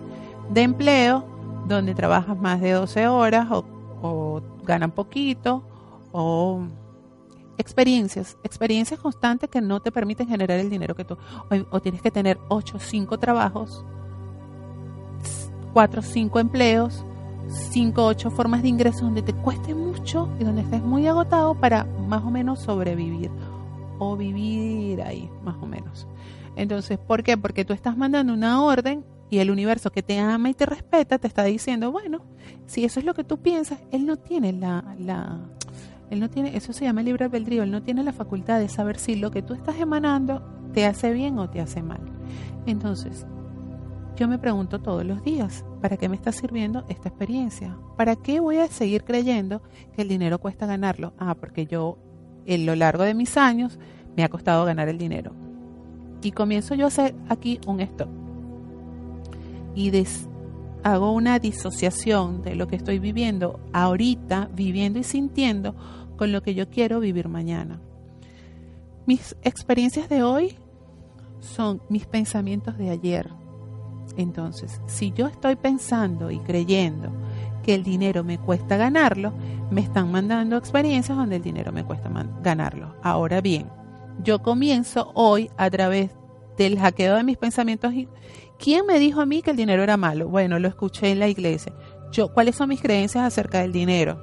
de 0.49 0.61
empleo 0.61 1.26
donde 1.68 1.93
trabajas 1.95 2.38
más 2.38 2.61
de 2.61 2.72
12 2.72 3.07
horas 3.07 3.47
o, 3.51 3.65
o 4.01 4.41
ganan 4.63 4.91
poquito 4.91 5.63
o 6.11 6.61
experiencias, 7.57 8.38
experiencias 8.43 8.99
constantes 8.99 9.49
que 9.49 9.61
no 9.61 9.82
te 9.82 9.91
permiten 9.91 10.28
generar 10.28 10.59
el 10.59 10.70
dinero 10.70 10.95
que 10.95 11.03
tú 11.03 11.15
o, 11.15 11.76
o 11.76 11.80
tienes 11.82 12.01
que 12.01 12.11
tener 12.11 12.38
8 12.49 12.78
5 12.80 13.18
trabajos, 13.18 13.84
4 15.74 16.01
5 16.01 16.39
empleos, 16.39 17.03
5 17.72 18.05
8 18.05 18.32
formas 18.32 18.61
de 18.61 18.70
ingresos 18.70 19.01
donde 19.01 19.22
te 19.22 19.34
cueste 19.34 19.74
mucho 19.74 20.30
y 20.39 20.43
donde 20.43 20.61
estés 20.61 20.82
muy 20.82 21.07
agotado 21.07 21.55
para 21.55 21.86
más 22.07 22.24
o 22.24 22.30
menos 22.30 22.59
sobrevivir 22.59 23.32
o 24.00 24.16
vivir 24.16 25.02
ahí, 25.02 25.30
más 25.43 25.56
o 25.62 25.66
menos. 25.66 26.08
Entonces, 26.56 26.98
¿por 26.98 27.24
qué? 27.24 27.38
Porque 27.38 27.66
tú 27.66 27.74
estás 27.74 27.98
mandando 27.98 28.34
una 28.34 28.64
orden 28.64 29.06
y 29.30 29.39
el 29.39 29.52
universo 29.52 29.91
que 29.91 30.04
te 30.04 30.20
ama 30.20 30.50
y 30.50 30.54
te 30.54 30.66
respeta 30.66 31.18
te 31.18 31.28
está 31.28 31.43
diciendo, 31.43 31.91
bueno, 31.91 32.22
si 32.66 32.86
eso 32.86 33.00
es 33.00 33.06
lo 33.06 33.14
que 33.14 33.24
tú 33.24 33.38
piensas, 33.38 33.80
él 33.91 34.06
no 34.06 34.18
tiene 34.18 34.54
la, 34.54 34.95
la 34.98 35.39
él 36.10 36.20
no 36.20 36.30
tiene, 36.30 36.56
eso 36.56 36.72
se 36.74 36.86
llama 36.86 37.04
libre 37.04 37.26
albedrío, 37.26 37.64
él 37.64 37.72
no 37.72 37.84
tiene 37.84 38.04
la 38.04 38.14
facultad 38.14 38.60
de 38.60 38.70
saber 38.70 38.98
si 38.98 39.16
lo 39.16 39.32
que 39.32 39.41
tú 39.41 39.54
estás 39.54 39.78
emanando 39.80 40.41
te 40.74 40.86
hace 40.86 41.12
bien 41.12 41.38
o 41.38 41.50
te 41.50 41.60
hace 41.60 41.84
mal. 41.84 42.00
Entonces, 42.66 43.26
yo 44.16 44.28
me 44.28 44.39
pregunto 44.39 44.80
todos 44.80 45.06
los 45.06 45.24
días, 45.24 45.66
¿para 45.82 45.98
qué 45.98 46.10
me 46.10 46.16
está 46.16 46.32
sirviendo 46.32 46.86
esta 46.88 47.10
experiencia? 47.10 47.78
¿Para 47.98 48.16
qué 48.16 48.39
voy 48.39 48.58
a 48.58 48.68
seguir 48.68 49.04
creyendo 49.04 49.62
que 49.95 50.02
el 50.02 50.08
dinero 50.08 50.39
cuesta 50.39 50.66
ganarlo? 50.66 51.14
Ah, 51.20 51.36
porque 51.36 51.66
yo 51.66 51.98
en 52.48 52.66
lo 52.66 52.76
largo 52.76 53.04
de 53.04 53.14
mis 53.14 53.38
años 53.38 53.78
me 54.16 54.24
ha 54.24 54.30
costado 54.30 54.66
ganar 54.66 54.89
el 54.89 54.98
dinero. 54.98 55.34
Y 56.24 56.32
comienzo 56.32 56.74
yo 56.74 56.86
a 56.86 56.88
hacer 56.88 57.14
aquí 57.30 57.60
un 57.68 57.80
stop. 57.82 58.10
Y 59.76 59.91
des, 59.91 60.28
hago 60.84 61.12
una 61.12 61.38
disociación 61.38 62.41
de 62.41 62.56
lo 62.56 62.68
que 62.68 62.78
estoy 62.78 62.98
viviendo 62.98 63.60
ahorita, 63.74 64.50
viviendo 64.56 64.98
y 64.98 65.04
sintiendo, 65.04 65.76
con 66.16 66.32
lo 66.32 66.41
que 66.41 66.56
yo 66.56 66.70
quiero 66.70 67.00
vivir 67.00 67.28
mañana. 67.30 67.80
Mis 69.06 69.36
experiencias 69.43 70.10
de 70.10 70.24
hoy 70.24 70.56
son 71.39 71.82
mis 71.89 72.08
pensamientos 72.08 72.78
de 72.78 72.89
ayer. 72.89 73.30
Entonces, 74.18 74.82
si 74.88 75.12
yo 75.12 75.28
estoy 75.28 75.56
pensando 75.56 76.32
y 76.32 76.39
creyendo 76.39 77.12
que 77.68 77.76
el 77.76 77.84
dinero 77.84 78.24
me 78.24 78.38
cuesta 78.38 78.78
ganarlo, 78.78 79.34
me 79.72 79.82
están 79.82 80.09
mandando 80.09 80.55
experiencias 80.55 81.18
donde 81.18 81.36
el 81.36 81.41
dinero 81.41 81.74
me 81.74 81.84
cuesta 81.84 82.09
ganarlo. 82.41 82.95
Ahora 83.03 83.41
bien, 83.41 83.68
yo 84.24 84.41
comienzo 84.41 85.11
hoy 85.15 85.51
a 85.57 85.70
través 85.70 86.11
del 86.57 86.80
hackeo 86.80 87.18
de 87.18 87.26
mis 87.26 87.36
pensamientos. 87.36 87.93
¿Quién 88.57 88.86
me 88.86 88.99
dijo 88.99 89.20
a 89.20 89.26
mí 89.26 89.41
que 89.41 89.51
el 89.51 89.57
dinero 89.57 89.84
era 89.84 89.97
malo? 89.97 90.30
Bueno, 90.30 90.59
lo 90.59 90.70
escuché 90.70 91.11
en 91.11 91.20
la 91.20 91.28
iglesia. 91.28 91.74
Yo, 92.09 92.34
¿cuáles 92.34 92.55
son 92.55 92.70
mis 92.70 92.82
creencias 92.82 93.26
acerca 93.26 93.59
del 93.59 93.74
dinero? 93.74 94.18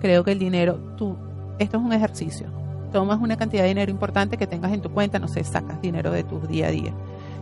Creo 0.00 0.24
que 0.24 0.32
el 0.32 0.38
dinero, 0.38 0.94
tú, 0.96 1.18
esto 1.58 1.76
es 1.76 1.82
un 1.82 1.92
ejercicio. 1.92 2.46
Tomas 2.94 3.20
una 3.20 3.36
cantidad 3.36 3.64
de 3.64 3.68
dinero 3.68 3.90
importante 3.90 4.38
que 4.38 4.46
tengas 4.46 4.72
en 4.72 4.80
tu 4.80 4.90
cuenta, 4.90 5.18
no 5.18 5.28
sé, 5.28 5.44
sacas 5.44 5.82
dinero 5.82 6.12
de 6.12 6.24
tu 6.24 6.40
día 6.40 6.68
a 6.68 6.70
día. 6.70 6.94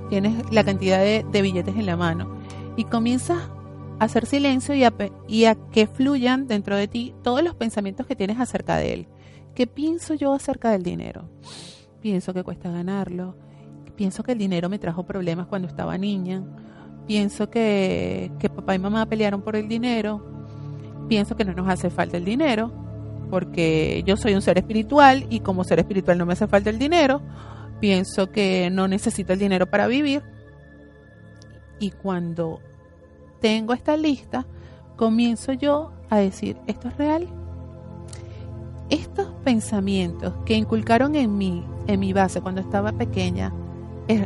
Tienes 0.09 0.53
la 0.53 0.65
cantidad 0.65 0.99
de, 0.99 1.43
billetes 1.43 1.77
en 1.77 1.87
la 1.87 1.97
mano 1.97 2.29
y 2.77 2.83
comienzas 2.83 3.39
hacer 3.99 4.27
silencio 4.27 4.75
y 4.75 4.85
a, 5.45 5.55
que 5.73 5.87
fluyan 5.87 6.47
dentro 6.47 6.77
de 6.77 6.89
ti 6.89 7.15
todos 7.23 7.43
los 7.43 7.55
pensamientos 7.55 8.07
que 8.07 8.17
tienes 8.17 8.39
acerca 8.39 8.77
de 8.77 8.93
él. 8.93 9.09
¿Qué 9.55 9.67
pienso 9.67 10.15
yo 10.15 10.33
acerca 10.33 10.71
del 10.71 10.83
dinero? 10.83 11.29
Pienso 12.01 12.33
que 12.33 12.45
cuesta 12.45 12.71
ganarlo, 12.71 13.35
Pienso 13.99 14.23
que 14.23 14.31
el 14.31 14.39
dinero 14.39 14.69
me 14.69 14.79
trajo 14.79 15.03
problemas 15.03 15.49
cuando 15.49 15.67
estaba 15.67 15.99
niña. 15.99 16.45
Pienso 17.09 17.51
que, 17.51 18.31
que 18.39 18.49
papá 18.49 18.77
y 18.77 18.79
mamá 18.79 19.05
pelearon 19.07 19.43
por 19.43 19.57
el 19.57 19.67
dinero. 19.67 20.25
Pienso 21.09 21.35
que 21.35 21.45
no 21.45 21.53
nos 21.53 21.69
hace 21.69 21.91
falta 21.91 22.17
el 22.17 22.25
dinero 22.25 22.73
porque 23.29 24.05
yo 24.07 24.17
soy 24.17 24.35
un 24.35 24.41
ser 24.41 24.57
espiritual 24.57 25.27
y 25.31 25.41
como 25.41 25.65
ser 25.65 25.81
espiritual 25.81 26.17
no 26.17 26.27
me 26.27 26.35
hace 26.35 26.47
falta 26.47 26.71
el 26.71 26.79
dinero. 26.79 27.23
Pienso 27.81 28.31
que 28.31 28.71
no 28.71 28.87
necesito 28.87 29.33
el 29.33 29.41
dinero 29.41 29.67
para 29.67 29.89
vivir. 29.89 30.23
Y 31.81 31.91
cuando 31.91 32.61
tengo 33.41 33.73
esta 33.73 33.97
lista, 33.97 34.47
comienzo 34.97 35.53
yo 35.53 35.93
a 36.11 36.19
decir, 36.19 36.57
¿esto 36.67 36.89
es 36.89 36.97
real? 36.97 37.29
Estos 38.91 39.29
pensamientos 39.45 40.35
que 40.45 40.55
inculcaron 40.55 41.15
en 41.15 41.37
mí, 41.37 41.65
en 41.87 42.01
mi 42.01 42.13
base 42.13 42.41
cuando 42.41 42.61
estaba 42.61 42.93
pequeña, 42.93 43.53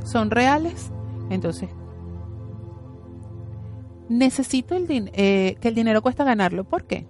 son 0.04 0.30
reales, 0.30 0.90
entonces 1.30 1.68
necesito 4.08 4.74
el 4.74 4.86
eh, 5.14 5.56
que 5.60 5.68
el 5.68 5.74
dinero 5.74 6.02
cuesta 6.02 6.24
ganarlo. 6.24 6.64
¿Por 6.64 6.84
qué? 6.84 7.06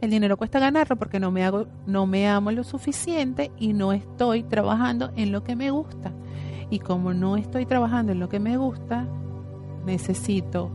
El 0.00 0.10
dinero 0.10 0.36
cuesta 0.36 0.58
ganarlo 0.58 0.96
porque 0.96 1.20
no 1.20 1.30
me 1.30 1.44
hago, 1.44 1.66
no 1.86 2.06
me 2.06 2.28
amo 2.28 2.50
lo 2.50 2.64
suficiente 2.64 3.50
y 3.58 3.72
no 3.72 3.92
estoy 3.92 4.42
trabajando 4.42 5.12
en 5.16 5.32
lo 5.32 5.42
que 5.42 5.56
me 5.56 5.70
gusta. 5.70 6.12
Y 6.70 6.78
como 6.78 7.14
no 7.14 7.36
estoy 7.36 7.66
trabajando 7.66 8.12
en 8.12 8.20
lo 8.20 8.28
que 8.28 8.40
me 8.40 8.56
gusta, 8.56 9.06
necesito 9.84 10.70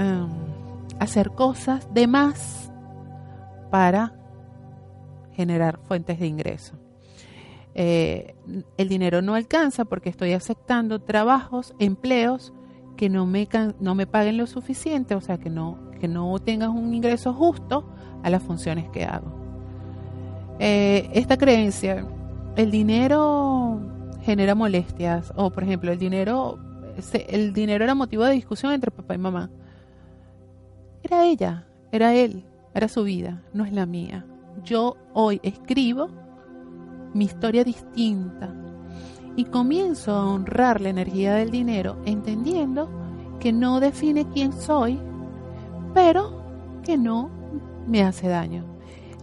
um, 0.00 0.30
hacer 0.98 1.30
cosas 1.30 1.92
de 1.92 2.06
más 2.06 2.72
para 3.70 4.14
generar 5.32 5.78
fuentes 5.78 6.18
de 6.18 6.26
ingreso. 6.26 6.74
Eh, 7.74 8.34
el 8.76 8.88
dinero 8.88 9.22
no 9.22 9.34
alcanza 9.34 9.84
porque 9.84 10.08
estoy 10.08 10.32
aceptando 10.32 11.00
trabajos, 11.00 11.74
empleos 11.78 12.52
que 12.96 13.08
no 13.08 13.26
me, 13.26 13.48
no 13.78 13.94
me 13.94 14.06
paguen 14.06 14.36
lo 14.36 14.46
suficiente, 14.46 15.14
o 15.14 15.20
sea, 15.20 15.38
que 15.38 15.48
no, 15.48 15.78
que 16.00 16.08
no 16.08 16.38
tengan 16.40 16.70
un 16.70 16.92
ingreso 16.92 17.32
justo 17.32 17.88
a 18.22 18.30
las 18.30 18.42
funciones 18.42 18.90
que 18.90 19.04
hago. 19.04 19.32
Eh, 20.58 21.08
esta 21.14 21.38
creencia, 21.38 22.06
el 22.56 22.70
dinero 22.70 23.80
genera 24.22 24.54
molestias, 24.54 25.32
o 25.36 25.50
por 25.50 25.62
ejemplo, 25.62 25.90
el 25.92 25.98
dinero, 25.98 26.58
el 27.28 27.52
dinero 27.54 27.84
era 27.84 27.94
motivo 27.94 28.24
de 28.24 28.32
discusión 28.32 28.72
entre 28.72 28.90
papá 28.90 29.14
y 29.14 29.18
mamá. 29.18 29.48
Era 31.02 31.26
ella, 31.26 31.66
era 31.92 32.14
él, 32.14 32.44
era 32.74 32.88
su 32.88 33.04
vida, 33.04 33.42
no 33.52 33.64
es 33.64 33.72
la 33.72 33.86
mía. 33.86 34.26
Yo 34.64 34.96
hoy 35.12 35.40
escribo 35.42 36.08
mi 37.14 37.24
historia 37.24 37.64
distinta 37.64 38.54
y 39.36 39.44
comienzo 39.44 40.12
a 40.12 40.26
honrar 40.26 40.80
la 40.80 40.90
energía 40.90 41.34
del 41.34 41.50
dinero 41.50 41.96
entendiendo 42.04 42.88
que 43.38 43.52
no 43.52 43.80
define 43.80 44.28
quién 44.28 44.52
soy, 44.52 44.98
pero 45.94 46.42
que 46.84 46.98
no 46.98 47.30
me 47.86 48.02
hace 48.02 48.28
daño. 48.28 48.64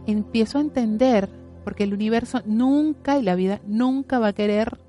Empiezo 0.05 0.57
a 0.57 0.61
entender, 0.61 1.29
porque 1.63 1.83
el 1.83 1.93
universo 1.93 2.41
nunca 2.45 3.17
y 3.19 3.23
la 3.23 3.35
vida 3.35 3.61
nunca 3.67 4.19
va 4.19 4.29
a 4.29 4.33
querer 4.33 4.79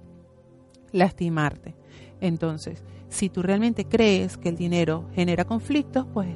lastimarte. 0.93 1.74
Entonces, 2.20 2.82
si 3.09 3.28
tú 3.28 3.43
realmente 3.43 3.84
crees 3.84 4.36
que 4.36 4.49
el 4.49 4.57
dinero 4.57 5.09
genera 5.14 5.45
conflictos, 5.45 6.07
pues 6.12 6.28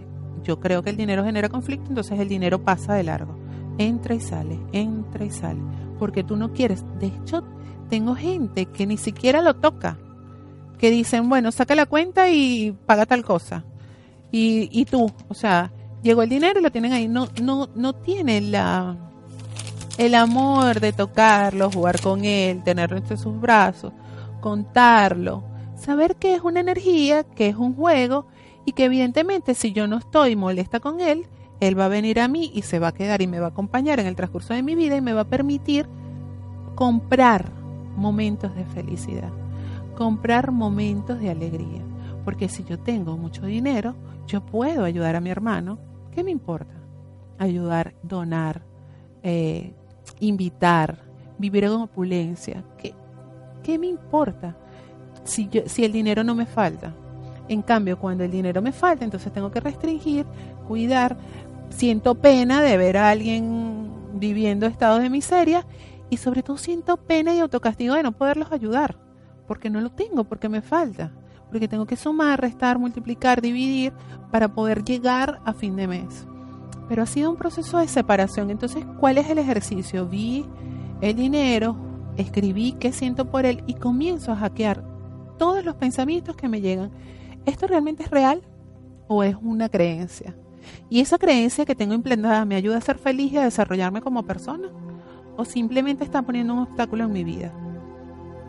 yo 0.45 0.61
creo 0.61 0.83
que 0.83 0.91
el 0.91 0.97
dinero 0.97 1.25
genera 1.25 1.49
conflictos, 1.49 1.89
entonces 1.89 2.19
el 2.21 2.29
dinero 2.29 2.63
pasa 2.63 2.95
de 2.95 3.05
largo. 3.05 3.37
Entra 3.79 4.15
y 4.15 4.21
sale, 4.21 4.61
entra 4.73 5.25
y 5.25 5.31
sale 5.31 5.61
porque 6.03 6.25
tú 6.25 6.35
no 6.35 6.53
quieres. 6.53 6.85
De 6.99 7.07
hecho, 7.07 7.45
tengo 7.89 8.17
gente 8.17 8.67
que 8.67 8.89
ni 8.89 8.97
siquiera 8.97 9.41
lo 9.41 9.55
toca, 9.55 9.99
que 10.77 10.91
dicen, 10.91 11.29
bueno, 11.29 11.53
saca 11.53 11.77
la 11.77 11.87
cuenta 11.87 12.29
y 12.29 12.73
paga 12.87 13.07
tal 13.07 13.25
cosa. 13.25 13.65
Y, 14.33 14.69
y 14.73 14.85
tú, 14.85 15.13
o 15.29 15.35
sea, 15.35 15.71
llegó 16.03 16.25
el 16.25 16.29
dinero 16.29 16.59
y 16.59 16.63
lo 16.65 16.73
tienen 16.73 16.93
ahí. 16.93 17.07
No, 17.07 17.29
no, 17.41 17.69
no 17.77 17.93
tienen 17.93 18.51
la, 18.51 18.97
el 19.97 20.17
amor 20.17 20.81
de 20.81 20.93
tocarlo, 20.93 21.71
jugar 21.71 22.01
con 22.01 22.25
él, 22.25 22.65
tenerlo 22.65 22.97
entre 22.97 23.17
sus 23.17 23.41
brazos, 23.41 23.93
contarlo, 24.41 25.45
saber 25.77 26.17
que 26.17 26.35
es 26.35 26.43
una 26.43 26.59
energía, 26.59 27.23
que 27.23 27.49
es 27.49 27.55
un 27.55 27.77
juego 27.77 28.27
y 28.65 28.73
que 28.73 28.85
evidentemente 28.85 29.55
si 29.55 29.73
yo 29.73 29.87
no 29.87 29.99
estoy 29.99 30.37
molesta 30.37 30.81
con 30.81 31.01
él, 31.01 31.27
él 31.61 31.79
va 31.79 31.87
a 31.87 31.89
venir 31.89 32.21
a 32.21 32.29
mí 32.29 32.51
y 32.55 32.63
se 32.63 32.79
va 32.79 32.89
a 32.89 32.93
quedar 32.93 33.23
y 33.23 33.27
me 33.27 33.39
va 33.39 33.47
a 33.47 33.51
acompañar 33.51 34.01
en 34.01 34.07
el 34.07 34.17
transcurso 34.17 34.55
de 34.55 34.63
mi 34.63 34.75
vida 34.75 34.97
y 34.97 35.01
me 35.01 35.13
va 35.13 35.23
a 35.23 35.29
permitir 35.29 35.87
comprar 36.75 37.53
momentos 37.97 38.55
de 38.55 38.65
felicidad, 38.65 39.31
comprar 39.97 40.51
momentos 40.51 41.21
de 41.21 41.31
alegría. 41.31 41.83
Porque 42.25 42.49
si 42.49 42.65
yo 42.65 42.79
tengo 42.79 43.17
mucho 43.17 43.47
dinero, 43.47 43.95
yo 44.27 44.45
puedo 44.45 44.85
ayudar 44.85 45.17
a 45.17 45.21
mi 45.21 45.31
hermano. 45.31 45.79
¿Qué 46.13 46.23
me 46.23 46.31
importa? 46.31 46.75
Ayudar, 47.39 47.95
donar, 48.03 48.63
eh, 49.23 49.73
invitar, 50.21 50.99
vivir 51.39 51.65
en 51.65 51.73
opulencia. 51.73 52.65
¿Qué, 52.79 52.95
qué 53.63 53.79
me 53.79 53.89
importa 53.89 54.57
si, 55.25 55.49
yo, 55.49 55.63
si 55.67 55.85
el 55.85 55.93
dinero 55.93 56.23
no 56.23 56.35
me 56.35 56.47
falta? 56.47 56.95
En 57.49 57.63
cambio, 57.63 57.99
cuando 57.99 58.25
el 58.25 58.31
dinero 58.31 58.63
me 58.63 58.73
falta, 58.73 59.05
entonces 59.05 59.33
tengo 59.33 59.51
que 59.51 59.61
restringir, 59.61 60.27
cuidar, 60.67 61.17
siento 61.71 62.15
pena 62.15 62.63
de 62.63 62.77
ver 62.77 62.97
a 62.97 63.11
alguien 63.11 63.91
viviendo 64.15 64.67
estados 64.67 65.03
de 65.03 65.11
miseria 65.11 65.67
y 66.11 66.19
sobre 66.19 66.43
todo 66.43 66.59
siento 66.59 66.97
pena 66.97 67.35
y 67.35 67.41
autocastigo 67.41 67.95
de 67.95 68.03
no 68.03 68.13
poderlos 68.13 68.53
ayudar, 68.53 68.99
porque 69.47 69.71
no 69.71 69.81
lo 69.81 69.91
tengo, 69.91 70.25
porque 70.25 70.49
me 70.49 70.63
falta, 70.63 71.13
porque 71.49 71.69
tengo 71.69 71.87
que 71.87 71.97
sumar, 71.97 72.41
restar, 72.41 72.79
multiplicar, 72.79 73.41
dividir 73.41 73.93
para 74.31 74.55
poder 74.55 74.85
llegar 74.85 75.41
a 75.45 75.53
fin 75.53 75.77
de 75.77 75.89
mes. 75.89 76.27
Pero 76.89 77.03
ha 77.03 77.07
sido 77.07 77.31
un 77.31 77.37
proceso 77.37 77.79
de 77.79 77.89
separación. 77.89 78.51
Entonces, 78.51 78.85
¿cuál 79.01 79.19
es 79.19 79.31
el 79.31 79.39
ejercicio? 79.39 80.07
Vi 80.07 80.45
el 81.01 81.17
dinero, 81.17 81.77
escribí 82.17 82.73
qué 82.73 82.93
siento 82.93 83.31
por 83.31 83.47
él 83.47 83.65
y 83.67 83.75
comienzo 83.75 84.33
a 84.33 84.37
hackear 84.37 84.85
todos 85.39 85.65
los 85.65 85.75
pensamientos 85.77 86.37
que 86.37 86.49
me 86.49 86.61
llegan. 86.61 86.91
¿Esto 87.47 87.67
realmente 87.67 88.05
es 88.05 88.11
real 88.11 88.43
o 89.09 89.23
es 89.23 89.37
una 89.41 89.69
creencia? 89.69 90.35
Y 90.89 91.01
esa 91.01 91.19
creencia 91.19 91.65
que 91.65 91.75
tengo 91.75 91.95
implantada 91.95 92.45
me 92.45 92.55
ayuda 92.55 92.79
a 92.79 92.83
ser 92.83 92.99
feliz 92.99 93.33
y 93.33 93.39
a 93.39 93.45
desarrollarme 93.45 94.01
como 94.01 94.23
persona. 94.25 94.69
O 95.37 95.45
simplemente 95.45 96.05
está 96.05 96.23
poniendo 96.23 96.53
un 96.55 96.61
obstáculo 96.61 97.05
en 97.05 97.13
mi 97.13 97.25
vida. 97.25 97.53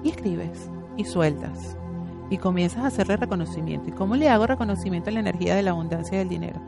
Y 0.04 0.10
escribes 0.10 0.70
y 0.98 1.06
sueltas. 1.06 1.78
Y 2.30 2.38
comienzas 2.38 2.84
a 2.84 2.88
hacerle 2.88 3.18
reconocimiento. 3.18 3.90
¿Y 3.90 3.94
cómo 3.94 4.16
le 4.16 4.30
hago 4.30 4.48
reconocimiento 4.48 5.10
a 5.10 5.14
la 5.14 5.22
energía 5.22 5.56
de 5.56 5.64
la 5.64 5.72
abundancia 5.72 6.18
del 6.18 6.30
dinero? 6.30 6.62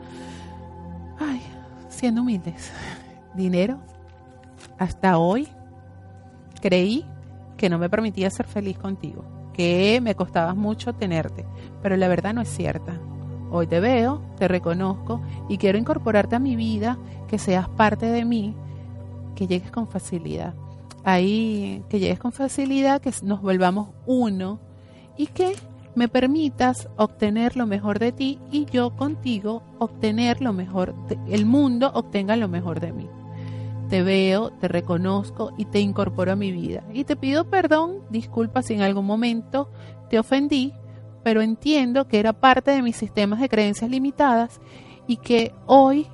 Ay, 1.18 1.42
siendo 1.88 2.22
humildes. 2.22 2.72
Dinero, 3.34 3.78
hasta 4.78 5.18
hoy 5.18 5.48
creí 6.62 7.04
que 7.56 7.68
no 7.68 7.78
me 7.78 7.90
permitía 7.90 8.30
ser 8.30 8.46
feliz 8.46 8.78
contigo, 8.78 9.24
que 9.56 10.00
me 10.02 10.14
costaba 10.14 10.54
mucho 10.54 10.92
tenerte, 10.92 11.46
pero 11.82 11.96
la 11.96 12.08
verdad 12.08 12.34
no 12.34 12.42
es 12.42 12.48
cierta. 12.48 13.00
Hoy 13.50 13.66
te 13.66 13.80
veo, 13.80 14.20
te 14.38 14.48
reconozco 14.48 15.22
y 15.48 15.56
quiero 15.56 15.78
incorporarte 15.78 16.36
a 16.36 16.40
mi 16.40 16.56
vida, 16.56 16.98
que 17.26 17.38
seas 17.38 17.68
parte 17.68 18.06
de 18.06 18.24
mí, 18.24 18.54
que 19.34 19.46
llegues 19.46 19.70
con 19.70 19.88
facilidad. 19.88 20.54
Ahí, 21.04 21.82
que 21.88 21.98
llegues 21.98 22.18
con 22.18 22.32
facilidad, 22.32 23.00
que 23.00 23.12
nos 23.22 23.40
volvamos 23.40 23.88
uno 24.04 24.58
y 25.16 25.28
que 25.28 25.54
me 25.94 26.08
permitas 26.08 26.88
obtener 26.96 27.56
lo 27.56 27.66
mejor 27.66 27.98
de 27.98 28.12
ti 28.12 28.38
y 28.50 28.66
yo 28.66 28.94
contigo 28.94 29.62
obtener 29.78 30.42
lo 30.42 30.52
mejor, 30.52 30.94
el 31.28 31.46
mundo 31.46 31.90
obtenga 31.94 32.36
lo 32.36 32.48
mejor 32.48 32.80
de 32.80 32.92
mí. 32.92 33.08
Te 33.88 34.02
veo, 34.02 34.50
te 34.50 34.68
reconozco 34.68 35.52
y 35.56 35.66
te 35.66 35.80
incorporo 35.80 36.32
a 36.32 36.36
mi 36.36 36.50
vida. 36.50 36.82
Y 36.92 37.04
te 37.04 37.16
pido 37.16 37.48
perdón, 37.48 38.00
disculpa 38.10 38.62
si 38.62 38.74
en 38.74 38.82
algún 38.82 39.06
momento 39.06 39.70
te 40.10 40.18
ofendí, 40.18 40.72
pero 41.22 41.40
entiendo 41.40 42.08
que 42.08 42.18
era 42.18 42.32
parte 42.32 42.72
de 42.72 42.82
mis 42.82 42.96
sistemas 42.96 43.40
de 43.40 43.48
creencias 43.48 43.90
limitadas 43.90 44.60
y 45.06 45.18
que 45.18 45.54
hoy 45.66 46.08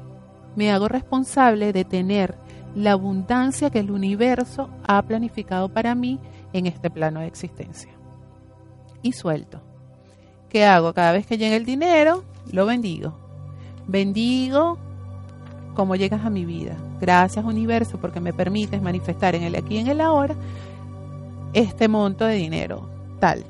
me 0.55 0.71
hago 0.71 0.89
responsable 0.89 1.73
de 1.73 1.85
tener 1.85 2.37
la 2.75 2.93
abundancia 2.93 3.71
que 3.71 3.79
el 3.79 3.91
universo 3.91 4.71
ha 4.87 5.03
planificado 5.03 5.69
para 5.69 5.95
mí 5.95 6.19
en 6.53 6.67
este 6.67 6.91
plano 6.91 7.21
de 7.21 7.27
existencia. 7.27 7.93
Y 9.03 9.13
suelto. 9.13 9.61
¿Qué 10.49 10.65
hago? 10.65 10.93
Cada 10.93 11.13
vez 11.13 11.27
que 11.27 11.39
llega 11.39 11.57
el 11.57 11.65
dinero, 11.65 12.25
lo 12.53 12.67
bendigo. 12.67 13.19
Bendigo 13.87 14.79
cómo 15.75 15.97
llegas 15.97 16.25
a 16.25 16.31
mi 16.31 16.45
vida. 16.45 16.77
Gracias 17.01 17.45
universo 17.45 17.99
porque 17.99 18.21
me 18.21 18.33
permites 18.33 18.81
manifestar 18.83 19.35
en 19.35 19.43
el 19.43 19.55
aquí 19.57 19.77
y 19.77 19.79
en 19.79 19.89
el 19.89 20.01
ahora 20.01 20.35
este 21.53 21.89
monto 21.89 22.25
de 22.25 22.37
dinero, 22.37 22.89
tal, 23.21 23.45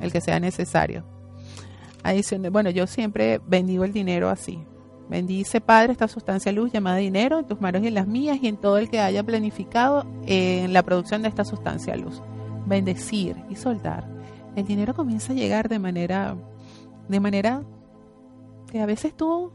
el 0.00 0.10
que 0.12 0.20
sea 0.20 0.40
necesario. 0.40 1.04
Bueno, 2.50 2.70
yo 2.70 2.86
siempre 2.86 3.40
bendigo 3.46 3.84
el 3.84 3.92
dinero 3.92 4.30
así. 4.30 4.58
Bendice, 5.08 5.60
Padre, 5.60 5.92
esta 5.92 6.08
sustancia 6.08 6.52
luz 6.52 6.72
llamada 6.72 6.96
dinero 6.96 7.38
en 7.38 7.46
tus 7.46 7.60
manos 7.60 7.82
y 7.82 7.86
en 7.86 7.94
las 7.94 8.06
mías 8.06 8.38
y 8.42 8.48
en 8.48 8.56
todo 8.56 8.76
el 8.78 8.90
que 8.90 9.00
haya 9.00 9.22
planificado 9.22 10.06
en 10.26 10.72
la 10.72 10.82
producción 10.82 11.22
de 11.22 11.28
esta 11.28 11.44
sustancia 11.44 11.96
luz. 11.96 12.22
Bendecir 12.66 13.36
y 13.48 13.56
soltar. 13.56 14.06
El 14.56 14.66
dinero 14.66 14.94
comienza 14.94 15.32
a 15.32 15.36
llegar 15.36 15.68
de 15.68 15.78
manera, 15.78 16.36
de 17.08 17.20
manera 17.20 17.62
que 18.70 18.80
a 18.80 18.86
veces 18.86 19.14
tú 19.14 19.52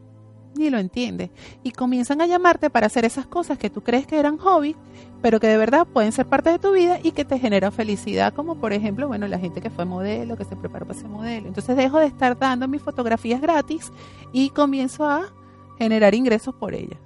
ni 0.55 0.69
lo 0.69 0.77
entiende. 0.77 1.31
Y 1.63 1.71
comienzan 1.71 2.21
a 2.21 2.27
llamarte 2.27 2.69
para 2.69 2.87
hacer 2.87 3.05
esas 3.05 3.25
cosas 3.25 3.57
que 3.57 3.69
tú 3.69 3.81
crees 3.81 4.07
que 4.07 4.19
eran 4.19 4.37
hobbies, 4.37 4.75
pero 5.21 5.39
que 5.39 5.47
de 5.47 5.57
verdad 5.57 5.87
pueden 5.87 6.11
ser 6.11 6.25
parte 6.25 6.49
de 6.49 6.59
tu 6.59 6.71
vida 6.73 6.99
y 7.01 7.11
que 7.11 7.25
te 7.25 7.39
generan 7.39 7.71
felicidad, 7.71 8.33
como 8.33 8.55
por 8.55 8.73
ejemplo, 8.73 9.07
bueno, 9.07 9.27
la 9.27 9.39
gente 9.39 9.61
que 9.61 9.69
fue 9.69 9.85
modelo, 9.85 10.37
que 10.37 10.45
se 10.45 10.55
preparó 10.55 10.85
para 10.85 10.99
ser 10.99 11.09
modelo. 11.09 11.47
Entonces 11.47 11.75
dejo 11.77 11.99
de 11.99 12.07
estar 12.07 12.37
dando 12.37 12.67
mis 12.67 12.81
fotografías 12.81 13.41
gratis 13.41 13.91
y 14.31 14.49
comienzo 14.49 15.05
a 15.05 15.33
generar 15.77 16.13
ingresos 16.15 16.53
por 16.55 16.73
ellas. 16.73 16.99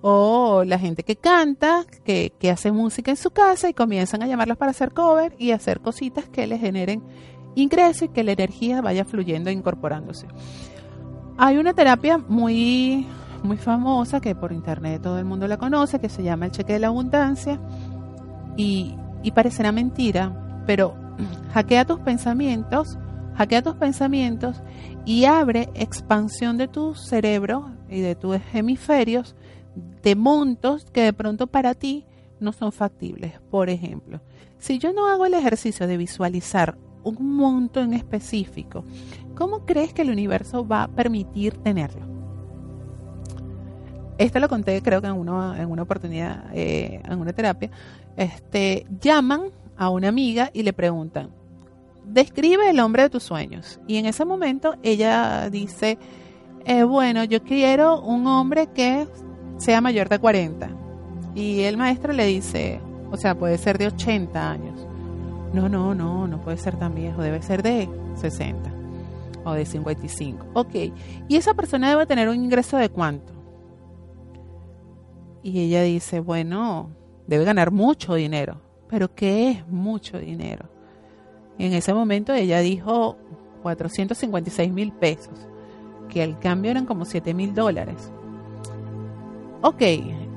O 0.00 0.62
la 0.64 0.78
gente 0.78 1.02
que 1.02 1.16
canta, 1.16 1.84
que, 2.04 2.32
que 2.38 2.50
hace 2.50 2.70
música 2.70 3.10
en 3.10 3.16
su 3.16 3.30
casa 3.30 3.68
y 3.68 3.74
comienzan 3.74 4.22
a 4.22 4.26
llamarlos 4.26 4.56
para 4.56 4.70
hacer 4.70 4.92
cover 4.92 5.34
y 5.38 5.50
hacer 5.50 5.80
cositas 5.80 6.28
que 6.28 6.46
les 6.46 6.60
generen 6.60 7.02
ingresos 7.56 8.02
y 8.02 8.08
que 8.08 8.24
la 8.24 8.32
energía 8.32 8.80
vaya 8.80 9.04
fluyendo 9.04 9.50
e 9.50 9.52
incorporándose. 9.52 10.26
Hay 11.40 11.56
una 11.56 11.72
terapia 11.72 12.18
muy, 12.18 13.06
muy 13.44 13.56
famosa 13.58 14.20
que 14.20 14.34
por 14.34 14.52
internet 14.52 15.00
todo 15.00 15.20
el 15.20 15.24
mundo 15.24 15.46
la 15.46 15.56
conoce, 15.56 16.00
que 16.00 16.08
se 16.08 16.24
llama 16.24 16.46
el 16.46 16.50
cheque 16.50 16.72
de 16.72 16.80
la 16.80 16.88
abundancia. 16.88 17.60
Y, 18.56 18.96
y 19.22 19.30
parecerá 19.30 19.70
mentira, 19.70 20.62
pero 20.66 20.96
hackea 21.54 21.84
tus 21.84 22.00
pensamientos, 22.00 22.98
hackea 23.36 23.62
tus 23.62 23.76
pensamientos 23.76 24.60
y 25.04 25.26
abre 25.26 25.68
expansión 25.74 26.58
de 26.58 26.66
tu 26.66 26.96
cerebro 26.96 27.70
y 27.88 28.00
de 28.00 28.16
tus 28.16 28.36
hemisferios 28.52 29.36
de 30.02 30.16
montos 30.16 30.86
que 30.92 31.02
de 31.02 31.12
pronto 31.12 31.46
para 31.46 31.74
ti 31.74 32.04
no 32.40 32.52
son 32.52 32.72
factibles. 32.72 33.40
Por 33.48 33.70
ejemplo, 33.70 34.20
si 34.58 34.80
yo 34.80 34.92
no 34.92 35.06
hago 35.06 35.24
el 35.24 35.34
ejercicio 35.34 35.86
de 35.86 35.98
visualizar 35.98 36.76
un 37.04 37.36
monto 37.36 37.80
en 37.80 37.94
específico, 37.94 38.84
¿cómo 39.38 39.64
crees 39.64 39.92
que 39.94 40.02
el 40.02 40.10
universo 40.10 40.66
va 40.66 40.82
a 40.82 40.88
permitir 40.88 41.56
tenerlo? 41.58 42.06
Esto 44.18 44.40
lo 44.40 44.48
conté 44.48 44.82
creo 44.82 45.00
que 45.00 45.06
en, 45.06 45.14
uno, 45.14 45.54
en 45.54 45.70
una 45.70 45.82
oportunidad, 45.82 46.46
eh, 46.52 47.00
en 47.08 47.20
una 47.20 47.32
terapia. 47.32 47.70
Este, 48.16 48.84
llaman 49.00 49.52
a 49.76 49.90
una 49.90 50.08
amiga 50.08 50.50
y 50.52 50.64
le 50.64 50.72
preguntan, 50.72 51.30
describe 52.04 52.68
el 52.68 52.80
hombre 52.80 53.04
de 53.04 53.10
tus 53.10 53.22
sueños. 53.22 53.78
Y 53.86 53.98
en 53.98 54.06
ese 54.06 54.24
momento 54.24 54.74
ella 54.82 55.48
dice, 55.50 55.98
eh, 56.64 56.82
bueno, 56.82 57.22
yo 57.22 57.44
quiero 57.44 58.00
un 58.00 58.26
hombre 58.26 58.66
que 58.74 59.06
sea 59.56 59.80
mayor 59.80 60.08
de 60.08 60.18
40. 60.18 60.68
Y 61.36 61.60
el 61.60 61.76
maestro 61.76 62.12
le 62.12 62.26
dice, 62.26 62.80
o 63.12 63.16
sea, 63.16 63.36
puede 63.36 63.56
ser 63.56 63.78
de 63.78 63.86
80 63.86 64.50
años. 64.50 64.84
No, 65.52 65.68
no, 65.68 65.94
no, 65.94 66.26
no 66.26 66.40
puede 66.40 66.56
ser 66.56 66.76
tan 66.76 66.96
viejo, 66.96 67.22
debe 67.22 67.40
ser 67.40 67.62
de 67.62 67.88
60 68.16 68.77
de 69.54 69.66
55. 69.66 70.46
Ok, 70.54 70.74
y 71.28 71.36
esa 71.36 71.54
persona 71.54 71.90
debe 71.90 72.06
tener 72.06 72.28
un 72.28 72.36
ingreso 72.36 72.76
de 72.76 72.88
cuánto? 72.88 73.32
Y 75.42 75.60
ella 75.60 75.82
dice, 75.82 76.20
bueno, 76.20 76.90
debe 77.26 77.44
ganar 77.44 77.70
mucho 77.70 78.14
dinero. 78.14 78.60
Pero 78.88 79.14
¿qué 79.14 79.50
es 79.50 79.68
mucho 79.68 80.18
dinero? 80.18 80.68
en 81.58 81.72
ese 81.72 81.92
momento 81.92 82.32
ella 82.32 82.60
dijo 82.60 83.16
456 83.62 84.72
mil 84.72 84.92
pesos, 84.92 85.48
que 86.08 86.22
al 86.22 86.38
cambio 86.38 86.70
eran 86.70 86.86
como 86.86 87.04
7 87.04 87.34
mil 87.34 87.54
dólares. 87.54 88.12
Ok, 89.62 89.82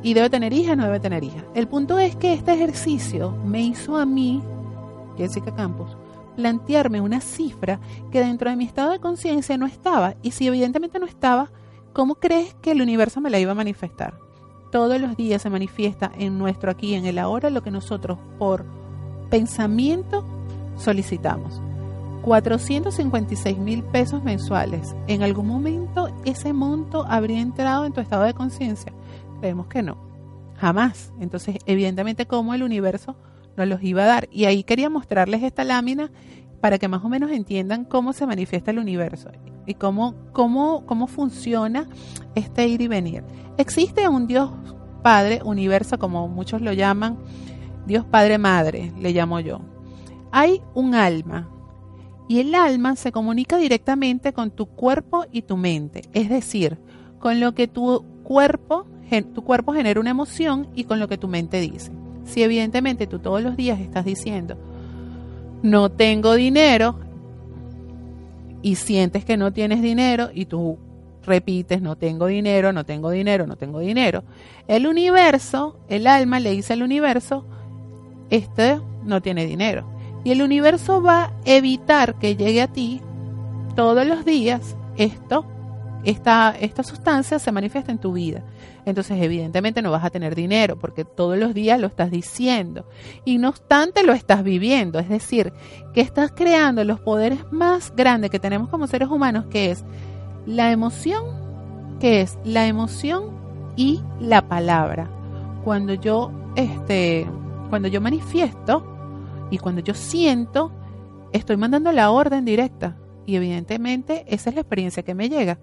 y 0.03 0.13
debe 0.13 0.29
tener 0.29 0.51
hija, 0.51 0.75
no 0.75 0.85
debe 0.85 0.99
tener 0.99 1.23
hija. 1.23 1.45
El 1.53 1.67
punto 1.67 1.99
es 1.99 2.15
que 2.15 2.33
este 2.33 2.53
ejercicio 2.53 3.31
me 3.45 3.61
hizo 3.61 3.97
a 3.97 4.05
mí, 4.05 4.41
Jessica 5.15 5.53
Campos, 5.53 5.95
plantearme 6.35 7.01
una 7.01 7.21
cifra 7.21 7.79
que 8.11 8.19
dentro 8.19 8.49
de 8.49 8.55
mi 8.55 8.65
estado 8.65 8.91
de 8.91 8.99
conciencia 8.99 9.57
no 9.57 9.65
estaba. 9.65 10.15
Y 10.21 10.31
si 10.31 10.47
evidentemente 10.47 10.99
no 10.99 11.05
estaba, 11.05 11.51
¿cómo 11.93 12.15
crees 12.15 12.53
que 12.55 12.71
el 12.71 12.81
universo 12.81 13.21
me 13.21 13.29
la 13.29 13.39
iba 13.39 13.51
a 13.51 13.55
manifestar? 13.55 14.13
Todos 14.71 14.99
los 15.01 15.17
días 15.17 15.41
se 15.41 15.49
manifiesta 15.49 16.11
en 16.17 16.37
nuestro 16.37 16.71
aquí, 16.71 16.93
en 16.95 17.05
el 17.05 17.19
ahora, 17.19 17.49
lo 17.49 17.61
que 17.61 17.71
nosotros 17.71 18.17
por 18.39 18.65
pensamiento 19.29 20.25
solicitamos. 20.77 21.61
456 22.21 23.57
mil 23.57 23.83
pesos 23.83 24.23
mensuales. 24.23 24.95
¿En 25.07 25.23
algún 25.23 25.47
momento 25.47 26.09
ese 26.23 26.53
monto 26.53 27.05
habría 27.07 27.41
entrado 27.41 27.85
en 27.85 27.93
tu 27.93 27.99
estado 27.99 28.23
de 28.23 28.33
conciencia? 28.33 28.93
Creemos 29.39 29.67
que 29.67 29.81
no. 29.81 29.97
Jamás. 30.57 31.11
Entonces, 31.19 31.57
evidentemente, 31.65 32.27
¿cómo 32.27 32.53
el 32.53 32.63
universo 32.63 33.15
nos 33.57 33.67
los 33.67 33.83
iba 33.83 34.03
a 34.03 34.07
dar? 34.07 34.29
Y 34.31 34.45
ahí 34.45 34.63
quería 34.63 34.89
mostrarles 34.89 35.43
esta 35.43 35.63
lámina 35.63 36.11
para 36.61 36.77
que 36.77 36.87
más 36.87 37.03
o 37.03 37.09
menos 37.09 37.31
entiendan 37.31 37.85
cómo 37.85 38.13
se 38.13 38.27
manifiesta 38.27 38.71
el 38.71 38.79
universo 38.79 39.31
y 39.65 39.73
cómo, 39.73 40.15
cómo, 40.31 40.85
cómo 40.85 41.07
funciona 41.07 41.87
este 42.35 42.67
ir 42.67 42.81
y 42.81 42.87
venir. 42.87 43.23
Existe 43.57 44.07
un 44.07 44.27
Dios 44.27 44.51
Padre, 45.01 45.41
universo, 45.43 45.97
como 45.97 46.27
muchos 46.27 46.61
lo 46.61 46.73
llaman, 46.73 47.17
Dios 47.87 48.05
Padre 48.05 48.37
Madre, 48.37 48.91
le 48.99 49.11
llamo 49.11 49.39
yo. 49.39 49.61
Hay 50.31 50.61
un 50.75 50.93
alma 50.93 51.49
y 52.27 52.39
el 52.39 52.53
alma 52.53 52.95
se 52.95 53.11
comunica 53.11 53.57
directamente 53.57 54.31
con 54.31 54.51
tu 54.51 54.67
cuerpo 54.67 55.25
y 55.31 55.41
tu 55.41 55.57
mente, 55.57 56.03
es 56.13 56.29
decir, 56.29 56.77
con 57.19 57.39
lo 57.39 57.53
que 57.53 57.67
tu 57.67 58.05
cuerpo, 58.23 58.85
tu 59.33 59.43
cuerpo 59.43 59.73
genera 59.73 59.99
una 59.99 60.11
emoción 60.11 60.67
y 60.75 60.85
con 60.85 60.99
lo 60.99 61.07
que 61.07 61.17
tu 61.17 61.27
mente 61.27 61.59
dice. 61.59 61.91
Si 62.31 62.41
evidentemente 62.41 63.07
tú 63.07 63.19
todos 63.19 63.41
los 63.41 63.57
días 63.57 63.81
estás 63.81 64.05
diciendo, 64.05 64.55
no 65.63 65.91
tengo 65.91 66.35
dinero, 66.35 66.95
y 68.61 68.75
sientes 68.75 69.25
que 69.25 69.35
no 69.35 69.51
tienes 69.51 69.81
dinero 69.81 70.29
y 70.33 70.45
tú 70.45 70.77
repites, 71.25 71.81
no 71.81 71.97
tengo 71.97 72.27
dinero, 72.27 72.71
no 72.71 72.85
tengo 72.85 73.09
dinero, 73.09 73.45
no 73.47 73.57
tengo 73.57 73.79
dinero, 73.79 74.23
el 74.67 74.87
universo, 74.87 75.77
el 75.89 76.07
alma 76.07 76.39
le 76.39 76.51
dice 76.51 76.73
al 76.73 76.83
universo, 76.83 77.45
este 78.29 78.79
no 79.03 79.21
tiene 79.21 79.45
dinero. 79.45 79.85
Y 80.23 80.31
el 80.31 80.41
universo 80.41 81.01
va 81.01 81.25
a 81.25 81.33
evitar 81.45 82.15
que 82.15 82.37
llegue 82.37 82.61
a 82.61 82.67
ti 82.67 83.01
todos 83.75 84.05
los 84.05 84.23
días 84.23 84.77
esto, 84.95 85.45
esta, 86.03 86.55
esta 86.59 86.83
sustancia 86.83 87.39
se 87.39 87.51
manifiesta 87.51 87.91
en 87.91 87.99
tu 87.99 88.13
vida. 88.13 88.43
Entonces, 88.85 89.21
evidentemente 89.21 89.81
no 89.81 89.91
vas 89.91 90.03
a 90.03 90.09
tener 90.09 90.35
dinero 90.35 90.77
porque 90.79 91.05
todos 91.05 91.37
los 91.37 91.53
días 91.53 91.79
lo 91.79 91.87
estás 91.87 92.11
diciendo. 92.11 92.85
Y 93.25 93.37
no 93.37 93.49
obstante, 93.49 94.03
lo 94.03 94.13
estás 94.13 94.43
viviendo. 94.43 94.99
Es 94.99 95.09
decir, 95.09 95.53
que 95.93 96.01
estás 96.01 96.31
creando 96.31 96.83
los 96.83 96.99
poderes 96.99 97.39
más 97.51 97.93
grandes 97.95 98.31
que 98.31 98.39
tenemos 98.39 98.69
como 98.69 98.87
seres 98.87 99.09
humanos, 99.09 99.45
que 99.49 99.71
es 99.71 99.85
la 100.45 100.71
emoción, 100.71 101.23
que 101.99 102.21
es 102.21 102.37
la 102.43 102.67
emoción 102.67 103.31
y 103.75 104.01
la 104.19 104.47
palabra. 104.47 105.09
Cuando 105.63 105.93
yo, 105.93 106.31
este, 106.55 107.27
cuando 107.69 107.87
yo 107.87 108.01
manifiesto, 108.01 108.91
y 109.51 109.57
cuando 109.59 109.81
yo 109.81 109.93
siento, 109.93 110.71
estoy 111.33 111.57
mandando 111.57 111.91
la 111.91 112.09
orden 112.09 112.45
directa. 112.45 112.97
Y 113.27 113.35
evidentemente 113.35 114.23
esa 114.27 114.49
es 114.49 114.55
la 114.55 114.61
experiencia 114.61 115.03
que 115.03 115.13
me 115.13 115.29
llega. 115.29 115.59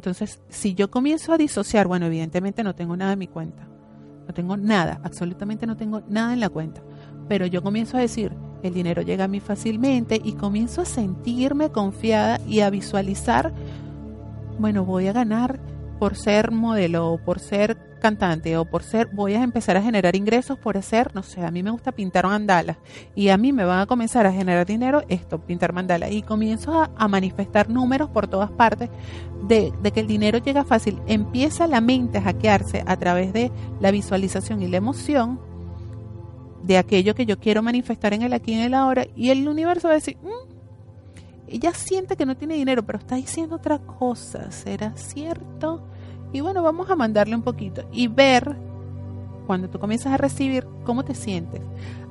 Entonces, 0.00 0.40
si 0.48 0.74
yo 0.74 0.90
comienzo 0.90 1.34
a 1.34 1.36
disociar, 1.36 1.86
bueno, 1.86 2.06
evidentemente 2.06 2.64
no 2.64 2.74
tengo 2.74 2.96
nada 2.96 3.12
en 3.12 3.18
mi 3.18 3.26
cuenta. 3.26 3.68
No 4.26 4.32
tengo 4.32 4.56
nada, 4.56 4.98
absolutamente 5.04 5.66
no 5.66 5.76
tengo 5.76 6.00
nada 6.08 6.32
en 6.32 6.40
la 6.40 6.48
cuenta. 6.48 6.80
Pero 7.28 7.44
yo 7.44 7.62
comienzo 7.62 7.98
a 7.98 8.00
decir, 8.00 8.32
el 8.62 8.72
dinero 8.72 9.02
llega 9.02 9.24
a 9.24 9.28
mí 9.28 9.40
fácilmente 9.40 10.18
y 10.24 10.32
comienzo 10.32 10.80
a 10.80 10.84
sentirme 10.86 11.68
confiada 11.68 12.40
y 12.48 12.60
a 12.60 12.70
visualizar, 12.70 13.52
bueno, 14.58 14.86
voy 14.86 15.06
a 15.06 15.12
ganar 15.12 15.60
por 16.00 16.16
ser 16.16 16.50
modelo 16.50 17.12
o 17.12 17.18
por 17.18 17.40
ser 17.40 17.76
cantante 18.00 18.56
o 18.56 18.64
por 18.64 18.82
ser, 18.82 19.10
voy 19.12 19.34
a 19.34 19.42
empezar 19.42 19.76
a 19.76 19.82
generar 19.82 20.16
ingresos 20.16 20.58
por 20.58 20.78
hacer, 20.78 21.14
no 21.14 21.22
sé, 21.22 21.44
a 21.44 21.50
mí 21.50 21.62
me 21.62 21.70
gusta 21.70 21.92
pintar 21.92 22.26
mandalas 22.26 22.78
y 23.14 23.28
a 23.28 23.36
mí 23.36 23.52
me 23.52 23.66
van 23.66 23.80
a 23.80 23.86
comenzar 23.86 24.24
a 24.24 24.32
generar 24.32 24.66
dinero 24.66 25.02
esto, 25.10 25.44
pintar 25.44 25.74
mandalas 25.74 26.10
y 26.10 26.22
comienzo 26.22 26.88
a, 26.96 27.08
manifestar 27.08 27.68
números 27.68 28.08
por 28.08 28.28
todas 28.28 28.50
partes 28.50 28.88
de, 29.46 29.74
de, 29.82 29.92
que 29.92 30.00
el 30.00 30.06
dinero 30.06 30.38
llega 30.38 30.64
fácil. 30.64 30.98
Empieza 31.06 31.66
la 31.66 31.82
mente 31.82 32.16
a 32.16 32.22
hackearse 32.22 32.82
a 32.86 32.96
través 32.96 33.34
de 33.34 33.52
la 33.78 33.90
visualización 33.90 34.62
y 34.62 34.68
la 34.68 34.78
emoción 34.78 35.38
de 36.62 36.78
aquello 36.78 37.14
que 37.14 37.26
yo 37.26 37.38
quiero 37.38 37.62
manifestar 37.62 38.14
en 38.14 38.22
el 38.22 38.32
aquí 38.32 38.52
y 38.52 38.54
en 38.54 38.60
el 38.62 38.74
ahora 38.74 39.06
y 39.14 39.28
el 39.28 39.46
universo 39.46 39.88
va 39.88 39.92
a 39.92 39.96
decir, 39.96 40.16
mm, 40.22 40.59
ella 41.50 41.72
siente 41.74 42.16
que 42.16 42.26
no 42.26 42.36
tiene 42.36 42.54
dinero, 42.54 42.84
pero 42.84 42.98
está 42.98 43.16
diciendo 43.16 43.56
otra 43.56 43.78
cosa, 43.78 44.50
¿será 44.50 44.96
cierto? 44.96 45.82
Y 46.32 46.40
bueno, 46.40 46.62
vamos 46.62 46.88
a 46.90 46.96
mandarle 46.96 47.34
un 47.34 47.42
poquito 47.42 47.82
y 47.92 48.08
ver 48.08 48.56
cuando 49.46 49.68
tú 49.68 49.80
comienzas 49.80 50.12
a 50.12 50.16
recibir 50.16 50.66
cómo 50.84 51.04
te 51.04 51.14
sientes. 51.14 51.60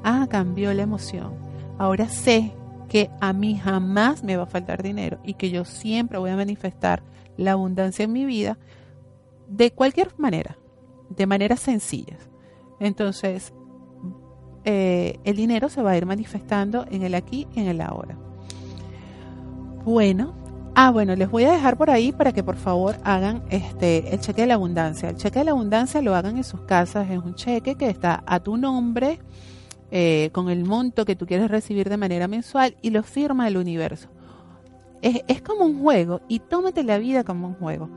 Ah, 0.03 0.27
cambió 0.29 0.73
la 0.73 0.81
emoción. 0.81 1.33
Ahora 1.77 2.09
sé 2.09 2.53
que 2.89 3.09
a 3.21 3.31
mí 3.31 3.57
jamás 3.57 4.23
me 4.23 4.35
va 4.35 4.43
a 4.43 4.47
faltar 4.47 4.83
dinero 4.83 5.19
y 5.23 5.35
que 5.35 5.49
yo 5.49 5.63
siempre 5.63 6.17
voy 6.17 6.31
a 6.31 6.35
manifestar 6.35 7.01
la 7.37 7.53
abundancia 7.53 8.03
en 8.03 8.11
mi 8.11 8.25
vida 8.25 8.57
de 9.47 9.71
cualquier 9.71 10.09
manera, 10.17 10.57
de 11.09 11.27
maneras 11.27 11.61
sencillas. 11.61 12.29
Entonces, 12.79 13.53
eh, 14.65 15.19
el 15.23 15.37
dinero 15.37 15.69
se 15.69 15.81
va 15.81 15.91
a 15.91 15.97
ir 15.97 16.05
manifestando 16.05 16.85
en 16.91 17.03
el 17.03 17.15
aquí 17.15 17.47
y 17.55 17.61
en 17.61 17.67
el 17.67 17.79
ahora. 17.79 18.17
Bueno, 19.89 20.35
ah, 20.75 20.91
bueno, 20.91 21.15
les 21.15 21.31
voy 21.31 21.45
a 21.45 21.51
dejar 21.51 21.75
por 21.75 21.89
ahí 21.89 22.11
para 22.11 22.31
que 22.31 22.43
por 22.43 22.57
favor 22.57 22.97
hagan 23.03 23.41
este 23.49 24.13
el 24.13 24.19
cheque 24.19 24.41
de 24.41 24.47
la 24.47 24.53
abundancia. 24.53 25.09
El 25.09 25.15
cheque 25.15 25.39
de 25.39 25.45
la 25.45 25.51
abundancia 25.51 25.99
lo 26.03 26.13
hagan 26.13 26.37
en 26.37 26.43
sus 26.43 26.61
casas, 26.61 27.09
es 27.09 27.17
un 27.17 27.33
cheque 27.33 27.73
que 27.73 27.89
está 27.89 28.23
a 28.27 28.39
tu 28.39 28.55
nombre, 28.55 29.17
eh, 29.89 30.29
con 30.31 30.51
el 30.51 30.63
monto 30.63 31.05
que 31.05 31.15
tú 31.15 31.25
quieres 31.25 31.49
recibir 31.49 31.89
de 31.89 31.97
manera 31.97 32.27
mensual 32.27 32.75
y 32.83 32.91
lo 32.91 33.01
firma 33.01 33.47
el 33.47 33.57
universo. 33.57 34.09
Es, 35.01 35.23
es 35.27 35.41
como 35.41 35.65
un 35.65 35.81
juego 35.81 36.21
y 36.27 36.37
tómate 36.37 36.83
la 36.83 36.99
vida 36.99 37.23
como 37.23 37.47
un 37.47 37.55
juego 37.55 37.89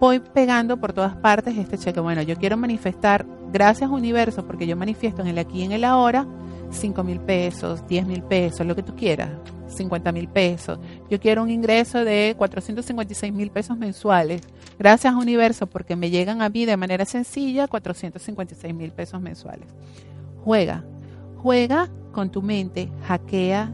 voy 0.00 0.20
pegando 0.20 0.78
por 0.78 0.94
todas 0.94 1.14
partes 1.16 1.58
este 1.58 1.76
cheque. 1.76 2.00
Bueno, 2.00 2.22
yo 2.22 2.36
quiero 2.36 2.56
manifestar, 2.56 3.26
gracias 3.52 3.90
universo, 3.90 4.46
porque 4.46 4.66
yo 4.66 4.76
manifiesto 4.76 5.20
en 5.20 5.28
el 5.28 5.38
aquí 5.38 5.60
y 5.60 5.64
en 5.64 5.72
el 5.72 5.84
ahora, 5.84 6.26
5 6.70 7.04
mil 7.04 7.20
pesos, 7.20 7.86
10 7.86 8.06
mil 8.06 8.22
pesos, 8.22 8.66
lo 8.66 8.74
que 8.74 8.82
tú 8.82 8.94
quieras, 8.96 9.30
50 9.68 10.12
mil 10.12 10.28
pesos. 10.28 10.78
Yo 11.10 11.20
quiero 11.20 11.42
un 11.42 11.50
ingreso 11.50 12.04
de 12.04 12.34
456 12.36 13.32
mil 13.32 13.50
pesos 13.50 13.76
mensuales. 13.76 14.42
Gracias 14.78 15.14
universo, 15.14 15.66
porque 15.66 15.96
me 15.96 16.10
llegan 16.10 16.42
a 16.42 16.48
mí 16.48 16.64
de 16.66 16.76
manera 16.76 17.04
sencilla 17.04 17.68
456 17.68 18.74
mil 18.74 18.92
pesos 18.92 19.20
mensuales. 19.20 19.68
Juega, 20.44 20.84
juega 21.36 21.90
con 22.12 22.30
tu 22.30 22.42
mente, 22.42 22.90
hackea 23.06 23.72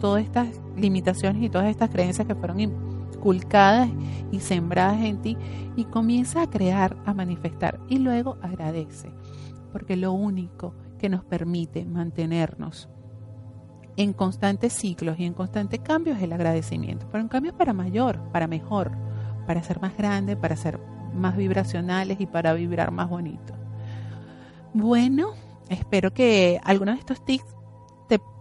todas 0.00 0.22
estas 0.22 0.48
limitaciones 0.76 1.42
y 1.42 1.48
todas 1.48 1.68
estas 1.68 1.90
creencias 1.90 2.26
que 2.26 2.34
fueron 2.34 2.60
inculcadas 2.60 3.88
y 4.30 4.40
sembradas 4.40 5.00
en 5.02 5.20
ti 5.20 5.36
y 5.76 5.84
comienza 5.84 6.42
a 6.42 6.50
crear, 6.50 6.96
a 7.04 7.14
manifestar 7.14 7.80
y 7.88 7.98
luego 7.98 8.38
agradece, 8.42 9.10
porque 9.72 9.96
lo 9.96 10.12
único 10.12 10.74
que 10.98 11.08
nos 11.08 11.24
permite 11.24 11.84
mantenernos 11.84 12.88
en 13.98 14.12
constantes 14.12 14.72
ciclos 14.72 15.18
y 15.18 15.24
en 15.24 15.34
constantes 15.34 15.80
cambios 15.80 16.22
el 16.22 16.32
agradecimiento, 16.32 17.06
pero 17.10 17.20
en 17.20 17.28
cambio 17.28 17.52
para 17.52 17.72
mayor, 17.72 18.18
para 18.32 18.46
mejor, 18.46 18.92
para 19.46 19.62
ser 19.62 19.80
más 19.80 19.96
grande, 19.96 20.36
para 20.36 20.56
ser 20.56 20.78
más 21.14 21.36
vibracionales 21.36 22.20
y 22.20 22.26
para 22.26 22.54
vibrar 22.54 22.92
más 22.92 23.10
bonito. 23.10 23.54
Bueno, 24.72 25.32
espero 25.68 26.12
que 26.14 26.60
algunos 26.62 26.94
de 26.94 27.00
estos 27.00 27.24
tips 27.24 27.44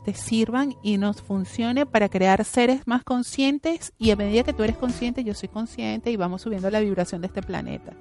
te 0.08 0.14
sirvan 0.14 0.74
y 0.82 0.98
nos 0.98 1.22
funcione 1.22 1.86
para 1.86 2.08
crear 2.08 2.46
seres 2.46 2.88
más 2.88 3.04
conscientes 3.04 3.92
y 4.00 4.12
a 4.12 4.16
medida 4.16 4.44
que 4.44 4.54
tú 4.54 4.64
eres 4.64 4.78
consciente, 4.78 5.26
yo 5.26 5.34
soy 5.34 5.50
consciente 5.50 6.10
y 6.12 6.16
vamos 6.16 6.44
subiendo 6.44 6.70
la 6.70 6.80
vibración 6.80 7.20
de 7.20 7.28
este 7.28 7.42
planeta. 7.42 7.92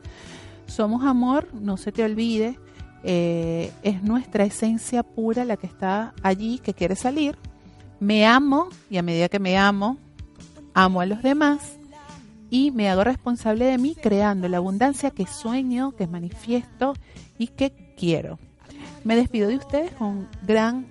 Somos 0.66 1.04
amor, 1.04 1.48
no 1.52 1.76
se 1.76 1.90
te 1.90 2.04
olvide, 2.04 2.60
eh, 3.08 3.70
es 3.84 4.02
nuestra 4.02 4.44
esencia 4.44 5.04
pura 5.04 5.44
la 5.44 5.56
que 5.56 5.68
está 5.68 6.12
allí, 6.24 6.58
que 6.58 6.74
quiere 6.74 6.96
salir. 6.96 7.38
Me 8.00 8.26
amo 8.26 8.68
y 8.90 8.96
a 8.96 9.02
medida 9.02 9.28
que 9.28 9.38
me 9.38 9.56
amo, 9.56 9.96
amo 10.74 11.00
a 11.00 11.06
los 11.06 11.22
demás 11.22 11.78
y 12.50 12.72
me 12.72 12.90
hago 12.90 13.04
responsable 13.04 13.64
de 13.64 13.78
mí 13.78 13.94
creando 13.94 14.48
la 14.48 14.56
abundancia 14.56 15.12
que 15.12 15.24
sueño, 15.24 15.92
que 15.92 16.08
manifiesto 16.08 16.94
y 17.38 17.46
que 17.46 17.94
quiero. 17.96 18.40
Me 19.04 19.14
despido 19.14 19.48
de 19.48 19.56
ustedes 19.56 19.92
con 19.92 20.28
gran 20.42 20.86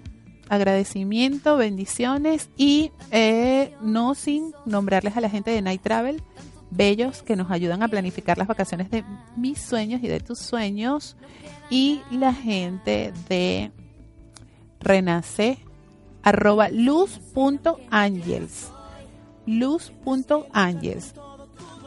agradecimiento, 0.47 1.57
bendiciones 1.57 2.49
y 2.55 2.91
eh, 3.11 3.75
no 3.81 4.15
sin 4.15 4.53
nombrarles 4.65 5.17
a 5.17 5.21
la 5.21 5.29
gente 5.29 5.51
de 5.51 5.61
Night 5.61 5.81
Travel, 5.81 6.23
bellos 6.71 7.23
que 7.23 7.35
nos 7.35 7.51
ayudan 7.51 7.83
a 7.83 7.89
planificar 7.89 8.37
las 8.37 8.47
vacaciones 8.47 8.89
de 8.89 9.03
mis 9.35 9.59
sueños 9.59 10.01
y 10.01 10.07
de 10.07 10.21
tus 10.21 10.39
sueños 10.39 11.17
y 11.69 12.01
la 12.11 12.33
gente 12.33 13.13
de 13.29 13.71
Renace 14.79 15.59
arroba 16.23 16.69
luz.angels 16.69 18.71
luz.angels 19.45 21.13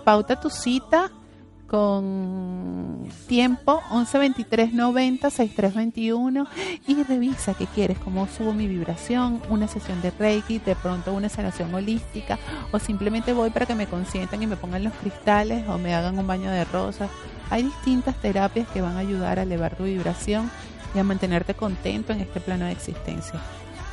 pauta 0.04 0.40
tu 0.40 0.50
cita 0.50 1.10
con 1.68 3.06
tiempo 3.26 3.82
11 3.90 4.18
23 4.18 4.72
90 4.72 5.30
63 5.30 5.74
21 5.74 6.46
y 6.86 7.02
revisa 7.02 7.54
qué 7.54 7.66
quieres, 7.66 7.98
cómo 7.98 8.26
subo 8.26 8.54
mi 8.54 8.66
vibración, 8.66 9.42
una 9.50 9.68
sesión 9.68 10.00
de 10.00 10.10
Reiki, 10.10 10.58
de 10.58 10.74
pronto 10.74 11.12
una 11.12 11.28
sanación 11.28 11.72
holística 11.74 12.38
o 12.72 12.78
simplemente 12.78 13.34
voy 13.34 13.50
para 13.50 13.66
que 13.66 13.74
me 13.74 13.86
consientan 13.86 14.42
y 14.42 14.46
me 14.46 14.56
pongan 14.56 14.84
los 14.84 14.94
cristales 14.94 15.68
o 15.68 15.78
me 15.78 15.94
hagan 15.94 16.18
un 16.18 16.26
baño 16.26 16.50
de 16.50 16.64
rosas. 16.64 17.10
Hay 17.50 17.64
distintas 17.64 18.16
terapias 18.20 18.66
que 18.68 18.80
van 18.80 18.96
a 18.96 19.00
ayudar 19.00 19.38
a 19.38 19.42
elevar 19.42 19.76
tu 19.76 19.84
vibración 19.84 20.50
y 20.94 20.98
a 20.98 21.04
mantenerte 21.04 21.54
contento 21.54 22.12
en 22.14 22.20
este 22.20 22.40
plano 22.40 22.64
de 22.64 22.72
existencia. 22.72 23.40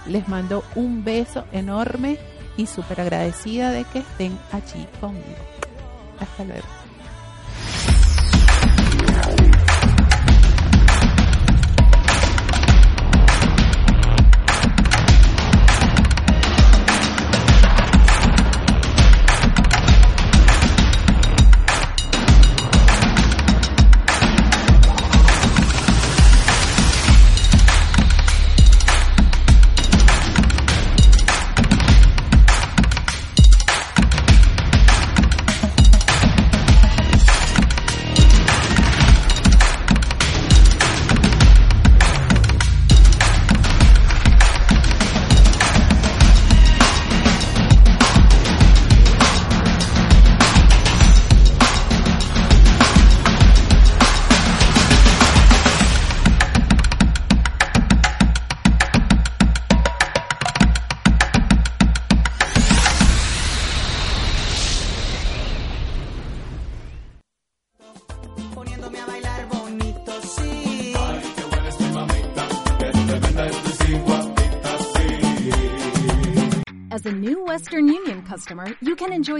Les 0.07 0.27
mando 0.29 0.63
un 0.75 1.03
beso 1.03 1.45
enorme 1.51 2.17
y 2.57 2.67
súper 2.67 3.01
agradecida 3.01 3.71
de 3.71 3.83
que 3.83 3.99
estén 3.99 4.37
allí 4.51 4.87
conmigo. 5.01 5.25
Hasta 6.19 6.45
luego. 6.45 6.65